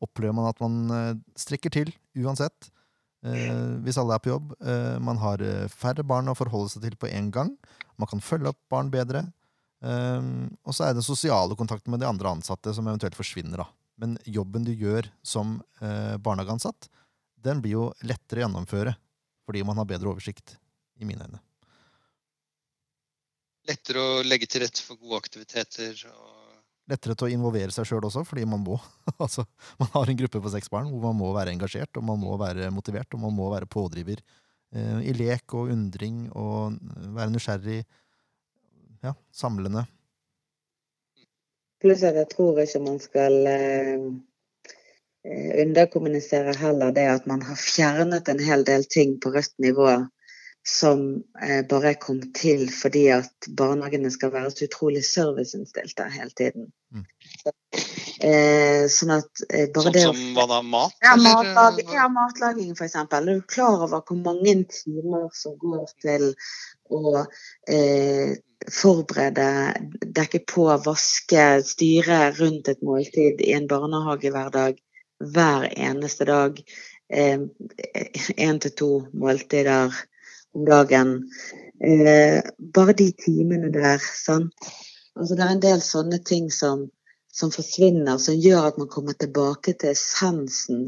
opplever 0.01 0.33
man 0.33 0.49
at 0.49 0.63
man 0.63 1.19
strekker 1.37 1.73
til 1.75 1.91
uansett. 2.17 2.71
Eh, 3.19 3.73
hvis 3.83 3.97
alle 3.99 4.15
er 4.15 4.23
på 4.23 4.31
jobb. 4.31 4.53
Eh, 4.63 4.95
man 5.03 5.19
har 5.19 5.43
færre 5.73 6.05
barn 6.07 6.31
å 6.31 6.37
forholde 6.37 6.71
seg 6.73 6.85
til 6.85 6.95
på 6.99 7.09
én 7.11 7.31
gang. 7.35 7.51
Man 7.99 8.07
kan 8.11 8.23
følge 8.23 8.53
opp 8.53 8.61
barn 8.71 8.91
bedre. 8.93 9.25
Eh, 9.83 10.29
og 10.63 10.75
så 10.75 10.87
er 10.87 10.95
det 10.95 11.05
sosiale 11.07 11.57
kontakten 11.59 11.91
med 11.91 12.03
de 12.03 12.07
andre 12.09 12.31
ansatte 12.31 12.73
som 12.75 12.87
eventuelt 12.87 13.17
forsvinner. 13.19 13.63
da. 13.63 13.67
Men 13.99 14.15
jobben 14.23 14.63
du 14.63 14.71
gjør 14.71 15.09
som 15.23 15.57
barnehageansatt, 15.79 16.87
den 17.35 17.59
blir 17.59 17.73
jo 17.73 17.85
lettere 17.99 18.39
å 18.39 18.43
gjennomføre 18.45 18.93
fordi 19.43 19.63
man 19.65 19.75
har 19.81 19.87
bedre 19.89 20.11
oversikt, 20.13 20.53
i 20.99 21.07
mine 21.07 21.27
øyne. 21.27 21.41
Lettere 23.69 24.01
å 24.01 24.21
legge 24.25 24.47
til 24.49 24.63
rette 24.63 24.81
for 24.83 24.97
gode 24.97 25.19
aktiviteter. 25.21 25.93
Og... 26.09 26.59
Lettere 26.89 27.15
til 27.15 27.27
å 27.27 27.33
involvere 27.35 27.73
seg 27.73 27.85
sjøl 27.85 28.07
også, 28.07 28.23
fordi 28.25 28.47
man 28.49 28.63
må. 28.65 28.79
altså, 29.25 29.45
man 29.81 29.91
har 29.93 30.09
en 30.09 30.19
gruppe 30.23 30.41
på 30.41 30.53
seks 30.55 30.71
barn 30.73 30.89
hvor 30.89 31.03
man 31.09 31.19
må 31.19 31.31
være 31.35 31.53
engasjert, 31.53 31.91
og 31.99 32.07
man 32.07 32.21
må 32.21 32.37
være 32.41 32.71
motivert, 32.73 33.13
og 33.13 33.25
man 33.27 33.35
må 33.37 33.51
være 33.53 33.69
pådriver 33.69 34.23
eh, 34.23 34.99
i 35.05 35.15
lek 35.17 35.53
og 35.53 35.73
undring 35.75 36.27
og 36.33 36.79
være 37.17 37.33
nysgjerrig 37.35 37.83
ja, 39.05 39.13
samlende. 39.31 39.85
Pluss 41.79 42.01
at 42.03 42.17
jeg 42.19 42.27
tror 42.33 42.57
ikke 42.59 42.81
man 42.83 42.97
skal 42.99 43.37
eh, 43.47 44.07
eh, 45.23 45.51
underkommunisere 45.63 46.57
heller 46.59 46.91
det 46.95 47.05
at 47.07 47.29
man 47.29 47.45
har 47.47 47.59
fjernet 47.59 48.27
en 48.33 48.41
hel 48.43 48.65
del 48.67 48.83
ting 48.89 49.15
på 49.23 49.31
rødt 49.35 49.55
nivå 49.63 49.93
som 50.69 51.23
eh, 51.41 51.61
bare 51.69 51.95
kom 52.01 52.19
til 52.35 52.67
fordi 52.73 53.07
at 53.13 53.47
barnehagene 53.57 54.11
skal 54.13 54.33
være 54.33 54.51
så 54.53 54.67
utrolig 54.67 55.01
serviceinnstilte 55.07 56.05
hele 56.13 56.33
tiden. 56.37 56.67
Mm. 56.93 57.05
Eh, 58.19 58.83
sånn 58.91 59.13
at 59.15 59.43
eh, 59.47 59.69
bare 59.73 59.87
Sånn 59.87 59.95
det 59.95 60.03
som 60.03 60.19
hva 60.35 60.45
da? 60.51 60.59
Mat? 60.61 60.97
ja, 61.05 61.15
matlaging, 61.23 61.93
ja, 61.95 62.05
matlaging 62.13 62.75
eksempel. 62.75 63.31
Er 63.31 63.39
du 63.39 63.47
klar 63.49 63.85
over 63.87 64.03
hvor 64.03 64.19
mange 64.19 64.57
timer 64.73 65.29
som 65.37 65.55
går 65.61 65.87
til 66.03 66.27
å 66.93 67.23
eh, 67.71 68.35
forberede, 68.69 69.49
dekke 70.19 70.43
på, 70.51 70.67
vaske, 70.85 71.47
styre 71.65 72.21
rundt 72.37 72.69
et 72.69 72.83
måltid 72.85 73.41
i 73.41 73.55
en 73.55 73.69
barnehage 73.71 74.33
hver 74.33 75.69
eneste 75.71 76.27
dag. 76.29 76.61
Én 77.09 78.59
til 78.61 78.73
to 78.77 78.91
måltider 79.17 79.95
om 80.55 80.65
dagen. 80.67 81.15
Eh, 81.83 82.39
bare 82.59 82.93
de 82.93 83.11
timene 83.15 83.71
der, 83.73 83.99
sant. 84.03 84.53
Altså, 85.15 85.35
det 85.35 85.43
er 85.45 85.55
en 85.55 85.63
del 85.63 85.81
sånne 85.83 86.21
ting 86.25 86.49
som, 86.53 86.87
som 87.33 87.51
forsvinner, 87.51 88.17
som 88.21 88.37
gjør 88.39 88.69
at 88.71 88.79
man 88.81 88.91
kommer 88.91 89.17
tilbake 89.19 89.75
til 89.79 89.93
essensen 89.93 90.85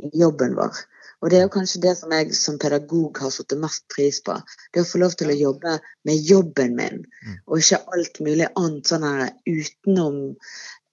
i 0.00 0.10
jobben 0.22 0.56
vår. 0.56 0.78
Og 1.20 1.28
det 1.28 1.36
er 1.36 1.42
jo 1.44 1.52
kanskje 1.52 1.82
det 1.84 1.92
som 1.98 2.12
jeg 2.16 2.32
som 2.36 2.56
pedagog 2.60 3.18
har 3.20 3.32
satt 3.34 3.52
mest 3.60 3.84
pris 3.92 4.22
på. 4.24 4.38
Det 4.72 4.80
å 4.80 4.88
få 4.88 5.02
lov 5.02 5.16
til 5.20 5.28
å 5.28 5.36
jobbe 5.36 5.76
med 6.08 6.30
jobben 6.30 6.76
min, 6.78 7.02
Mm. 7.26 7.36
og 7.46 7.58
ikke 7.58 7.82
alt 7.92 8.20
mulig 8.24 8.48
annet 8.56 8.86
sånn 8.88 9.04
her 9.04 9.26
utenom 9.44 10.16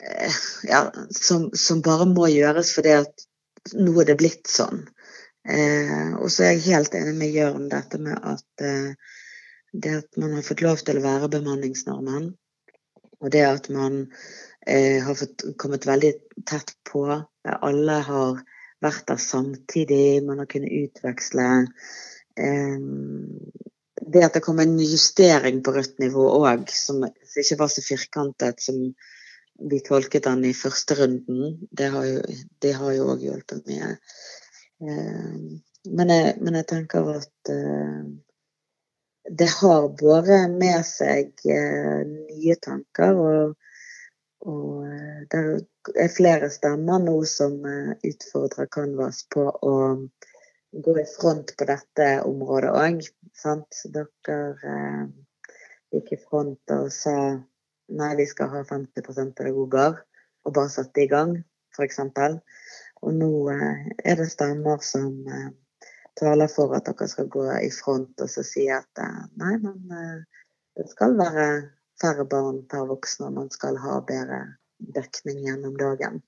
eh, 0.04 0.36
ja, 0.68 0.82
som, 1.12 1.48
som 1.56 1.82
bare 1.82 2.06
må 2.12 2.28
gjøres 2.28 2.74
fordi 2.76 2.98
at 3.00 3.24
nå 3.74 3.94
er 4.02 4.10
det 4.12 4.18
blitt 4.20 4.52
sånn. 4.52 4.84
Eh, 5.48 6.10
og 6.20 6.28
så 6.34 6.44
er 6.44 6.56
jeg 6.56 6.74
helt 6.74 6.96
enig 6.98 7.16
med 7.16 7.36
Jørn 7.36 7.70
dette 7.72 8.00
med 8.04 8.20
at 8.20 8.66
eh, 8.66 9.16
det 9.72 9.94
at 10.02 10.20
man 10.20 10.36
har 10.36 10.46
fått 10.46 10.64
lov 10.66 10.82
til 10.84 11.00
å 11.00 11.06
være 11.06 11.32
bemanningsnormen, 11.32 12.30
og 13.22 13.32
det 13.34 13.44
at 13.46 13.70
man 13.74 14.00
eh, 14.68 15.00
har 15.04 15.18
fått 15.18 15.46
kommet 15.60 15.88
veldig 15.88 16.14
tett 16.48 16.74
på. 16.88 17.06
Alle 17.48 17.98
har 18.08 18.42
vært 18.84 19.08
der 19.10 19.22
samtidig, 19.22 20.24
man 20.26 20.44
har 20.44 20.50
kunnet 20.52 20.74
utveksle. 20.84 21.50
Eh, 22.38 22.78
det 24.08 24.24
at 24.24 24.38
det 24.38 24.44
kom 24.46 24.60
en 24.64 24.78
justering 24.80 25.62
på 25.66 25.74
rødt 25.76 25.98
nivå 26.00 26.28
òg, 26.40 26.68
som 26.72 27.04
ikke 27.08 27.60
var 27.60 27.72
så 27.72 27.84
firkantet 27.84 28.62
som 28.64 28.92
vi 29.58 29.80
tolket 29.82 30.28
den 30.28 30.46
i 30.46 30.54
første 30.54 30.96
runden, 31.00 31.58
det 31.72 31.90
har 31.92 32.06
jo, 32.06 33.08
òg 33.10 33.24
hjulpet 33.26 33.66
mye. 33.70 33.96
Eh, 34.82 35.36
men, 35.90 36.10
jeg, 36.14 36.34
men 36.42 36.58
jeg 36.60 36.68
tenker 36.70 37.10
at 37.16 37.52
eh, 37.54 38.02
det 39.40 39.50
har 39.58 39.88
båret 40.00 40.54
med 40.54 40.86
seg 40.88 41.34
eh, 41.50 42.04
nye 42.08 42.58
tanker, 42.64 43.18
og, 43.18 43.56
og 44.48 44.86
det 45.32 45.44
er 46.04 46.14
flere 46.14 46.50
stemmer 46.54 47.02
nå 47.04 47.18
som 47.28 47.58
utfordrer 47.66 48.70
Canvas 48.72 49.24
på 49.34 49.48
å 49.50 49.76
gå 50.86 50.98
i 51.02 51.08
front 51.10 51.56
på 51.58 51.68
dette 51.68 52.10
området 52.28 52.72
òg. 52.76 53.02
Dere 53.98 54.78
gikk 55.94 56.12
i 56.14 56.20
front 56.22 56.74
og 56.76 56.90
sa 56.94 57.18
nei, 57.88 58.12
vi 58.20 58.26
skal 58.28 58.52
ha 58.52 58.64
50% 58.68 59.36
pedagoger, 59.38 60.02
og 60.46 60.56
bare 60.56 60.72
satte 60.72 61.04
i 61.04 61.10
gang, 61.12 61.38
f.eks. 61.76 62.00
Og 63.06 63.14
nå 63.14 63.32
eh, 63.54 63.88
er 64.06 64.20
det 64.20 64.30
stemmer 64.32 64.82
som 64.86 65.12
eh, 65.30 65.50
taler 66.18 66.50
for 66.52 66.74
at 66.78 66.88
dere 66.90 67.10
skal 67.12 67.30
gå 67.32 67.46
i 67.60 67.70
front 67.74 68.24
og 68.24 68.32
så 68.32 68.46
si 68.46 68.66
at 68.74 69.04
eh, 69.04 69.20
nei, 69.42 69.58
men 69.62 70.24
det 70.78 70.88
skal 70.92 71.18
være 71.18 71.48
færre 72.02 72.26
barn 72.30 72.64
per 72.70 72.88
voksen, 72.90 73.28
og 73.30 73.38
man 73.38 73.54
skal 73.54 73.78
ha 73.82 74.00
bedre 74.06 74.44
dekning 74.94 75.42
gjennom 75.46 75.78
dagen. 75.80 76.20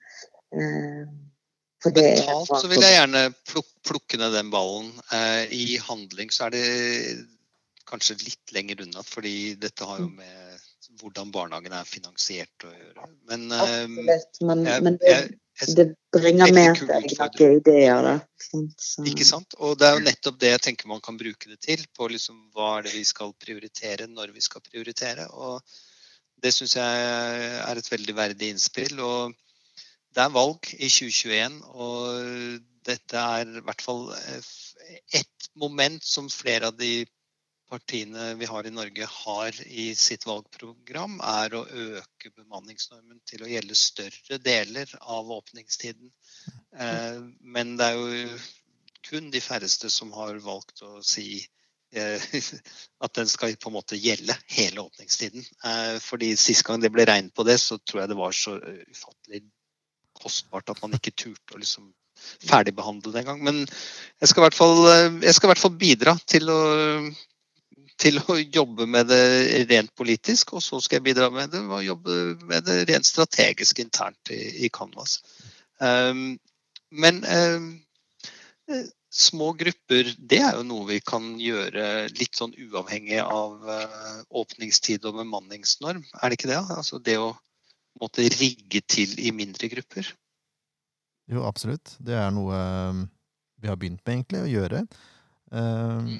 For 1.83 1.95
det 1.95 2.05
er 2.05 2.15
Mentalt 2.19 2.63
så 2.63 2.69
vil 2.71 2.83
jeg 2.83 2.95
gjerne 2.97 3.21
plukke 3.87 4.17
ned 4.19 4.33
den 4.35 4.49
ballen. 4.51 4.89
Eh, 5.15 5.43
I 5.53 5.77
handling 5.85 6.33
så 6.33 6.47
er 6.47 6.55
det 6.57 6.63
kanskje 7.89 8.17
litt 8.25 8.53
lenger 8.53 8.83
unna, 8.85 9.03
fordi 9.05 9.53
dette 9.61 9.87
har 9.87 10.01
jo 10.01 10.09
med 10.11 10.57
hvordan 10.99 11.31
barnehagen 11.31 11.73
er 11.77 11.87
finansiert 11.87 12.65
å 12.67 12.73
gjøre. 12.73 13.07
Men 13.29 13.45
Absolutt. 13.55 14.41
Men, 14.41 14.65
jeg, 14.67 14.83
men 14.85 14.97
det, 14.99 15.13
jeg, 15.13 15.29
det 15.67 15.85
bringer 16.15 16.53
med 16.55 16.77
seg 16.79 17.35
noen 17.39 17.57
ideer, 17.59 18.01
da. 18.05 18.13
Så- 18.79 19.03
Ikke 19.05 19.25
sant? 19.27 19.53
Og 19.59 19.77
det 19.77 19.87
er 19.87 19.97
jo 19.97 20.05
nettopp 20.05 20.39
det 20.39 20.51
jeg 20.53 20.61
tenker 20.61 20.87
man 20.87 21.01
kan 21.01 21.17
bruke 21.19 21.49
det 21.49 21.59
til. 21.61 21.83
På 21.97 22.07
liksom 22.07 22.39
hva 22.55 22.77
er 22.77 22.87
det 22.87 22.93
vi 22.93 23.03
skal 23.03 23.33
prioritere, 23.33 24.07
når 24.07 24.33
vi 24.33 24.41
skal 24.41 24.61
prioritere. 24.61 25.27
Og 25.33 25.61
det 26.41 26.53
syns 26.55 26.75
jeg 26.75 27.59
er 27.59 27.75
et 27.77 27.91
veldig 27.91 28.15
verdig 28.15 28.49
innspill. 28.53 28.99
Og 28.99 29.35
det 30.15 30.23
er 30.23 30.33
valg 30.33 30.71
i 30.79 30.87
2021, 30.89 31.61
og 31.75 32.59
dette 32.87 33.17
er 33.19 33.45
i 33.59 33.61
hvert 33.61 33.81
fall 33.81 34.07
ett 35.13 35.49
moment 35.59 36.03
som 36.03 36.29
flere 36.29 36.71
av 36.71 36.77
de 36.79 37.05
partiene 37.69 38.33
vi 38.39 38.47
har 38.49 38.67
i 38.67 38.73
Norge 38.73 39.07
har 39.09 39.59
i 39.67 39.89
sitt 39.95 40.25
valgprogram, 40.27 41.19
er 41.21 41.55
å 41.55 41.65
øke 41.67 42.31
bemanningsnormen 42.33 43.21
til 43.29 43.43
å 43.45 43.49
gjelde 43.51 43.77
større 43.77 44.39
deler 44.43 44.91
av 45.01 45.29
åpningstiden. 45.37 46.09
Eh, 46.75 47.21
Men 47.41 47.77
det 47.77 47.91
er 47.91 47.99
jo 47.99 48.39
kun 49.09 49.29
de 49.33 49.41
færreste 49.41 49.89
som 49.93 50.11
har 50.17 50.41
valgt 50.43 50.83
å 50.85 50.99
si 51.05 51.39
eh, 51.93 52.25
at 53.05 53.13
den 53.15 53.29
skal 53.29 53.55
på 53.57 53.71
en 53.71 53.77
måte 53.77 53.99
gjelde 53.99 54.35
hele 54.55 54.87
åpningstiden. 54.87 55.45
Eh, 55.65 55.95
Fordi 56.03 56.33
Sist 56.37 56.65
gang 56.67 56.81
det 56.81 56.91
ble 56.93 57.05
regnet 57.09 57.35
på 57.37 57.45
det, 57.47 57.59
så 57.61 57.77
tror 57.77 58.03
jeg 58.03 58.13
det 58.13 58.19
var 58.19 58.35
så 58.35 58.57
ufattelig 58.59 59.45
kostbart 60.19 60.73
at 60.73 60.81
man 60.83 60.97
ikke 60.97 61.15
turte 61.15 61.55
å 61.55 61.61
liksom 61.61 61.93
ferdigbehandle 62.19 63.13
det 63.13 63.21
engang. 63.23 63.43
Men 63.45 63.61
jeg 63.63 64.29
skal, 64.31 64.41
i 64.41 65.51
hvert 65.53 65.61
fall, 65.61 65.75
bidra 65.79 66.17
til 66.27 66.49
å, 66.51 66.61
til 67.99 68.19
å 68.21 68.37
jobbe 68.39 68.87
med 68.89 69.09
det 69.11 69.65
rent 69.69 69.91
politisk, 69.97 70.55
og 70.55 70.63
så 70.63 70.79
skal 70.83 70.99
jeg 70.99 71.09
bidra 71.09 71.29
med 71.33 71.51
det 71.53 71.61
og 71.65 71.83
jobbe 71.83 72.19
med 72.47 72.65
det 72.67 72.83
rent 72.89 73.07
strategisk 73.07 73.81
internt 73.83 74.31
i, 74.33 74.39
i 74.65 74.69
Canvas. 74.73 75.19
Um, 75.83 76.37
men 76.89 77.21
um, 77.27 77.67
små 79.11 79.51
grupper, 79.59 80.13
det 80.17 80.41
er 80.45 80.57
jo 80.57 80.65
noe 80.67 80.87
vi 80.89 81.01
kan 81.03 81.33
gjøre 81.41 82.07
litt 82.15 82.39
sånn 82.39 82.55
uavhengig 82.55 83.19
av 83.23 83.67
uh, 83.67 84.23
åpningstid 84.41 85.05
og 85.09 85.19
bemanningsnorm. 85.19 86.05
Er 86.21 86.29
det 86.29 86.39
ikke 86.39 86.51
det? 86.53 86.63
Altså 86.77 87.01
det 87.03 87.19
å 87.21 87.33
måtte 87.99 88.27
rigge 88.39 88.81
til 88.87 89.15
i 89.19 89.33
mindre 89.35 89.67
grupper. 89.71 90.07
Jo, 91.29 91.43
absolutt. 91.45 91.97
Det 92.01 92.15
er 92.17 92.31
noe 92.33 92.57
um, 92.89 93.05
vi 93.59 93.69
har 93.69 93.77
begynt 93.77 94.01
med, 94.05 94.15
egentlig, 94.15 94.45
å 94.45 94.51
gjøre. 94.55 94.85
Um, 95.51 96.05
Mm. 96.09 96.19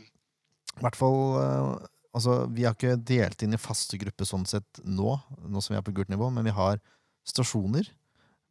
I 0.80 0.86
hvert 0.88 0.98
fall 1.00 1.18
uh, 1.38 1.88
Altså, 2.16 2.48
vi 2.50 2.64
har 2.66 2.74
ikke 2.74 2.98
delt 3.06 3.44
inn 3.46 3.54
i 3.54 3.62
faste 3.62 3.98
grupper 4.02 4.26
sånn 4.26 4.46
sett 4.50 4.80
nå, 4.82 5.14
nå 5.46 5.62
som 5.62 5.76
vi 5.76 5.78
er 5.78 5.84
på 5.86 5.94
gult 5.94 6.10
nivå, 6.10 6.32
men 6.34 6.48
vi 6.48 6.56
har 6.58 6.80
stasjoner 7.30 7.86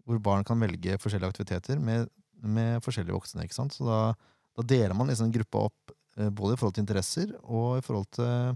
hvor 0.06 0.20
barn 0.22 0.46
kan 0.46 0.62
velge 0.62 0.94
forskjellige 1.02 1.34
aktiviteter 1.34 1.80
med, 1.82 2.06
med 2.38 2.78
forskjellige 2.84 3.16
voksne. 3.16 3.44
ikke 3.44 3.56
sant? 3.58 3.74
Så 3.74 3.84
da, 3.84 4.14
da 4.56 4.64
deler 4.64 4.94
man 4.96 5.10
liksom 5.10 5.34
gruppa 5.34 5.66
opp 5.66 5.92
eh, 6.16 6.30
både 6.30 6.54
i 6.54 6.60
forhold 6.60 6.78
til 6.78 6.84
interesser 6.86 7.34
og 7.42 7.80
i 7.80 7.84
forhold 7.84 8.06
til 8.16 8.54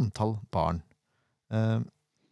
antall 0.00 0.34
barn. 0.54 0.80
Eh, 1.52 1.78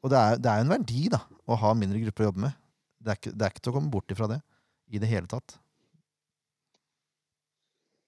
og 0.03 0.13
det 0.13 0.19
er 0.25 0.41
jo 0.41 0.65
en 0.65 0.75
verdi 0.75 1.07
da, 1.13 1.21
å 1.47 1.61
ha 1.63 1.77
mindre 1.79 2.01
grupper 2.03 2.25
å 2.25 2.31
jobbe 2.31 2.47
med. 2.49 2.59
Det 2.99 3.13
er 3.13 3.21
ikke, 3.21 3.37
det 3.37 3.47
er 3.47 3.55
ikke 3.55 3.67
til 3.67 3.75
å 3.75 3.77
komme 3.77 3.93
bort 3.93 4.17
ifra 4.17 4.33
det 4.33 4.41
i 4.91 5.03
det 5.03 5.13
hele 5.13 5.31
tatt. 5.31 5.61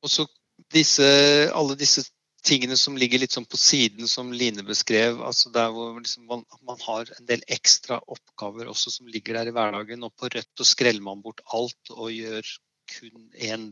Og 0.02 0.10
så 0.10 0.26
disse, 0.74 1.06
alle 1.54 1.76
disse 1.78 2.08
tingene 2.44 2.76
som 2.78 2.96
ligger 2.98 3.22
litt 3.22 3.34
sånn 3.34 3.46
på 3.48 3.58
siden, 3.60 4.08
som 4.10 4.30
Line 4.32 4.62
beskrev. 4.66 5.20
altså 5.24 5.50
Der 5.54 5.72
hvor 5.74 5.98
liksom 5.98 6.28
man, 6.30 6.44
man 6.66 6.78
har 6.84 7.10
en 7.18 7.26
del 7.28 7.42
ekstra 7.48 8.00
oppgaver 8.06 8.70
også 8.70 8.92
som 8.94 9.10
ligger 9.10 9.38
der 9.38 9.50
i 9.50 9.56
hverdagen. 9.56 10.06
Og 10.06 10.14
på 10.16 10.30
Rødt 10.32 10.50
så 10.58 10.68
skreller 10.68 11.04
man 11.04 11.22
bort 11.24 11.42
alt 11.54 11.92
og 11.94 12.12
gjør 12.14 12.54
kun 12.94 13.28
en, 13.34 13.68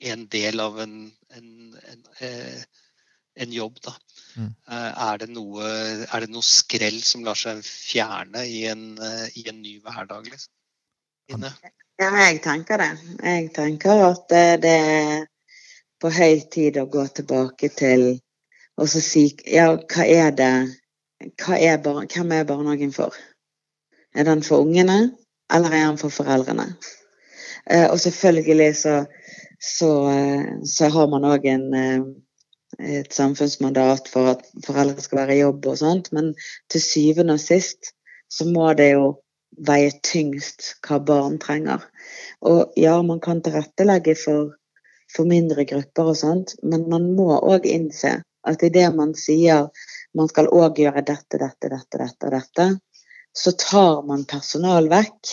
en 0.00 0.26
del 0.32 0.60
av 0.64 0.80
en, 0.82 0.98
en, 1.36 1.52
en, 1.92 2.02
eh, 2.24 2.64
en 3.44 3.52
jobb. 3.52 3.80
da. 3.84 3.94
Mm. 4.36 4.50
Eh, 4.50 4.90
er, 5.08 5.22
det 5.22 5.30
noe, 5.36 5.70
er 6.08 6.26
det 6.26 6.32
noe 6.32 6.46
skrell 6.46 7.00
som 7.04 7.24
lar 7.26 7.38
seg 7.38 7.62
fjerne 7.66 8.46
i 8.48 8.64
en, 8.72 8.90
eh, 8.98 9.26
i 9.36 9.48
en 9.52 9.62
ny 9.62 9.78
hverdag? 9.84 10.30
liksom? 10.32 10.52
Ja, 11.96 12.10
jeg 12.26 12.42
tenker 12.44 12.78
det. 12.78 12.92
Jeg 13.24 13.48
tenker 13.56 14.04
at 14.10 14.34
det 14.62 14.76
på 16.00 16.10
høy 16.12 16.42
tid 16.52 16.78
å 16.80 16.88
gå 16.90 17.06
tilbake 17.16 17.70
til 17.72 18.08
og 18.76 18.90
så 18.92 19.00
si 19.00 19.30
ja, 19.48 19.70
hva 19.76 20.04
er 20.04 20.34
det 20.36 20.52
hva 21.40 21.56
er 21.56 21.78
Hvem 21.80 22.32
er 22.32 22.44
barnehagen 22.44 22.92
for? 22.92 23.14
Er 24.14 24.24
den 24.24 24.42
for 24.42 24.60
ungene, 24.64 25.16
eller 25.52 25.72
er 25.72 25.86
den 25.86 25.98
for 25.98 26.12
foreldrene? 26.12 26.76
Eh, 27.70 27.88
og 27.90 28.00
selvfølgelig 28.00 28.76
så, 28.76 29.04
så, 29.60 29.90
eh, 30.12 30.44
så 30.64 30.88
har 30.92 31.08
man 31.08 31.24
òg 31.24 31.46
eh, 31.48 32.04
et 32.78 33.14
samfunnsmandat 33.14 34.08
for 34.12 34.34
at 34.34 34.44
foreldre 34.66 35.00
skal 35.00 35.22
være 35.22 35.36
i 35.36 35.40
jobb 35.40 35.66
og 35.72 35.78
sånt, 35.80 36.12
men 36.12 36.34
til 36.70 36.84
syvende 36.84 37.38
og 37.38 37.40
sist 37.40 37.94
så 38.28 38.44
må 38.44 38.72
det 38.76 38.92
jo 38.92 39.14
veie 39.66 39.90
tyngst 40.04 40.74
hva 40.84 41.00
barn 41.00 41.38
trenger. 41.40 41.80
Og 42.44 42.76
ja, 42.76 43.00
man 43.02 43.22
kan 43.24 43.40
tilrettelegge 43.42 44.16
for, 44.20 44.52
for 45.16 45.28
mindre 45.28 45.64
grupper 45.68 46.12
og 46.12 46.18
sånt, 46.20 46.54
men 46.62 46.86
man 46.92 47.10
må 47.16 47.32
òg 47.38 47.66
innse 47.68 48.18
at 48.46 48.62
idet 48.62 48.88
man 48.94 49.14
sier 49.18 49.68
man 50.16 50.28
skal 50.30 50.48
òg 50.54 50.78
gjøre 50.80 51.02
dette, 51.04 51.40
dette, 51.40 51.70
dette, 51.72 51.98
dette 52.00 52.32
dette, 52.32 52.66
så 53.36 53.52
tar 53.52 54.04
man 54.08 54.24
personal 54.28 54.88
vekk. 54.88 55.32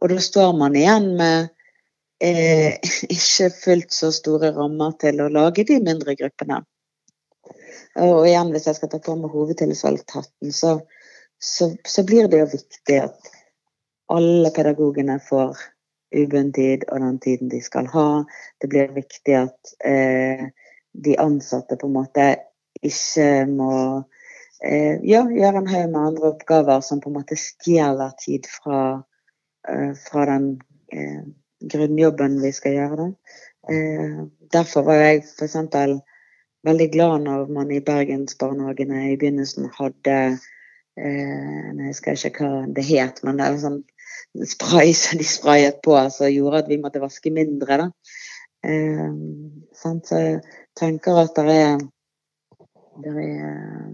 Og 0.00 0.12
da 0.14 0.20
står 0.24 0.54
man 0.56 0.76
igjen 0.78 1.10
med 1.18 1.50
eh, 2.24 2.78
ikke 3.16 3.50
fullt 3.56 3.92
så 3.92 4.12
store 4.16 4.54
rammer 4.56 4.96
til 5.02 5.20
å 5.20 5.28
lage 5.32 5.66
de 5.68 5.80
mindre 5.84 6.16
gruppene. 6.16 6.62
Og 8.00 8.24
igjen, 8.28 8.52
hvis 8.54 8.68
jeg 8.70 8.78
skal 8.78 8.92
ta 8.92 9.00
på 9.02 9.16
meg 9.18 9.34
hovedtillitsvalgthatten, 9.34 10.54
så, 10.54 10.78
så, 11.42 11.72
så, 11.84 12.04
blir 12.06 12.30
det 12.30 12.44
jo 12.44 12.48
viktig 12.54 13.00
at 13.02 13.30
alle 14.14 14.52
pedagogene 14.54 15.18
får 15.26 15.58
ubundet 16.16 16.84
og 16.88 17.00
den 17.00 17.18
tiden 17.22 17.50
de 17.50 17.60
skal 17.62 17.88
ha. 17.94 18.24
Det 18.60 18.70
blir 18.70 18.94
viktig 18.94 19.36
at 19.38 19.74
eh, 19.84 20.48
de 20.92 21.18
ansatte 21.22 21.78
på 21.78 21.86
en 21.88 21.96
måte 21.98 22.26
ikke 22.82 23.46
må 23.50 23.74
eh, 24.64 24.98
ja, 25.06 25.24
gjøre 25.26 25.62
en 25.62 25.70
haug 25.70 25.90
med 25.92 26.00
andre 26.00 26.32
oppgaver 26.32 26.82
som 26.84 27.00
på 27.00 27.10
en 27.10 27.20
måte 27.20 27.38
stjeler 27.38 28.14
tid 28.22 28.48
fra, 28.50 29.02
eh, 29.68 29.92
fra 29.94 30.26
den 30.32 30.52
eh, 30.92 31.22
grunnjobben 31.60 32.40
vi 32.42 32.52
skal 32.56 32.78
gjøre. 32.78 33.10
Eh, 33.70 34.22
derfor 34.52 34.88
var 34.88 35.02
jeg 35.04 35.24
f.eks 35.26 35.56
veldig 36.66 36.88
glad 36.92 37.24
når 37.24 37.52
man 37.52 37.70
i 37.72 37.80
bergensbarnehagene 37.80 39.12
i 39.12 39.16
begynnelsen 39.16 39.70
hadde 39.78 40.16
eh, 40.98 41.70
Jeg 41.70 41.86
husker 41.86 42.26
ikke 42.28 42.44
hva 42.44 42.66
det 42.76 42.84
het, 42.90 43.22
men 43.24 43.38
det 43.40 43.48
var 43.48 43.62
sånn 43.62 43.80
spray 44.46 44.94
som 45.02 45.20
de 45.20 45.28
sprayet 45.28 45.80
på 45.84 45.96
som 46.10 46.30
gjorde 46.30 46.64
at 46.64 46.70
vi 46.70 46.80
måtte 46.82 47.02
vaske 47.02 47.32
mindre. 47.34 47.84
da. 47.84 47.88
Eh, 48.66 49.08
så 49.76 49.96
jeg 50.10 50.42
tenker 50.76 51.24
at 51.24 51.36
det 51.38 51.56
er 51.56 51.80
det 53.00 53.12
er, 53.16 53.92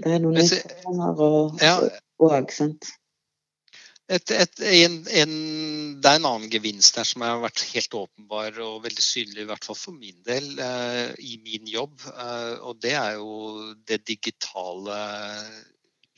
det 0.00 0.12
er 0.12 0.20
noen 0.22 0.40
utfordringer 0.40 1.24
og, 1.26 1.64
og, 2.22 2.52
sant? 2.54 2.92
Et, 4.04 4.30
et, 4.36 4.62
en, 4.84 4.96
en, 5.16 5.34
det 6.04 6.10
er 6.10 6.18
en 6.18 6.26
annen 6.28 6.50
gevinst 6.52 6.98
her 7.00 7.06
som 7.08 7.24
har 7.24 7.40
vært 7.40 7.62
helt 7.70 7.94
åpenbar 7.96 8.58
og 8.60 8.82
veldig 8.84 9.04
synlig, 9.04 9.44
i 9.44 9.48
hvert 9.48 9.64
fall 9.64 9.78
for 9.80 9.96
min 9.96 10.18
del, 10.28 10.50
eh, 10.60 11.14
i 11.24 11.38
min 11.40 11.64
jobb. 11.70 12.04
Eh, 12.12 12.52
og 12.60 12.82
det 12.84 12.92
er 13.00 13.16
jo 13.16 13.72
det 13.88 14.02
digitale 14.04 14.98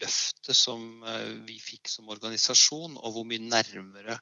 løftet 0.03 0.57
som 0.57 1.03
eh, 1.07 1.33
vi 1.49 1.59
fikk 1.63 1.91
som 1.91 2.11
organisasjon, 2.13 2.99
og 2.99 3.15
hvor 3.15 3.27
mye 3.29 3.43
nærmere 3.43 4.19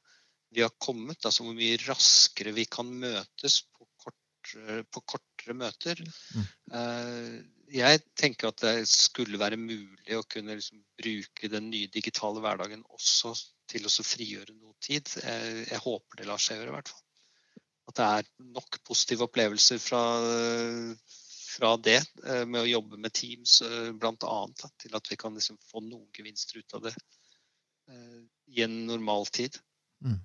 vi 0.54 0.62
har 0.62 0.74
kommet. 0.78 1.24
Altså 1.24 1.46
hvor 1.46 1.56
mye 1.56 1.80
raskere 1.86 2.54
vi 2.56 2.66
kan 2.70 2.90
møtes 2.90 3.62
på, 3.74 3.88
kortere, 4.00 4.82
på 4.90 5.04
kortere 5.14 5.56
møter. 5.58 6.02
Mm. 6.34 6.46
Eh, 6.78 7.38
jeg 7.74 8.02
tenker 8.18 8.52
at 8.52 8.60
det 8.62 8.74
skulle 8.90 9.40
være 9.40 9.58
mulig 9.58 10.18
å 10.18 10.26
kunne 10.30 10.58
liksom 10.58 10.82
bruke 11.00 11.50
den 11.50 11.70
nye 11.72 11.90
digitale 11.90 12.42
hverdagen 12.44 12.84
også 12.94 13.32
til 13.70 13.88
å 13.88 14.04
frigjøre 14.04 14.54
noe 14.54 14.76
tid. 14.84 15.08
Jeg, 15.24 15.64
jeg, 15.70 15.80
håper 15.82 16.20
det 16.20 16.28
lar 16.28 16.42
seg 16.42 16.60
gjøre, 16.60 16.70
i 16.70 16.76
hvert 16.76 16.92
fall. 16.92 17.02
At 17.90 17.98
det 17.98 18.06
er 18.18 18.28
nok 18.54 18.78
positive 18.86 19.26
opplevelser 19.26 19.80
fra, 19.82 20.02
fra 21.54 21.74
det 21.76 22.00
eh, 22.00 22.44
med 22.46 22.60
å 22.62 22.68
jobbe 22.68 23.00
med 23.00 23.14
Teams 23.16 23.60
eh, 23.66 23.90
bl.a. 23.92 24.38
til 24.82 24.98
at 24.98 25.10
vi 25.10 25.18
kan 25.20 25.36
liksom 25.38 25.58
få 25.70 25.82
noen 25.84 26.08
gevinster 26.16 26.60
ut 26.60 26.76
av 26.78 26.88
det 26.88 26.94
eh, 27.90 28.20
i 28.54 28.66
en 28.66 28.84
normal 28.88 29.26
tid. 29.34 29.58
Mm. 30.04 30.20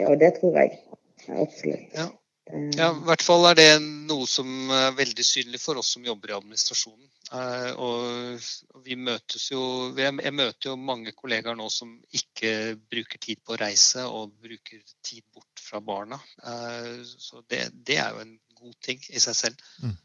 Ja, 0.00 0.16
det 0.16 0.34
tror 0.40 0.58
jeg. 0.58 0.80
Absolutt. 1.28 1.92
Ja. 1.94 2.10
Ja, 2.50 2.88
I 2.90 3.04
hvert 3.06 3.22
fall 3.22 3.46
er 3.48 3.56
det 3.56 3.68
noe 3.80 4.26
som 4.28 4.70
er 4.74 4.96
veldig 4.96 5.24
synlig 5.24 5.60
for 5.62 5.78
oss 5.80 5.92
som 5.94 6.04
jobber 6.04 6.32
i 6.32 6.34
administrasjonen. 6.36 7.06
Eh, 7.32 7.68
og 7.80 8.82
vi 8.84 8.96
møtes 8.98 9.46
jo 9.52 9.62
Jeg 9.96 10.34
møter 10.34 10.68
jo 10.68 10.74
mange 10.76 11.14
kollegaer 11.16 11.56
nå 11.56 11.68
som 11.72 11.94
ikke 12.12 12.74
bruker 12.92 13.22
tid 13.22 13.40
på 13.46 13.54
å 13.54 13.60
reise 13.62 14.04
og 14.04 14.34
bruker 14.42 14.82
tid 15.06 15.22
bort 15.32 15.62
fra 15.62 15.80
barna. 15.80 16.18
Eh, 16.42 17.06
så 17.06 17.44
det, 17.46 17.68
det 17.72 18.00
er 18.02 18.10
jo 18.12 18.24
en 18.26 18.34
god 18.62 18.76
ting 18.84 19.02
i 19.10 19.22
seg 19.22 19.38
selv. 19.38 19.64
Mm. 19.82 19.96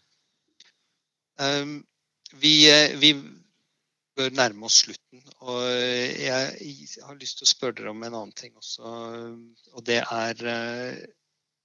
Um, 1.47 1.75
vi, 2.41 2.53
vi 2.99 3.11
bør 4.17 4.33
nærme 4.35 4.67
oss 4.67 4.81
slutten. 4.83 5.21
Og 5.45 5.61
jeg 5.63 6.89
har 7.05 7.21
lyst 7.21 7.39
til 7.39 7.47
å 7.47 7.51
spørre 7.53 7.77
dere 7.79 7.93
om 7.93 8.03
en 8.03 8.17
annen 8.17 8.35
ting 8.35 8.57
også. 8.57 8.91
Og 9.77 9.85
det 9.87 10.01
er 10.01 10.43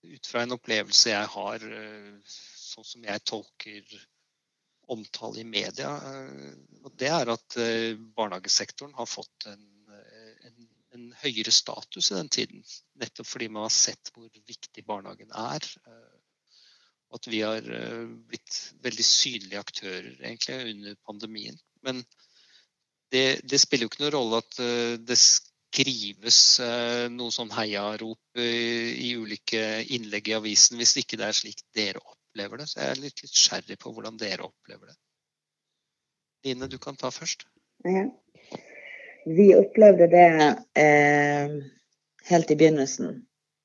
ut 0.02 0.28
fra 0.28 0.44
en 0.44 0.54
opplevelse 0.58 1.14
jeg 1.14 1.30
har, 1.34 1.66
sånn 2.28 2.88
som 2.92 3.08
jeg 3.08 3.24
tolker 3.28 4.00
omtale 4.92 5.40
i 5.40 5.44
media. 5.44 5.90
Eh, 5.96 6.52
og 6.82 6.94
det 6.98 7.10
er 7.12 7.32
at 7.32 7.58
eh, 7.60 7.98
barnehagesektoren 8.16 8.94
har 8.98 9.08
fått 9.08 9.48
en, 9.50 9.64
eh, 9.92 10.48
en, 10.48 10.68
en, 10.96 11.06
høyere 11.22 11.54
status 11.54 12.10
i 12.10 12.18
den 12.18 12.32
tiden. 12.32 12.64
Nettopp 13.00 13.28
fordi 13.28 13.48
man 13.52 13.66
har 13.66 13.74
sett 13.74 14.12
hvor 14.14 14.28
viktig 14.28 14.84
barnehagen 14.88 15.32
er. 15.32 15.68
At 17.12 17.28
vi 17.28 17.42
har 17.44 17.66
blitt 18.28 18.58
veldig 18.84 19.04
synlige 19.04 19.60
aktører 19.60 20.10
egentlig 20.16 20.58
under 20.72 20.98
pandemien. 21.04 21.58
Men 21.84 22.00
det, 23.12 23.42
det 23.44 23.60
spiller 23.60 23.84
jo 23.84 23.92
ikke 23.92 24.04
noen 24.06 24.14
rolle 24.14 24.40
at 24.40 24.60
det 25.04 25.18
skrives 25.20 26.38
noe 27.12 27.34
sånn 27.34 27.52
heiarop 27.52 28.40
i 28.40 29.12
ulike 29.20 29.60
innlegg 29.92 30.30
i 30.32 30.36
avisen 30.38 30.80
hvis 30.80 30.96
ikke 31.02 31.20
det 31.20 31.28
er 31.28 31.36
slik 31.36 31.60
dere 31.76 32.00
opplever 32.00 32.62
det. 32.62 32.70
Så 32.70 32.80
jeg 32.80 32.94
er 32.94 33.02
litt 33.02 33.22
nysgjerrig 33.26 33.78
på 33.84 33.92
hvordan 33.92 34.16
dere 34.20 34.48
opplever 34.48 34.88
det. 34.88 34.96
Line, 36.44 36.68
du 36.68 36.78
kan 36.78 36.96
ta 36.96 37.10
først. 37.10 37.46
Ja. 37.84 38.08
Vi 39.26 39.54
opplevde 39.54 40.08
det 40.10 40.28
eh, 40.82 41.52
helt 42.26 42.50
i 42.50 42.56
begynnelsen. 42.56 43.22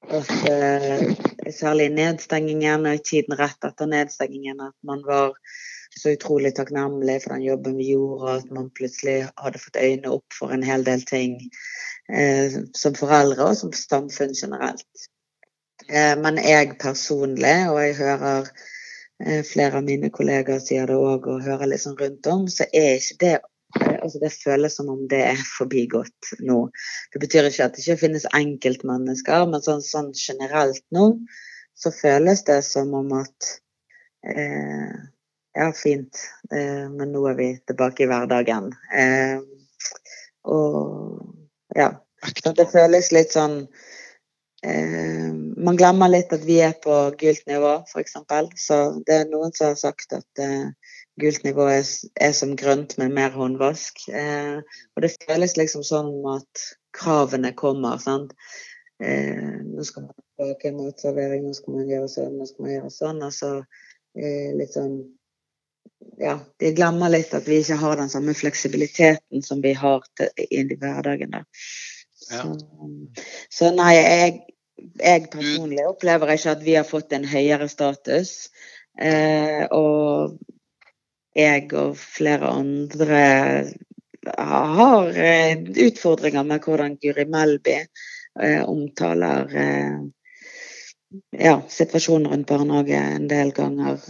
At, 0.08 0.30
eh, 0.48 1.52
særlig 1.52 1.90
nedstengingen 1.92 2.86
og 2.88 3.04
tiden 3.04 3.36
rett 3.40 3.66
etter 3.68 3.90
nedstengingen. 3.92 4.62
At 4.62 4.76
man 4.88 5.04
var 5.06 5.36
så 5.98 6.14
utrolig 6.16 6.54
takknemlig 6.56 7.18
for 7.24 7.36
den 7.36 7.44
jobben 7.44 7.76
vi 7.78 7.90
gjorde, 7.92 8.22
og 8.22 8.32
at 8.38 8.52
man 8.56 8.70
plutselig 8.78 9.18
hadde 9.38 9.60
fått 9.60 9.82
øynene 9.82 10.14
opp 10.16 10.40
for 10.40 10.54
en 10.54 10.64
hel 10.64 10.86
del 10.88 11.04
ting 11.10 11.38
eh, 12.14 12.56
som 12.78 12.96
foreldre 12.96 13.50
og 13.52 13.60
som 13.60 13.74
samfunn 13.76 14.36
generelt. 14.38 15.08
Eh, 15.90 16.16
men 16.20 16.40
jeg 16.44 16.78
personlig, 16.82 17.58
og 17.72 17.82
jeg 17.84 18.00
hører 18.00 18.50
eh, 19.26 19.44
flere 19.48 19.82
av 19.82 19.88
mine 19.88 20.12
kollegaer 20.14 20.64
sier 20.64 20.88
det 20.88 20.98
òg, 20.98 21.28
og 21.28 21.46
hører 21.48 21.72
litt 21.72 21.84
sånn 21.84 22.00
rundt 22.00 22.32
om, 22.32 22.48
så 22.52 22.70
er 22.72 22.98
ikke 23.02 23.22
det 23.26 23.36
altså 23.76 24.20
Det 24.22 24.32
føles 24.32 24.78
som 24.78 24.90
om 24.94 25.04
det 25.12 25.20
er 25.34 25.44
forbigått 25.58 26.32
nå. 26.40 26.60
Det 27.14 27.22
betyr 27.24 27.50
ikke 27.50 27.68
at 27.68 27.76
det 27.76 27.84
ikke 27.84 28.02
finnes 28.06 28.28
enkeltmennesker, 28.38 29.46
men 29.52 29.64
sånn, 29.66 29.84
sånn 29.84 30.14
generelt 30.16 30.84
nå 30.96 31.10
så 31.78 31.92
føles 31.94 32.42
det 32.48 32.62
som 32.66 32.96
om 32.98 33.14
at 33.20 33.52
eh, 34.26 34.96
Ja, 35.58 35.72
fint, 35.74 36.20
eh, 36.54 36.86
men 36.94 37.10
nå 37.10 37.24
er 37.32 37.38
vi 37.38 37.48
tilbake 37.66 38.04
i 38.06 38.08
hverdagen. 38.10 38.68
Eh, 38.94 39.40
og 40.46 41.24
ja. 41.74 41.96
Så 42.44 42.52
det 42.58 42.68
føles 42.70 43.10
litt 43.14 43.34
sånn 43.34 43.64
Eh, 44.66 45.34
man 45.58 45.78
glemmer 45.78 46.10
litt 46.10 46.32
at 46.34 46.46
vi 46.46 46.58
er 46.66 46.74
på 46.82 46.94
gult 47.20 47.44
nivå, 47.50 47.74
f.eks. 47.86 48.16
Så 48.58 48.78
det 49.06 49.20
er 49.22 49.28
noen 49.30 49.54
som 49.54 49.70
har 49.70 49.78
sagt 49.78 50.16
at 50.18 50.42
eh, 50.42 50.72
gult 51.22 51.44
nivå 51.46 51.68
er, 51.72 51.84
er, 52.22 52.34
som 52.36 52.56
grønt, 52.60 52.98
med 53.02 53.14
mer 53.16 53.34
håndvask. 53.36 54.08
Eh, 54.14 54.60
og 54.96 55.04
det 55.04 55.16
føles 55.26 55.58
liksom 55.58 55.86
sånn 55.86 56.12
at 56.34 56.64
kravene 56.98 57.54
kommer. 57.58 58.00
sant? 58.02 58.34
Eh, 59.04 59.62
nå 59.66 59.86
skal 59.86 60.08
man 60.08 60.18
tilbake 60.18 60.74
matservering, 60.74 61.46
nå 61.46 61.54
skal 61.58 61.78
man 61.78 61.92
gjøre 61.92 62.10
sånn, 62.12 62.40
nå 62.40 62.50
skal 62.50 62.66
man 62.66 62.76
gjøre 62.76 62.94
sånn. 62.94 63.22
Og 63.28 63.36
så 63.36 63.54
eh, 64.18 64.52
litt 64.58 64.76
sånn 64.78 65.00
Ja, 66.22 66.36
de 66.62 66.70
glemmer 66.78 67.10
litt 67.10 67.32
at 67.34 67.48
vi 67.50 67.60
ikke 67.62 67.78
har 67.82 67.98
den 67.98 68.10
samme 68.10 68.34
fleksibiliteten 68.38 69.42
som 69.46 69.62
vi 69.64 69.72
har 69.78 70.04
til, 70.18 70.30
i 70.38 70.62
hverdagen. 70.78 71.34
der. 71.34 71.46
Ja. 72.28 72.44
Så, 72.44 72.90
så, 73.54 73.70
nei, 73.74 73.94
jeg, 73.96 74.36
jeg 75.02 75.30
personlig 75.34 75.86
opplever 75.88 76.34
ikke 76.34 76.54
at 76.54 76.66
vi 76.66 76.76
har 76.78 76.86
fått 76.86 77.16
en 77.18 77.26
høyere 77.26 77.70
status. 77.72 78.50
Eh, 78.98 79.66
og 79.74 80.38
jeg 81.38 81.72
og 81.78 81.98
flere 82.00 82.50
andre 82.50 83.24
har 84.38 85.18
eh, 85.18 85.58
utfordringer 85.88 86.44
med 86.44 86.64
hvordan 86.66 86.98
Guri 87.02 87.26
Melby 87.30 87.78
eh, 88.42 88.64
omtaler 88.64 89.54
eh, 89.56 90.00
ja, 91.38 91.62
situasjonen 91.70 92.28
rundt 92.32 92.50
barnehage 92.50 92.98
en 92.98 93.28
del 93.32 93.54
ganger 93.56 94.02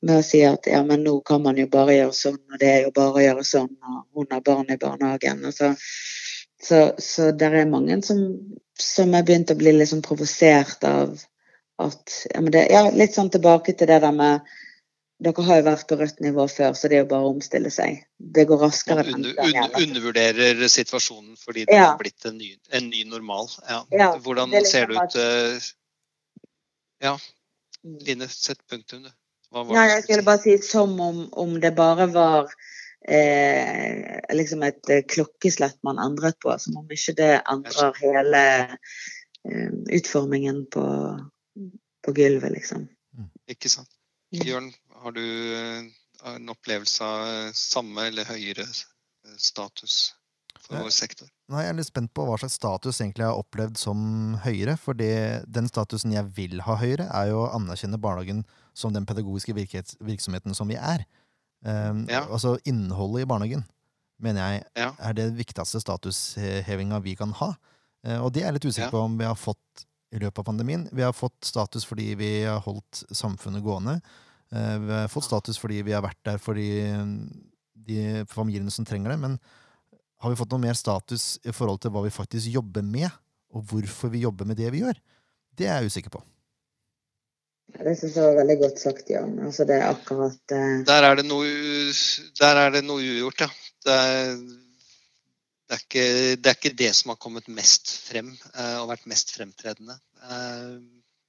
med 0.00 0.14
å 0.14 0.22
si 0.22 0.44
at 0.46 0.68
ja, 0.70 0.84
men 0.86 1.02
nå 1.02 1.16
kan 1.26 1.42
man 1.42 1.58
jo 1.58 1.66
bare 1.72 1.96
gjøre 1.96 2.14
sånn, 2.14 2.38
og 2.52 2.60
det 2.60 2.70
er 2.70 2.84
jo 2.86 2.92
bare 2.94 3.16
å 3.16 3.24
gjøre 3.24 3.44
sånn, 3.48 3.72
og 3.82 4.20
hun 4.20 4.30
har 4.30 4.44
barn 4.46 4.70
i 4.70 4.78
barnehagen. 4.78 5.42
Altså, 5.50 5.72
så, 6.62 6.78
så 6.98 7.32
det 7.34 7.50
er 7.50 7.66
mange 7.70 7.98
som, 8.06 8.22
som 8.78 9.14
er 9.14 9.26
begynt 9.26 9.50
å 9.50 9.58
bli 9.58 9.74
sånn 9.86 10.04
provosert 10.06 10.86
av 10.86 11.18
at 11.82 12.14
ja, 12.34 12.40
det, 12.54 12.64
ja, 12.70 12.86
litt 12.94 13.14
sånn 13.14 13.30
tilbake 13.34 13.74
til 13.74 13.90
det 13.90 14.00
der 14.02 14.14
med 14.14 14.46
dere 15.18 15.44
har 15.48 15.58
jo 15.58 15.64
vært 15.66 15.88
på 15.90 15.96
rødt 15.98 16.20
nivå 16.22 16.44
før, 16.50 16.74
så 16.78 16.90
det 16.90 16.98
er 16.98 17.02
jo 17.02 17.10
bare 17.10 17.26
å 17.26 17.32
omstille 17.32 17.70
seg. 17.74 18.04
Det 18.18 18.44
går 18.46 18.60
raskere. 18.62 19.02
Man 19.08 19.18
under, 19.18 19.40
under, 19.42 19.74
undervurderer 19.82 20.62
situasjonen 20.70 21.34
fordi 21.40 21.64
det 21.66 21.74
ja. 21.74 21.88
har 21.90 21.98
blitt 21.98 22.28
en 22.28 22.38
ny, 22.38 22.52
en 22.78 22.86
ny 22.92 23.02
normal. 23.10 23.50
Ja. 23.66 23.80
Ja, 23.90 24.12
Hvordan 24.22 24.54
det 24.54 24.62
ser 24.70 24.86
det 24.90 25.02
ut 25.02 25.18
uh, 25.18 25.70
Ja, 27.02 27.16
mm. 27.82 27.98
Line, 28.06 28.30
sett 28.30 28.62
punktum, 28.70 29.08
du. 29.08 29.14
Nei, 29.50 29.86
jeg 29.88 30.04
skulle 30.04 30.26
bare 30.26 30.42
si 30.42 30.54
som 30.60 30.92
om, 31.00 31.22
om 31.40 31.54
det 31.62 31.70
bare 31.74 32.04
var 32.12 32.50
eh, 33.08 34.18
liksom 34.36 34.62
et 34.66 34.90
eh, 34.92 35.06
klokkeslett 35.08 35.78
man 35.86 35.98
endret 36.02 36.36
på. 36.44 36.52
Som 36.60 36.76
om 36.82 36.94
ikke 36.94 37.16
det 37.18 37.30
endrer 37.48 37.96
hele 38.02 38.42
eh, 38.68 39.70
utformingen 39.98 40.66
på, 40.74 40.84
på 42.04 42.14
gulvet, 42.18 42.52
liksom. 42.58 42.84
Ikke 43.48 43.72
sant. 43.72 43.97
Jørn, 44.34 44.72
har 45.02 45.14
du 45.16 45.24
eh, 45.56 45.84
en 46.28 46.52
opplevelse 46.52 47.04
av 47.04 47.52
samme 47.56 48.08
eller 48.10 48.28
høyere 48.28 48.66
eh, 48.66 49.36
status 49.40 50.12
for 50.58 50.82
vår 50.82 50.92
sektor? 50.92 51.30
Nei, 51.48 51.64
Jeg 51.64 51.72
er 51.72 51.78
litt 51.78 51.88
spent 51.88 52.12
på 52.16 52.26
hva 52.28 52.36
slags 52.40 52.58
status 52.60 53.00
egentlig 53.00 53.24
jeg 53.24 53.32
har 53.32 53.40
opplevd 53.40 53.80
som 53.80 54.02
høyere. 54.44 54.76
For 54.80 54.98
den 54.98 55.70
statusen 55.70 56.12
jeg 56.12 56.28
vil 56.36 56.60
ha 56.66 56.76
høyere, 56.80 57.08
er 57.08 57.32
jo 57.32 57.46
å 57.46 57.50
anerkjenne 57.56 58.00
barnehagen 58.02 58.44
som 58.76 58.92
den 58.94 59.08
pedagogiske 59.08 59.56
virksomheten 59.56 60.54
som 60.54 60.68
vi 60.68 60.76
er. 60.76 61.06
Um, 61.64 62.04
ja. 62.06 62.20
Altså 62.28 62.54
innholdet 62.68 63.24
i 63.24 63.30
barnehagen 63.30 63.64
mener 64.22 64.44
jeg 64.44 64.60
ja. 64.78 64.92
er 65.02 65.16
det 65.16 65.30
viktigste 65.38 65.80
statushevinga 65.82 67.00
vi 67.02 67.16
kan 67.18 67.32
ha. 67.40 67.54
Og 68.22 68.28
det 68.34 68.44
er 68.44 68.50
jeg 68.50 68.58
litt 68.58 68.68
usikker 68.68 68.90
ja. 68.90 68.94
på 68.94 69.00
om 69.08 69.16
vi 69.18 69.26
har 69.26 69.38
fått 69.38 69.86
i 70.14 70.20
løpet 70.22 70.40
av 70.42 70.48
pandemien. 70.48 70.86
Vi 70.92 71.04
har 71.04 71.16
fått 71.16 71.44
status 71.44 71.84
fordi 71.88 72.14
vi 72.18 72.32
har 72.44 72.62
holdt 72.64 73.02
samfunnet 73.14 73.64
gående. 73.64 73.98
Eh, 74.52 74.76
vi 74.80 74.92
har 75.02 75.12
fått 75.12 75.28
status 75.28 75.60
fordi 75.60 75.82
vi 75.86 75.94
har 75.96 76.04
vært 76.04 76.20
der 76.26 76.40
for 76.42 76.58
de, 76.58 76.68
de 77.88 78.24
familiene 78.30 78.72
som 78.72 78.86
trenger 78.88 79.14
det. 79.14 79.20
Men 79.24 79.36
har 80.22 80.32
vi 80.32 80.40
fått 80.40 80.54
noe 80.54 80.64
mer 80.64 80.78
status 80.78 81.36
i 81.44 81.54
forhold 81.54 81.82
til 81.82 81.94
hva 81.94 82.06
vi 82.06 82.14
faktisk 82.14 82.50
jobber 82.50 82.86
med, 82.86 83.10
og 83.54 83.64
hvorfor 83.70 84.10
vi 84.12 84.24
jobber 84.24 84.48
med 84.48 84.58
det 84.60 84.72
vi 84.74 84.82
gjør? 84.82 84.98
Det 85.58 85.68
er 85.68 85.82
jeg 85.82 85.92
usikker 85.92 86.14
på. 86.16 86.22
Det 87.68 87.92
syns 87.98 88.16
jeg 88.16 88.24
var 88.24 88.38
veldig 88.38 88.56
godt 88.62 88.80
sagt, 88.80 89.10
Jan. 89.12 89.34
Altså, 89.44 89.66
det 89.68 89.76
er 89.76 89.90
akkurat 89.90 90.54
uh... 90.56 90.80
der, 90.88 91.04
er 91.04 91.18
det 91.20 91.26
noe, 91.28 91.50
der 92.40 92.60
er 92.62 92.72
det 92.72 92.82
noe 92.86 93.04
ugjort, 93.04 93.44
ja. 93.44 93.50
Det 93.84 93.94
er, 93.94 94.32
det, 95.68 95.76
er 95.76 95.82
ikke, 95.84 96.06
det 96.40 96.50
er, 96.50 96.56
ikke, 96.56 96.76
det 96.80 96.92
som 96.96 97.12
har 97.12 97.20
kommet 97.20 97.50
mest 97.52 97.92
frem 98.08 98.32
uh, 98.54 98.80
og 98.80 98.88
vært 98.94 99.08
mest 99.10 99.34
fremtredende. 99.36 99.98
Uh, 100.24 100.80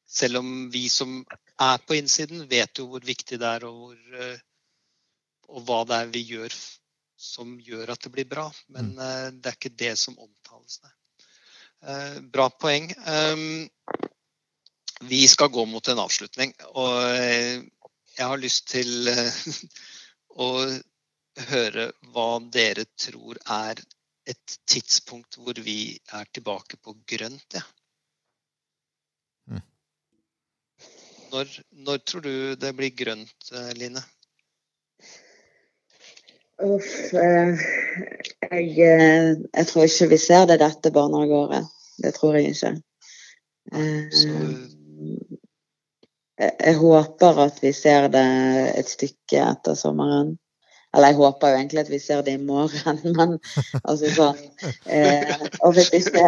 selv 0.09 0.37
om 0.41 0.69
vi 0.73 0.89
som 0.89 1.19
er 1.61 1.81
på 1.85 1.95
innsiden, 1.99 2.47
vet 2.49 2.81
jo 2.81 2.87
hvor 2.89 3.03
viktig 3.05 3.37
det 3.39 3.49
er, 3.49 3.65
og, 3.67 3.81
hvor, 3.83 4.21
eh, 4.23 4.39
og 5.53 5.65
hva 5.67 5.83
det 5.85 5.99
er 5.99 6.13
vi 6.15 6.23
gjør 6.31 6.55
som 7.19 7.57
gjør 7.61 7.91
at 7.93 8.05
det 8.05 8.13
blir 8.15 8.29
bra. 8.29 8.47
Men 8.73 8.93
mm. 8.95 9.03
Eh, 9.05 9.27
det 9.37 9.51
er 9.51 9.59
ikke 9.59 9.75
det 9.83 9.93
som 10.01 10.17
omtales. 10.17 10.79
Eh, 11.85 12.17
bra 12.33 12.47
poeng. 12.49 12.89
Ehm, 13.05 13.69
vi 15.11 15.21
skal 15.29 15.53
gå 15.53 15.65
mot 15.69 15.87
en 15.87 16.01
avslutning, 16.01 16.55
og 16.73 16.95
jeg 18.17 18.25
har 18.25 18.41
lyst 18.41 18.65
til 18.73 19.07
å 20.47 20.49
høre 21.53 21.85
hva 22.11 22.29
dere 22.51 22.83
tror 22.99 23.39
er 23.45 23.79
et 24.29 24.57
tidspunkt 24.69 25.39
hvor 25.41 25.57
vi 25.65 25.97
er 26.13 26.25
tilbake 26.33 26.77
på 26.83 26.95
grønt. 27.09 27.57
Ja. 27.57 27.65
Når, 31.31 31.45
når, 31.71 31.97
tror 31.97 32.21
du 32.25 32.55
det 32.57 32.71
blir 32.77 32.89
grønt, 32.97 33.51
eh, 33.53 33.73
Line? 33.77 34.01
Uff, 36.65 37.13
eh, 37.13 37.61
jeg, 38.49 38.69
eh, 38.83 39.35
jeg, 39.37 39.67
tror 39.69 39.85
ikke 39.85 40.09
vi 40.13 40.19
ser 40.19 40.47
det 40.49 40.59
dette 40.63 40.91
barnehageåret. 40.95 41.69
Det 42.01 42.13
tror 42.15 42.35
jeg 42.39 42.55
ikke. 42.55 42.73
Jeg, 43.71 44.09
jeg, 46.65 46.75
håper 46.81 47.41
at 47.45 47.61
vi 47.61 47.71
ser 47.75 48.09
det 48.11 48.27
et 48.79 48.89
stykke 48.89 49.43
etter 49.51 49.77
sommeren. 49.77 50.37
Eller 50.95 51.11
jeg 51.11 51.19
håper 51.19 51.51
jo 51.51 51.61
egentlig 51.61 51.81
at 51.83 51.89
vi 51.93 51.99
ser 52.01 52.21
det 52.25 52.35
i 52.37 52.43
morgen, 52.43 53.01
men 53.19 53.39
altså 53.83 54.09
sånn 54.15 54.39
Og 55.61 55.73
hvis 55.75 55.91
ikke 56.01 56.23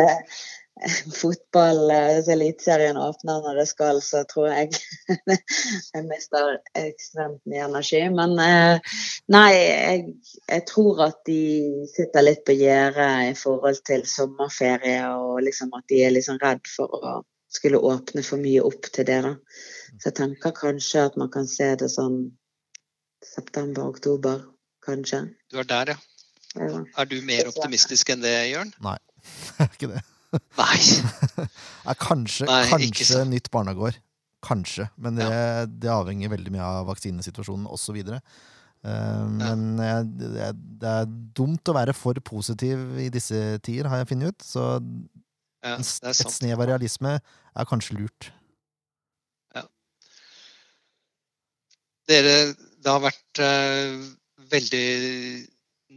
fotball, 1.14 1.92
eh, 1.92 2.30
Eliteserien 2.34 2.98
åpner 2.98 3.42
når 3.44 3.60
det 3.60 3.66
skal, 3.70 4.02
så 4.02 4.24
tror 4.30 4.48
jeg 4.50 4.72
jeg 5.94 6.06
mister 6.08 6.58
ekstremt 6.80 7.42
mye 7.50 7.66
energi. 7.68 8.02
Men 8.14 8.34
eh, 8.42 8.96
nei, 9.34 9.52
jeg, 9.58 10.06
jeg 10.50 10.66
tror 10.70 11.04
at 11.08 11.20
de 11.30 11.42
sitter 11.92 12.26
litt 12.26 12.44
på 12.48 12.56
gjerdet 12.58 13.12
i 13.30 13.36
forhold 13.38 13.82
til 13.88 14.06
sommerferie, 14.10 15.04
og 15.14 15.44
liksom 15.46 15.74
at 15.78 15.86
de 15.92 16.02
er 16.06 16.16
liksom 16.16 16.42
redd 16.42 16.66
for 16.76 16.98
å 16.98 17.20
skulle 17.52 17.82
åpne 17.84 18.24
for 18.24 18.42
mye 18.42 18.64
opp 18.64 18.88
til 18.96 19.06
det. 19.06 19.22
da. 19.28 19.36
Så 20.00 20.10
jeg 20.10 20.18
tenker 20.22 20.56
kanskje 20.56 21.08
at 21.10 21.18
man 21.20 21.30
kan 21.34 21.50
se 21.52 21.74
det 21.78 21.92
sånn 21.92 22.24
september-oktober, 23.22 24.48
kanskje. 24.86 25.26
Du 25.52 25.60
er 25.62 25.68
der, 25.70 25.94
ja. 25.94 25.98
ja. 26.60 26.84
Er 26.98 27.10
du 27.10 27.20
mer 27.26 27.50
optimistisk 27.52 28.14
enn 28.14 28.24
det, 28.24 28.34
Jørn? 28.52 28.74
Nei, 28.84 28.98
ikke 29.74 29.92
det. 29.94 30.06
Nei. 30.58 30.78
kanskje 32.08 32.48
Nei, 32.48 32.64
kanskje 32.72 33.26
nytt 33.30 33.52
barnegård. 33.54 34.00
Kanskje. 34.42 34.88
Men 34.98 35.20
det, 35.20 35.28
ja. 35.28 35.66
det, 35.70 35.92
avhenger 35.94 36.32
veldig 36.34 36.54
mye 36.56 36.66
av 36.66 36.88
vaksinesituasjonen 36.90 37.68
osv. 37.70 38.00
Uh, 38.82 39.26
men 39.30 39.66
ja. 39.78 40.00
det, 40.02 40.48
det, 40.82 40.94
er 40.94 41.12
dumt 41.38 41.70
å 41.70 41.76
være 41.78 41.94
for 41.94 42.18
positiv 42.26 42.98
i 43.02 43.12
disse 43.14 43.60
tider, 43.66 43.92
har 43.92 44.02
jeg 44.02 44.14
funnet 44.14 44.34
ut. 44.34 44.48
Så 44.48 44.64
ja, 45.62 45.76
et 45.78 46.24
snev 46.26 46.58
av 46.58 46.72
realisme 46.72 47.20
er 47.20 47.70
kanskje 47.70 48.00
lurt. 48.00 48.32
Ja. 49.54 49.68
Dere, 52.10 52.36
det 52.82 52.96
har 52.96 53.04
vært 53.04 53.44
uh, 53.46 54.10
veldig 54.52 54.88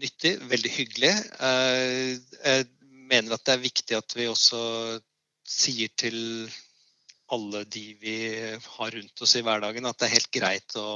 nyttig, 0.00 0.36
veldig 0.50 0.72
hyggelig. 0.74 1.12
Jeg 1.40 2.68
mener 3.10 3.36
at 3.36 3.44
det 3.46 3.54
er 3.54 3.64
viktig 3.64 3.98
at 3.98 4.16
vi 4.16 4.28
også 4.30 4.60
sier 5.44 5.92
til 6.00 6.16
alle 7.34 7.62
de 7.72 7.84
vi 8.00 8.16
har 8.76 8.90
rundt 8.94 9.22
oss 9.24 9.34
i 9.38 9.42
hverdagen, 9.44 9.86
at 9.88 9.98
det 9.98 10.06
er 10.08 10.14
helt 10.16 10.30
greit 10.34 10.76
å 10.78 10.88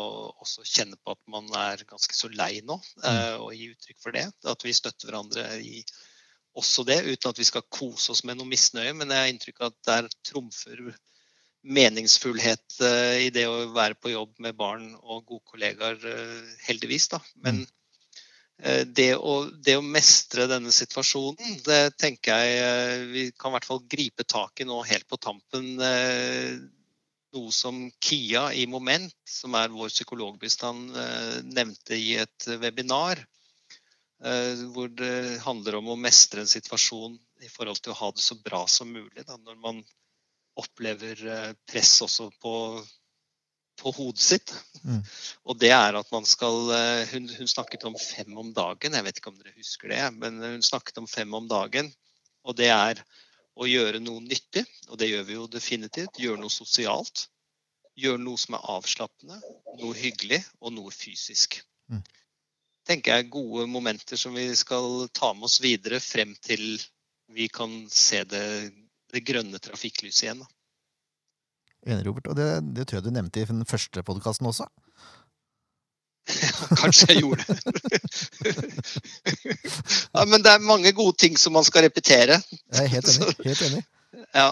også 0.45 0.65
kjenne 0.67 0.99
på 1.01 1.15
at 1.15 1.21
man 1.31 1.49
er 1.57 1.85
ganske 1.89 2.15
så 2.15 2.31
lei 2.33 2.61
nå, 2.65 2.77
mm. 2.77 3.07
Eh, 3.11 3.35
og 3.41 3.55
gi 3.57 3.71
uttrykk 3.73 4.01
for 4.03 4.17
det. 4.17 4.27
At 4.53 4.67
vi 4.67 4.77
støtter 4.77 5.09
hverandre 5.09 5.47
i 5.65 5.83
også 6.59 6.85
det, 6.89 7.01
uten 7.07 7.31
at 7.31 7.41
vi 7.41 7.47
skal 7.49 7.67
kose 7.73 8.13
oss 8.13 8.25
med 8.29 8.39
noe 8.39 8.51
misnøye. 8.51 8.93
Men 8.99 9.15
jeg 9.15 9.25
har 9.25 9.33
inntrykk 9.33 9.63
av 9.63 9.73
at 9.73 9.79
der 9.89 10.11
trumfer 10.27 10.85
meningsfullhet 11.67 12.81
eh, 12.81 13.27
i 13.27 13.31
det 13.35 13.47
å 13.49 13.67
være 13.75 13.99
på 13.99 14.13
jobb 14.13 14.37
med 14.45 14.57
barn 14.59 14.93
og 15.03 15.25
gode 15.27 15.45
kollegaer, 15.53 15.99
eh, 16.07 16.55
heldigvis. 16.69 17.11
da. 17.15 17.23
Men 17.43 17.65
mm. 17.65 17.75
Eh, 18.59 18.81
det 18.91 19.13
å, 19.15 19.45
det 19.63 19.77
å, 19.79 19.85
mestre 19.87 20.49
denne 20.51 20.73
situasjonen, 20.75 21.61
det 21.63 21.93
tenker 21.95 22.41
jeg 22.43 23.05
vi 23.13 23.23
kan 23.31 23.53
i 23.53 23.55
hvert 23.55 23.69
fall 23.69 23.85
gripe 23.87 24.27
tak 24.27 24.59
i 24.59 24.67
nå 24.67 24.81
helt 24.83 25.07
på 25.07 25.15
tampen. 25.23 25.77
Noe 25.79 27.53
som 27.55 27.79
Kia 28.03 28.49
i 28.51 28.65
Moment, 28.67 29.15
som 29.31 29.55
er 29.55 29.71
vår 29.71 29.93
psykologbistand, 29.95 30.91
nevnte 31.55 31.95
i 31.95 32.17
et 32.19 32.49
webinar. 32.59 33.23
Hvor 34.19 34.91
det 34.91 35.39
handler 35.45 35.79
om 35.79 35.93
å 35.95 36.01
mestre 36.09 36.43
en 36.43 36.51
situasjon 36.51 37.15
i 37.47 37.53
forhold 37.53 37.79
til 37.79 37.95
å 37.95 38.01
ha 38.01 38.11
det 38.11 38.27
så 38.27 38.41
bra 38.43 38.65
som 38.67 38.91
mulig. 38.91 39.23
Da, 39.23 39.39
når 39.39 39.63
man 39.63 39.85
opplever 40.59 41.21
press 41.71 42.01
også 42.05 42.31
på 42.43 42.55
på 43.79 43.93
hodet 43.95 44.23
sitt. 44.23 44.53
Mm. 44.83 45.01
Og 45.49 45.59
det 45.61 45.71
er 45.75 45.97
at 45.99 46.11
man 46.15 46.27
skal 46.29 46.73
eh, 46.75 47.07
hun, 47.13 47.29
hun, 47.31 47.51
snakket 47.51 47.87
om 47.89 47.97
fem 47.99 48.37
om 48.41 48.51
dagen. 48.55 48.97
Jeg 48.97 49.07
vet 49.07 49.21
ikke 49.21 49.33
om 49.33 49.39
dere 49.39 49.55
husker 49.57 49.93
det, 49.93 50.03
men 50.19 50.43
hun 50.43 50.65
snakket 50.67 50.99
om 51.03 51.09
fem 51.11 51.35
om 51.39 51.49
dagen. 51.51 51.91
Og 52.49 52.57
det 52.59 52.71
er 52.75 53.03
å 53.59 53.67
gjøre 53.69 54.03
noe 54.03 54.23
nyttig, 54.23 54.65
og 54.89 55.01
det 55.01 55.11
gjør 55.11 55.27
vi 55.29 55.39
jo 55.39 55.49
definitivt. 55.51 56.21
Gjøre 56.23 56.43
noe 56.43 56.55
sosialt. 56.55 57.27
Gjøre 57.99 58.23
noe 58.23 58.39
som 58.39 58.55
er 58.55 58.69
avslappende, 58.77 59.41
noe 59.81 59.97
hyggelig 59.99 60.43
og 60.61 60.75
noe 60.77 60.95
fysisk. 60.95 61.61
Mm. 61.89 62.03
tenker 62.85 63.17
jeg 63.17 63.31
gode 63.33 63.63
momenter 63.69 64.17
som 64.21 64.35
vi 64.37 64.45
skal 64.57 65.07
ta 65.17 65.31
med 65.33 65.47
oss 65.49 65.57
videre 65.65 66.03
frem 66.05 66.35
til 66.45 66.77
vi 67.33 67.47
kan 67.49 67.73
se 67.93 68.21
det, 68.29 68.45
det 69.15 69.25
grønne 69.27 69.61
trafikklyset 69.63 70.27
igjen. 70.27 70.43
Da. 70.43 70.49
Enig, 71.89 72.05
Robert. 72.07 72.29
Og 72.33 72.37
det, 72.39 72.49
det 72.77 72.87
tror 72.87 72.99
jeg 72.99 73.07
du 73.09 73.15
nevnte 73.15 73.43
i 73.43 73.49
den 73.49 73.65
første 73.69 74.05
podkasten 74.07 74.51
også. 74.51 74.69
Ja, 76.29 76.77
kanskje 76.77 77.07
jeg 77.09 77.23
gjorde 77.23 77.45
det. 77.49 77.57
ja, 80.13 80.25
men 80.29 80.43
det 80.45 80.51
er 80.53 80.61
mange 80.61 80.93
gode 80.93 81.17
ting 81.17 81.39
som 81.41 81.55
man 81.57 81.65
skal 81.65 81.87
repetere. 81.87 82.37
Jeg 82.53 82.83
er 82.83 82.91
helt 82.93 83.09
enig. 83.15 83.37
Helt 83.49 83.63
enig. 83.65 83.81
Ja. 84.37 84.51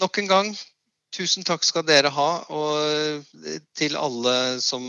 Nok 0.00 0.18
en 0.22 0.30
gang, 0.30 0.48
tusen 1.16 1.46
takk 1.46 1.64
skal 1.64 1.84
dere 1.86 2.10
ha. 2.12 2.30
Og 2.52 3.24
til 3.76 3.96
alle 3.98 4.36
som 4.64 4.84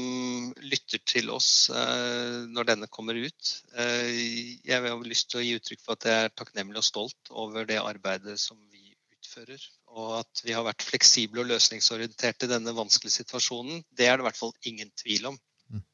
lytter 0.61 1.01
til 1.07 1.32
oss 1.34 1.69
eh, 1.71 2.43
når 2.51 2.71
denne 2.73 2.91
kommer 2.91 3.17
ut. 3.17 3.53
Eh, 3.80 4.59
jeg 4.67 4.84
har 4.84 5.07
lyst 5.07 5.32
til 5.32 5.41
å 5.41 5.45
gi 5.45 5.55
uttrykk 5.59 5.84
for 5.84 5.97
at 5.97 6.09
jeg 6.09 6.28
er 6.28 6.36
takknemlig 6.36 6.82
og 6.84 6.88
stolt 6.89 7.34
over 7.45 7.67
det 7.69 7.80
arbeidet 7.82 8.38
som 8.41 8.59
vi 8.71 8.91
utfører. 9.17 9.67
Og 9.97 10.17
at 10.21 10.43
vi 10.45 10.55
har 10.55 10.65
vært 10.67 10.86
fleksible 10.86 11.43
og 11.43 11.51
løsningsorienterte 11.53 12.47
i 12.47 12.53
denne 12.53 12.75
vanskelige 12.75 13.21
situasjonen, 13.21 13.84
det 13.97 14.09
er 14.09 14.17
det 14.17 14.25
i 14.25 14.30
hvert 14.30 14.41
fall 14.41 14.55
ingen 14.69 14.91
tvil 14.99 15.32
om. 15.32 15.39
Mm. 15.71 15.86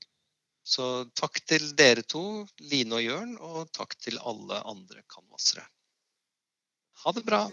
Så 0.64 0.90
takk 1.20 1.44
til 1.48 1.70
dere 1.78 2.06
to, 2.08 2.44
Line 2.72 3.00
og 3.00 3.06
Jørn, 3.06 3.38
og 3.38 3.72
takk 3.76 3.96
til 4.02 4.20
alle 4.24 4.64
andre 4.64 5.06
canvassere. 5.12 5.66
Ha 7.04 7.12
det 7.12 7.26
bra. 7.28 7.46